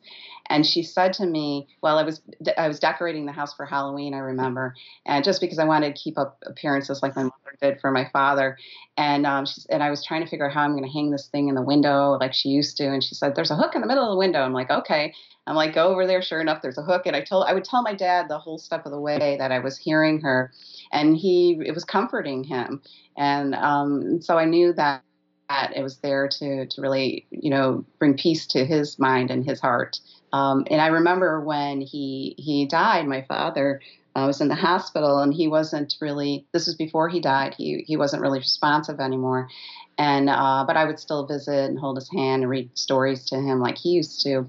and 0.50 0.66
she 0.66 0.82
said 0.82 1.12
to 1.14 1.26
me, 1.26 1.68
well, 1.82 1.98
I 1.98 2.02
was 2.02 2.20
I 2.56 2.68
was 2.68 2.78
decorating 2.78 3.26
the 3.26 3.32
house 3.32 3.54
for 3.54 3.66
Halloween, 3.66 4.14
I 4.14 4.18
remember, 4.18 4.74
and 5.06 5.24
just 5.24 5.40
because 5.40 5.58
I 5.58 5.64
wanted 5.64 5.94
to 5.94 6.00
keep 6.00 6.18
up 6.18 6.38
appearances 6.46 7.02
like 7.02 7.14
my 7.16 7.24
mother 7.24 7.34
did 7.60 7.80
for 7.80 7.90
my 7.90 8.08
father, 8.12 8.56
and 8.96 9.26
um, 9.26 9.46
she, 9.46 9.62
and 9.68 9.82
I 9.82 9.90
was 9.90 10.04
trying 10.04 10.22
to 10.24 10.28
figure 10.28 10.46
out 10.48 10.54
how 10.54 10.62
I'm 10.62 10.72
going 10.72 10.84
to 10.84 10.90
hang 10.90 11.10
this 11.10 11.28
thing 11.28 11.48
in 11.48 11.54
the 11.54 11.62
window 11.62 12.16
like 12.20 12.34
she 12.34 12.48
used 12.48 12.76
to, 12.78 12.86
and 12.86 13.02
she 13.02 13.14
said, 13.14 13.34
"There's 13.34 13.50
a 13.50 13.56
hook 13.56 13.74
in 13.74 13.80
the 13.80 13.86
middle 13.86 14.04
of 14.04 14.10
the 14.10 14.18
window." 14.18 14.40
I'm 14.40 14.52
like, 14.52 14.70
okay. 14.70 15.12
I'm 15.46 15.56
like, 15.56 15.74
go 15.74 15.88
over 15.88 16.06
there. 16.06 16.20
Sure 16.20 16.42
enough, 16.42 16.60
there's 16.60 16.76
a 16.76 16.82
hook, 16.82 17.06
and 17.06 17.16
I 17.16 17.22
told 17.22 17.46
I 17.48 17.54
would 17.54 17.64
tell 17.64 17.82
my 17.82 17.94
dad 17.94 18.28
the 18.28 18.38
whole 18.38 18.58
step 18.58 18.84
of 18.84 18.92
the 18.92 19.00
way 19.00 19.36
that 19.38 19.50
I 19.50 19.60
was 19.60 19.78
hearing 19.78 20.20
her, 20.20 20.52
and 20.92 21.16
he 21.16 21.58
it 21.64 21.74
was 21.74 21.84
comforting 21.84 22.44
him, 22.44 22.82
and 23.16 23.54
um, 23.54 24.20
so 24.20 24.36
I 24.38 24.44
knew 24.44 24.72
that 24.74 25.02
that 25.48 25.72
it 25.74 25.82
was 25.82 25.98
there 25.98 26.28
to 26.28 26.66
to 26.66 26.80
really 26.82 27.26
you 27.30 27.50
know 27.50 27.84
bring 27.98 28.14
peace 28.14 28.46
to 28.48 28.66
his 28.66 28.98
mind 28.98 29.30
and 29.30 29.44
his 29.44 29.60
heart 29.60 29.98
um, 30.32 30.64
and 30.70 30.80
I 30.80 30.88
remember 30.88 31.40
when 31.40 31.80
he 31.80 32.34
he 32.38 32.66
died, 32.66 33.06
my 33.06 33.22
father 33.22 33.80
uh, 34.14 34.26
was 34.26 34.40
in 34.40 34.48
the 34.48 34.54
hospital, 34.54 35.18
and 35.20 35.32
he 35.32 35.48
wasn't 35.48 35.96
really. 36.00 36.46
This 36.52 36.66
was 36.66 36.74
before 36.76 37.08
he 37.08 37.20
died. 37.20 37.54
He 37.54 37.84
he 37.86 37.96
wasn't 37.96 38.22
really 38.22 38.38
responsive 38.38 39.00
anymore, 39.00 39.48
and 39.96 40.28
uh, 40.28 40.64
but 40.66 40.76
I 40.76 40.84
would 40.84 40.98
still 40.98 41.26
visit 41.26 41.70
and 41.70 41.78
hold 41.78 41.96
his 41.96 42.10
hand 42.10 42.42
and 42.42 42.50
read 42.50 42.76
stories 42.76 43.24
to 43.26 43.36
him 43.36 43.60
like 43.60 43.78
he 43.78 43.90
used 43.90 44.22
to 44.22 44.48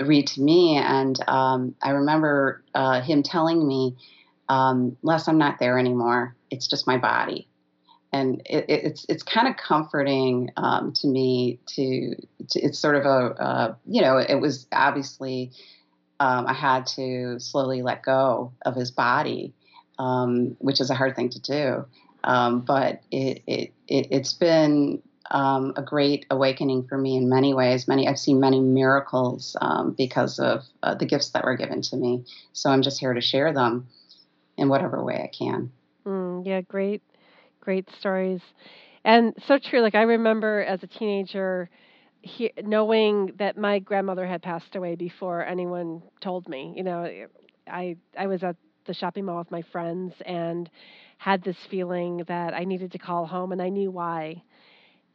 read 0.00 0.26
to 0.28 0.42
me. 0.42 0.76
And 0.76 1.16
um, 1.28 1.74
I 1.82 1.90
remember 1.90 2.62
uh, 2.74 3.00
him 3.00 3.22
telling 3.22 3.66
me, 3.66 3.96
um, 4.48 4.96
"Les, 5.02 5.28
I'm 5.28 5.38
not 5.38 5.58
there 5.58 5.78
anymore. 5.78 6.36
It's 6.50 6.66
just 6.66 6.86
my 6.86 6.98
body." 6.98 7.48
And 8.16 8.42
it, 8.46 8.64
it's 8.68 9.06
it's 9.08 9.22
kind 9.22 9.48
of 9.48 9.56
comforting 9.56 10.50
um, 10.56 10.92
to 10.94 11.06
me 11.06 11.58
to, 11.66 12.14
to, 12.48 12.60
it's 12.60 12.78
sort 12.78 12.96
of 12.96 13.04
a 13.04 13.42
uh, 13.42 13.74
you 13.86 14.00
know 14.00 14.18
it 14.18 14.36
was 14.36 14.66
obviously 14.72 15.52
um, 16.18 16.46
I 16.46 16.54
had 16.54 16.86
to 16.88 17.38
slowly 17.38 17.82
let 17.82 18.02
go 18.02 18.52
of 18.64 18.74
his 18.74 18.90
body, 18.90 19.52
um, 19.98 20.56
which 20.60 20.80
is 20.80 20.90
a 20.90 20.94
hard 20.94 21.14
thing 21.14 21.28
to 21.30 21.40
do, 21.40 21.84
um, 22.24 22.60
but 22.60 23.02
it, 23.10 23.42
it, 23.46 23.72
it 23.86 24.12
has 24.12 24.32
been 24.32 25.02
um, 25.30 25.74
a 25.76 25.82
great 25.82 26.24
awakening 26.30 26.86
for 26.88 26.96
me 26.96 27.16
in 27.16 27.28
many 27.28 27.52
ways. 27.52 27.86
Many 27.86 28.08
I've 28.08 28.18
seen 28.18 28.40
many 28.40 28.60
miracles 28.60 29.56
um, 29.60 29.92
because 29.92 30.38
of 30.38 30.64
uh, 30.82 30.94
the 30.94 31.04
gifts 31.04 31.30
that 31.30 31.44
were 31.44 31.56
given 31.56 31.82
to 31.82 31.96
me. 31.96 32.24
So 32.54 32.70
I'm 32.70 32.80
just 32.80 32.98
here 32.98 33.12
to 33.12 33.20
share 33.20 33.52
them 33.52 33.88
in 34.56 34.70
whatever 34.70 35.04
way 35.04 35.20
I 35.22 35.26
can. 35.26 35.70
Mm, 36.06 36.46
yeah, 36.46 36.62
great 36.62 37.02
great 37.66 37.88
stories. 37.98 38.40
And 39.04 39.34
so 39.48 39.58
true. 39.58 39.80
Like 39.80 39.96
I 39.96 40.02
remember 40.02 40.62
as 40.62 40.82
a 40.84 40.86
teenager, 40.86 41.68
he, 42.22 42.52
knowing 42.62 43.32
that 43.40 43.58
my 43.58 43.80
grandmother 43.80 44.24
had 44.24 44.40
passed 44.40 44.76
away 44.76 44.94
before 44.94 45.44
anyone 45.44 46.00
told 46.20 46.48
me. 46.48 46.72
You 46.76 46.84
know, 46.84 47.26
I 47.66 47.96
I 48.16 48.26
was 48.28 48.44
at 48.44 48.56
the 48.86 48.94
shopping 48.94 49.24
mall 49.24 49.38
with 49.38 49.50
my 49.50 49.62
friends 49.72 50.14
and 50.24 50.70
had 51.18 51.42
this 51.42 51.56
feeling 51.68 52.22
that 52.28 52.54
I 52.54 52.62
needed 52.62 52.92
to 52.92 52.98
call 52.98 53.26
home, 53.26 53.50
and 53.50 53.60
I 53.60 53.68
knew 53.68 53.90
why. 53.90 54.42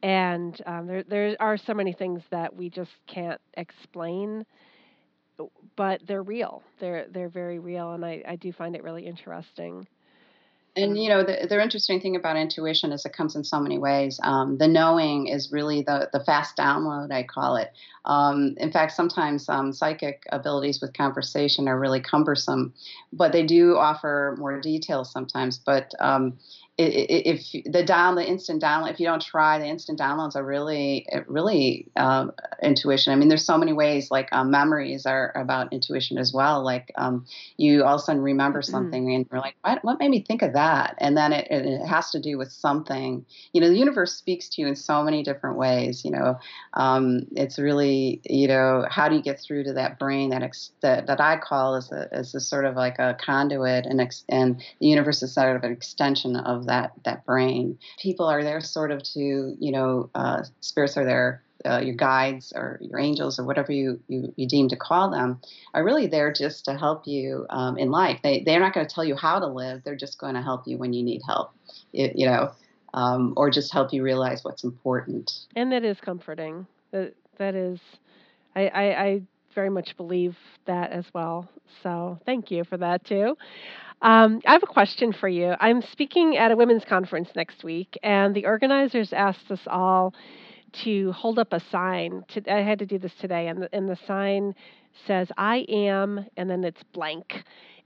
And 0.02 0.60
um, 0.66 0.86
there 0.86 1.04
there 1.04 1.36
are 1.40 1.56
so 1.56 1.72
many 1.72 1.94
things 1.94 2.20
that 2.30 2.54
we 2.54 2.68
just 2.68 2.90
can't 3.06 3.40
explain, 3.56 4.44
but 5.74 6.02
they're 6.06 6.22
real. 6.22 6.62
They're 6.80 7.06
they're 7.10 7.30
very 7.30 7.58
real, 7.58 7.92
and 7.92 8.04
I 8.04 8.22
I 8.28 8.36
do 8.36 8.52
find 8.52 8.76
it 8.76 8.82
really 8.82 9.06
interesting. 9.06 9.86
And 10.74 10.96
you 10.96 11.10
know, 11.10 11.22
the, 11.22 11.46
the 11.46 11.62
interesting 11.62 12.00
thing 12.00 12.16
about 12.16 12.36
intuition 12.36 12.92
is 12.92 13.04
it 13.04 13.12
comes 13.12 13.36
in 13.36 13.44
so 13.44 13.60
many 13.60 13.76
ways. 13.76 14.18
Um, 14.22 14.56
the 14.56 14.68
knowing 14.68 15.26
is 15.28 15.52
really 15.52 15.82
the 15.82 16.08
the 16.12 16.20
fast 16.20 16.56
download, 16.56 17.12
I 17.12 17.24
call 17.24 17.56
it. 17.56 17.70
Um, 18.06 18.54
in 18.56 18.72
fact, 18.72 18.92
sometimes 18.92 19.48
um, 19.50 19.72
psychic 19.72 20.24
abilities 20.32 20.80
with 20.80 20.94
conversation 20.94 21.68
are 21.68 21.78
really 21.78 22.00
cumbersome, 22.00 22.72
but 23.12 23.32
they 23.32 23.44
do 23.44 23.76
offer 23.76 24.34
more 24.38 24.60
details 24.60 25.12
sometimes. 25.12 25.58
But 25.58 25.92
um, 26.00 26.38
if 26.84 27.72
the 27.72 27.82
down 27.84 28.14
the 28.14 28.26
instant 28.26 28.62
download 28.62 28.92
if 28.92 29.00
you 29.00 29.06
don't 29.06 29.22
try 29.22 29.58
the 29.58 29.66
instant 29.66 29.98
downloads 29.98 30.36
are 30.36 30.44
really 30.44 31.06
really 31.26 31.88
um, 31.96 32.32
intuition. 32.62 33.12
I 33.12 33.16
mean 33.16 33.28
there's 33.28 33.44
so 33.44 33.58
many 33.58 33.72
ways 33.72 34.10
like 34.10 34.28
um, 34.32 34.50
memories 34.50 35.06
are 35.06 35.32
about 35.36 35.72
intuition 35.72 36.18
as 36.18 36.32
well. 36.32 36.64
Like 36.64 36.92
um, 36.96 37.26
you 37.56 37.84
all 37.84 37.94
of 37.94 38.00
a 38.00 38.04
sudden 38.04 38.22
remember 38.22 38.60
mm-hmm. 38.60 38.70
something 38.70 39.14
and 39.14 39.26
you're 39.30 39.40
like 39.40 39.54
what, 39.62 39.84
what 39.84 39.98
made 39.98 40.10
me 40.10 40.24
think 40.26 40.42
of 40.42 40.52
that? 40.54 40.94
And 40.98 41.16
then 41.16 41.32
it, 41.32 41.48
it, 41.50 41.86
has 41.86 42.10
to 42.10 42.20
do 42.20 42.38
with 42.38 42.50
something. 42.50 43.24
You 43.52 43.60
know 43.60 43.68
the 43.68 43.78
universe 43.78 44.14
speaks 44.14 44.48
to 44.50 44.62
you 44.62 44.68
in 44.68 44.76
so 44.76 45.02
many 45.02 45.22
different 45.22 45.56
ways 45.56 46.04
you 46.04 46.10
know. 46.10 46.38
Um, 46.74 47.26
it's 47.32 47.58
really 47.58 48.20
you 48.24 48.48
know 48.48 48.86
how 48.88 49.08
do 49.08 49.16
you 49.16 49.22
get 49.22 49.40
through 49.40 49.64
to 49.64 49.72
that 49.74 49.98
brain 49.98 50.30
that 50.30 50.42
ex- 50.42 50.72
that, 50.80 51.06
that 51.06 51.20
i 51.20 51.36
call 51.36 51.74
as 51.74 51.90
a, 51.92 52.08
as 52.12 52.34
a 52.34 52.40
sort 52.40 52.64
of 52.64 52.76
like 52.76 52.98
a 52.98 53.16
conduit 53.20 53.86
and 53.86 54.00
ex- 54.00 54.24
and 54.28 54.62
the 54.80 54.86
universe 54.86 55.22
is 55.22 55.34
sort 55.34 55.56
of 55.56 55.64
an 55.64 55.72
extension 55.72 56.36
of 56.36 56.66
that 56.66 56.71
that 56.72 56.92
that 57.04 57.26
brain. 57.26 57.78
People 58.00 58.26
are 58.26 58.42
there 58.42 58.60
sort 58.60 58.90
of 58.90 59.02
to 59.02 59.54
you 59.58 59.72
know 59.72 60.10
uh, 60.14 60.42
spirits 60.60 60.96
are 60.96 61.04
there. 61.04 61.42
Uh, 61.64 61.78
your 61.78 61.94
guides 61.94 62.52
or 62.56 62.80
your 62.80 62.98
angels 62.98 63.38
or 63.38 63.44
whatever 63.44 63.70
you, 63.70 64.00
you, 64.08 64.34
you, 64.34 64.48
deem 64.48 64.68
to 64.68 64.74
call 64.74 65.12
them 65.12 65.40
are 65.74 65.84
really 65.84 66.08
there 66.08 66.32
just 66.32 66.64
to 66.64 66.76
help 66.76 67.06
you 67.06 67.46
um, 67.50 67.78
in 67.78 67.88
life. 67.88 68.18
They, 68.20 68.42
they're 68.42 68.58
not 68.58 68.74
going 68.74 68.84
to 68.84 68.92
tell 68.92 69.04
you 69.04 69.14
how 69.14 69.38
to 69.38 69.46
live. 69.46 69.82
They're 69.84 69.94
just 69.94 70.18
going 70.18 70.34
to 70.34 70.42
help 70.42 70.66
you 70.66 70.76
when 70.76 70.92
you 70.92 71.04
need 71.04 71.22
help, 71.24 71.52
it, 71.92 72.18
you 72.18 72.26
know, 72.26 72.50
um, 72.94 73.34
or 73.36 73.48
just 73.48 73.72
help 73.72 73.92
you 73.92 74.02
realize 74.02 74.42
what's 74.42 74.64
important. 74.64 75.30
And 75.54 75.70
that 75.70 75.84
is 75.84 76.00
comforting. 76.00 76.66
That, 76.90 77.14
that 77.38 77.54
is, 77.54 77.78
I, 78.56 78.66
I, 78.66 79.04
I 79.04 79.22
very 79.54 79.70
much 79.70 79.96
believe 79.96 80.36
that 80.64 80.90
as 80.90 81.04
well. 81.14 81.48
So 81.84 82.18
thank 82.26 82.50
you 82.50 82.64
for 82.64 82.76
that 82.78 83.04
too. 83.04 83.36
Um, 84.02 84.40
I 84.44 84.52
have 84.52 84.64
a 84.64 84.66
question 84.66 85.12
for 85.12 85.28
you. 85.28 85.54
I'm 85.60 85.80
speaking 85.80 86.36
at 86.36 86.50
a 86.50 86.56
women's 86.56 86.84
conference 86.84 87.28
next 87.36 87.62
week, 87.62 87.96
and 88.02 88.34
the 88.34 88.46
organizers 88.46 89.12
asked 89.12 89.50
us 89.50 89.60
all 89.68 90.12
to 90.84 91.12
hold 91.12 91.38
up 91.38 91.52
a 91.52 91.60
sign. 91.70 92.24
To, 92.30 92.52
I 92.52 92.62
had 92.62 92.80
to 92.80 92.86
do 92.86 92.98
this 92.98 93.14
today, 93.20 93.46
and 93.46 93.62
the, 93.62 93.68
and 93.72 93.88
the 93.88 93.96
sign 94.08 94.56
says 95.06 95.28
"I 95.38 95.58
am," 95.68 96.26
and 96.36 96.50
then 96.50 96.64
it's 96.64 96.82
blank. 96.92 97.44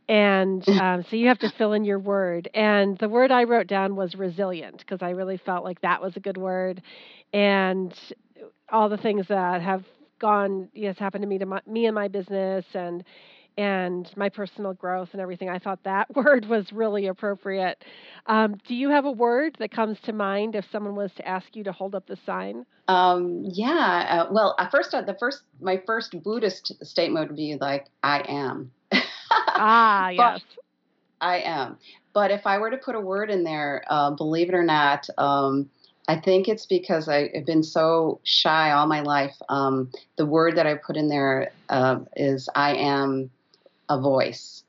And 0.09 0.67
um, 0.81 1.05
so 1.11 1.17
you 1.17 1.29
have 1.29 1.39
to 1.41 1.51
fill 1.51 1.75
in 1.75 1.85
your 1.85 1.99
word. 1.99 2.49
And 2.55 2.97
the 2.97 3.11
word 3.11 3.31
I 3.31 3.45
wrote 3.45 3.67
down 3.67 3.95
was 3.95 4.15
resilient 4.15 4.79
because 4.79 5.03
I 5.03 5.11
really 5.11 5.37
felt 5.37 5.65
like 5.65 5.83
that 5.83 6.01
was 6.01 6.17
a 6.17 6.21
good 6.21 6.39
word. 6.39 6.81
And 7.35 7.95
all 8.71 8.89
the 8.89 8.97
things 8.97 9.29
that 9.29 9.61
have 9.61 9.85
gone, 10.19 10.71
yes, 10.73 10.99
happened 10.99 11.23
to 11.23 11.29
me 11.29 11.37
to 11.39 11.47
my, 11.47 11.61
me 11.67 11.85
and 11.85 11.95
my 11.95 12.09
business, 12.09 12.65
and 12.73 13.05
and 13.57 14.11
my 14.17 14.29
personal 14.29 14.75
growth 14.75 15.11
and 15.13 15.21
everything. 15.21 15.49
I 15.49 15.59
thought 15.59 15.83
that 15.85 16.15
word 16.15 16.47
was 16.47 16.73
really 16.73 17.07
appropriate. 17.07 17.85
Um, 18.27 18.57
do 18.67 18.75
you 18.75 18.91
have 18.91 19.05
a 19.05 19.11
word 19.11 19.57
that 19.59 19.71
comes 19.71 19.99
to 20.05 20.13
mind 20.13 20.55
if 20.55 20.65
someone 20.71 20.95
was 20.95 21.13
to 21.17 21.27
ask 21.27 21.55
you 21.55 21.65
to 21.65 21.73
hold 21.73 21.95
up 21.95 22.07
the 22.07 22.19
sign? 22.27 22.67
Um, 22.89 23.43
yeah. 23.45 24.25
Uh, 24.29 24.33
well, 24.33 24.55
at 24.59 24.71
first, 24.71 24.95
uh, 24.95 25.03
the 25.03 25.17
first, 25.19 25.43
my 25.61 25.83
first 25.87 26.23
Buddhist 26.23 26.73
statement 26.85 27.29
would 27.29 27.37
be 27.37 27.57
like, 27.61 27.87
"I 28.03 28.21
am." 28.29 28.71
ah, 29.31 30.09
yes. 30.11 30.41
I 31.21 31.39
am. 31.39 31.79
But 32.13 32.31
if 32.31 32.47
I 32.47 32.59
were 32.59 32.71
to 32.71 32.77
put 32.77 32.95
a 32.95 33.01
word 33.01 33.31
in 33.31 33.45
there, 33.45 33.85
uh, 33.89 34.11
believe 34.11 34.49
it 34.49 34.55
or 34.55 34.63
not, 34.63 35.09
um, 35.19 35.69
I 36.09 36.17
think 36.21 36.49
it's 36.49 36.67
because 36.67 37.09
I, 37.09 37.31
have 37.35 37.47
been 37.47 37.63
so 37.63 38.21
shy 38.23 38.71
all 38.71 38.87
my 38.87 39.01
life. 39.01 39.35
Um, 39.49 39.91
the 40.17 40.27
word 40.27 40.57
that 40.57 40.67
I 40.67 40.75
put 40.75 40.97
in 40.97 41.09
there 41.09 41.51
uh, 41.69 41.99
is 42.15 42.49
I 42.55 42.75
am 42.77 43.31
a 43.89 44.01
voice. 44.01 44.65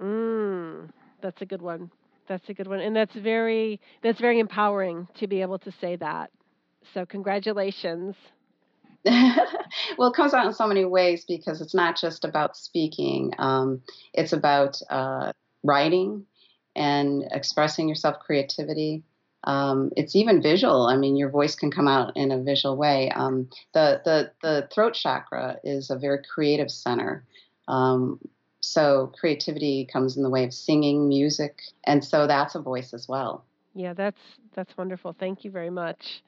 Mm, 0.00 0.90
that's 1.20 1.40
a 1.42 1.46
good 1.46 1.62
one. 1.62 1.90
That's 2.26 2.48
a 2.48 2.54
good 2.54 2.66
one, 2.66 2.80
and 2.80 2.96
that's 2.96 3.14
very 3.14 3.80
that's 4.02 4.20
very 4.20 4.38
empowering 4.40 5.08
to 5.18 5.26
be 5.26 5.42
able 5.42 5.58
to 5.58 5.72
say 5.80 5.96
that. 5.96 6.30
So 6.94 7.04
congratulations. 7.04 8.16
well, 9.04 10.10
it 10.10 10.16
comes 10.16 10.32
out 10.32 10.46
in 10.46 10.52
so 10.54 10.66
many 10.66 10.84
ways 10.84 11.26
because 11.26 11.60
it's 11.60 11.74
not 11.74 11.98
just 12.00 12.24
about 12.24 12.56
speaking. 12.56 13.32
Um, 13.38 13.82
it's 14.14 14.32
about 14.32 14.80
uh, 14.88 15.32
writing 15.62 16.24
and 16.74 17.24
expressing 17.30 17.88
yourself, 17.88 18.18
creativity. 18.20 19.02
Um, 19.44 19.90
it's 19.96 20.16
even 20.16 20.40
visual. 20.40 20.86
I 20.86 20.96
mean, 20.96 21.16
your 21.16 21.28
voice 21.28 21.54
can 21.54 21.70
come 21.70 21.86
out 21.86 22.16
in 22.16 22.32
a 22.32 22.42
visual 22.42 22.76
way. 22.76 23.10
Um, 23.10 23.50
the 23.74 24.00
the 24.04 24.32
the 24.42 24.68
throat 24.72 24.94
chakra 24.94 25.58
is 25.62 25.90
a 25.90 25.98
very 25.98 26.20
creative 26.22 26.70
center. 26.70 27.26
Um, 27.68 28.20
so 28.64 29.12
creativity 29.18 29.86
comes 29.92 30.16
in 30.16 30.22
the 30.22 30.30
way 30.30 30.44
of 30.44 30.54
singing, 30.54 31.08
music, 31.08 31.60
and 31.84 32.04
so 32.04 32.26
that's 32.26 32.54
a 32.54 32.60
voice 32.60 32.94
as 32.94 33.08
well. 33.08 33.44
Yeah, 33.74 33.92
that's 33.92 34.20
that's 34.54 34.76
wonderful. 34.76 35.14
Thank 35.18 35.44
you 35.44 35.50
very 35.50 35.70
much. 35.70 36.22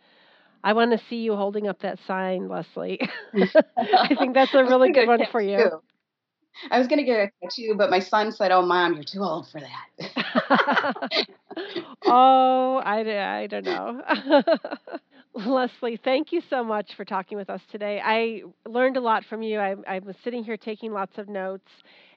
I 0.65 0.73
want 0.73 0.93
to 0.93 1.07
see 1.09 1.17
you 1.17 1.37
holding 1.37 1.69
up 1.69 1.81
that 1.83 1.99
sign, 2.07 2.49
Lesley. 2.49 3.01
I 3.79 4.15
think 4.19 4.35
that's 4.35 4.55
a 4.55 4.65
really 4.69 4.93
good 4.93 5.07
one 5.07 5.27
for 5.31 5.41
you. 5.41 5.81
I 6.71 6.79
was 6.79 6.89
going 6.89 6.99
to 6.99 7.05
get 7.05 7.21
a 7.21 7.31
tattoo, 7.43 7.75
but 7.77 7.91
my 7.91 8.01
son 8.01 8.33
said, 8.33 8.51
"Oh, 8.51 8.63
mom, 8.63 8.95
you're 8.95 9.05
too 9.05 9.23
old 9.23 9.49
for 9.49 9.61
that." 9.61 11.11
oh, 12.07 12.83
I, 12.85 13.43
I 13.43 13.47
don't 13.47 13.65
know. 13.65 14.03
Lesley, 15.35 16.01
thank 16.03 16.33
you 16.33 16.41
so 16.49 16.65
much 16.65 16.95
for 16.97 17.05
talking 17.05 17.37
with 17.37 17.51
us 17.51 17.61
today. 17.71 18.01
I 18.03 18.43
learned 18.67 18.97
a 18.97 19.01
lot 19.01 19.25
from 19.29 19.43
you. 19.43 19.59
I, 19.59 19.77
I 19.87 19.99
was 19.99 20.17
sitting 20.25 20.43
here 20.43 20.57
taking 20.57 20.93
lots 20.93 21.19
of 21.19 21.29
notes, 21.29 21.71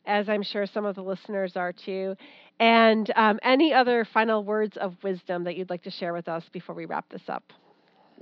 as 0.05 0.29
I'm 0.29 0.43
sure 0.43 0.65
some 0.65 0.85
of 0.85 0.95
the 0.95 1.03
listeners 1.03 1.55
are 1.55 1.73
too. 1.73 2.15
And 2.59 3.09
um, 3.15 3.39
any 3.43 3.73
other 3.73 4.05
final 4.05 4.43
words 4.43 4.75
of 4.77 4.95
wisdom 5.03 5.45
that 5.45 5.55
you'd 5.55 5.69
like 5.69 5.83
to 5.83 5.91
share 5.91 6.13
with 6.13 6.27
us 6.27 6.43
before 6.51 6.75
we 6.75 6.85
wrap 6.85 7.09
this 7.09 7.29
up? 7.29 7.53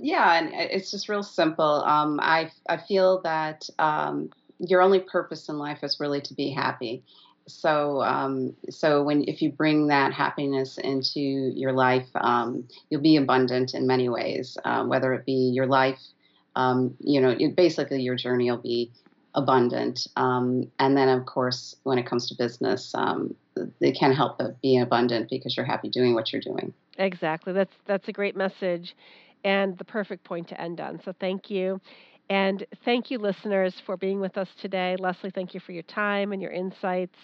Yeah, 0.00 0.38
and 0.38 0.50
it's 0.54 0.90
just 0.90 1.08
real 1.08 1.22
simple. 1.22 1.82
Um, 1.84 2.20
I 2.22 2.50
I 2.68 2.76
feel 2.76 3.20
that 3.22 3.68
um, 3.78 4.30
your 4.58 4.80
only 4.80 5.00
purpose 5.00 5.48
in 5.48 5.58
life 5.58 5.82
is 5.82 5.98
really 5.98 6.20
to 6.20 6.34
be 6.34 6.50
happy. 6.50 7.02
So 7.48 8.02
um, 8.02 8.54
so 8.70 9.02
when 9.02 9.24
if 9.26 9.42
you 9.42 9.50
bring 9.50 9.88
that 9.88 10.12
happiness 10.12 10.78
into 10.78 11.20
your 11.20 11.72
life, 11.72 12.06
um, 12.14 12.68
you'll 12.90 13.00
be 13.00 13.16
abundant 13.16 13.74
in 13.74 13.86
many 13.86 14.08
ways. 14.08 14.56
Uh, 14.64 14.84
whether 14.84 15.12
it 15.14 15.26
be 15.26 15.50
your 15.52 15.66
life, 15.66 16.00
um, 16.54 16.94
you 17.00 17.20
know, 17.20 17.30
it, 17.30 17.56
basically 17.56 18.02
your 18.02 18.14
journey 18.14 18.50
will 18.50 18.58
be 18.58 18.92
abundant. 19.38 20.06
Um, 20.16 20.70
and 20.78 20.96
then 20.96 21.08
of 21.08 21.24
course, 21.26 21.74
when 21.84 21.98
it 21.98 22.06
comes 22.06 22.28
to 22.28 22.34
business, 22.36 22.94
they 23.80 23.92
can't 23.92 24.14
help 24.14 24.38
but 24.38 24.60
be 24.60 24.78
abundant 24.78 25.30
because 25.30 25.56
you're 25.56 25.66
happy 25.66 25.88
doing 25.88 26.14
what 26.14 26.32
you're 26.32 26.42
doing. 26.42 26.72
Exactly. 26.98 27.52
That's 27.52 27.74
that's 27.86 28.08
a 28.08 28.12
great 28.12 28.36
message 28.36 28.94
and 29.44 29.78
the 29.78 29.84
perfect 29.84 30.24
point 30.24 30.48
to 30.48 30.60
end 30.60 30.80
on. 30.80 31.00
So 31.04 31.12
thank 31.20 31.50
you. 31.50 31.80
And 32.30 32.66
thank 32.84 33.10
you, 33.10 33.18
listeners, 33.18 33.74
for 33.86 33.96
being 33.96 34.20
with 34.20 34.36
us 34.36 34.48
today. 34.60 34.96
Lesley, 34.98 35.30
thank 35.30 35.54
you 35.54 35.60
for 35.60 35.72
your 35.72 35.84
time 35.84 36.32
and 36.32 36.42
your 36.42 36.50
insights. 36.50 37.16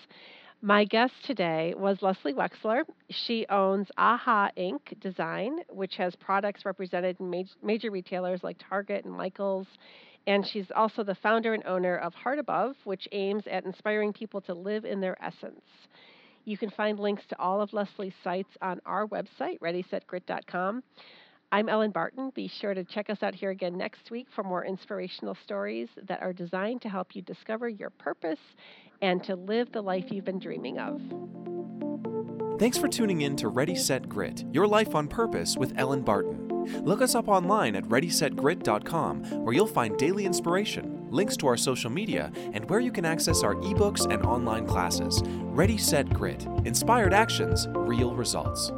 My 0.63 0.85
guest 0.85 1.13
today 1.27 1.75
was 1.77 1.99
Lesley 2.01 2.33
Wexler. 2.33 2.85
She 3.11 3.45
owns 3.51 3.89
Aha 3.99 4.49
Inc. 4.57 4.99
Design, 5.01 5.59
which 5.69 5.97
has 5.97 6.17
products 6.17 6.65
represented 6.65 7.17
in 7.21 7.47
major 7.63 7.91
retailers 7.91 8.43
like 8.43 8.57
Target 8.67 9.05
and 9.05 9.13
Michaels. 9.13 9.67
And 10.27 10.47
she's 10.47 10.71
also 10.75 11.05
the 11.05 11.15
founder 11.17 11.55
and 11.55 11.65
owner 11.67 11.97
of 11.97 12.15
Heart 12.15 12.39
Above, 12.39 12.77
which 12.85 13.07
aims 13.13 13.45
at 13.47 13.65
inspiring 13.65 14.13
people 14.13 14.41
to 14.43 14.55
live 14.55 14.85
in 14.85 15.01
their 15.01 15.23
essence. 15.23 15.61
You 16.45 16.59
can 16.59 16.71
find 16.71 16.99
links 16.99 17.23
to 17.29 17.39
all 17.39 17.61
of 17.61 17.73
Lesley's 17.73 18.15
sites 18.23 18.51
on 18.61 18.81
our 18.87 19.07
website, 19.07 19.59
readysetgrit.com. 19.61 20.83
I'm 21.53 21.69
Elin 21.69 21.91
Barton. 21.91 22.33
Be 22.35 22.49
sure 22.49 22.75
to 22.75 22.85
check 22.85 23.11
us 23.11 23.23
out 23.23 23.35
here 23.35 23.51
again 23.51 23.79
next 23.79 24.11
week 24.11 24.27
for 24.35 24.43
more 24.43 24.65
inspirational 24.65 25.37
stories 25.45 25.89
that 26.09 26.21
are 26.21 26.33
designed 26.33 26.83
to 26.83 26.89
help 26.89 27.15
you 27.15 27.23
discover 27.23 27.69
your 27.69 27.91
purpose 27.91 28.41
and 29.03 29.23
to 29.25 29.37
live 29.37 29.71
the 29.73 29.83
life 29.83 30.07
you've 30.11 30.25
been 30.25 30.41
dreaming 30.41 30.79
of. 30.79 31.01
Thanks 32.59 32.79
for 32.79 32.89
tuning 32.89 33.23
in 33.23 33.37
to 33.37 33.49
Ready 33.49 33.77
Set 33.77 34.09
Grit, 34.09 34.45
Your 34.53 34.67
Life 34.67 34.95
on 34.95 35.09
Purpose 35.09 35.57
with 35.57 35.73
Elin 35.77 36.03
Barton. 36.03 36.54
Look 36.83 37.03
us 37.03 37.15
up 37.15 37.29
online 37.29 37.77
at 37.77 37.85
ReadySetGrit.com, 37.85 39.45
where 39.45 39.55
you'll 39.55 39.67
find 39.67 39.97
daily 39.97 40.25
inspiration, 40.27 41.07
links 41.11 41.37
to 41.39 41.47
our 41.47 41.57
social 41.57 41.91
media, 41.91 42.33
and 42.53 42.69
where 42.69 42.81
you 42.81 42.93
can 42.93 43.05
access 43.05 43.43
our 43.43 43.55
ebooks 43.57 44.11
and 44.11 44.25
online 44.25 44.67
classes. 44.67 45.23
Ready 45.27 45.79
Set 45.79 46.09
Grit 46.13 46.47
Inspired 46.65 47.15
Actions, 47.15 47.69
Real 47.71 48.15
Results. 48.15 48.73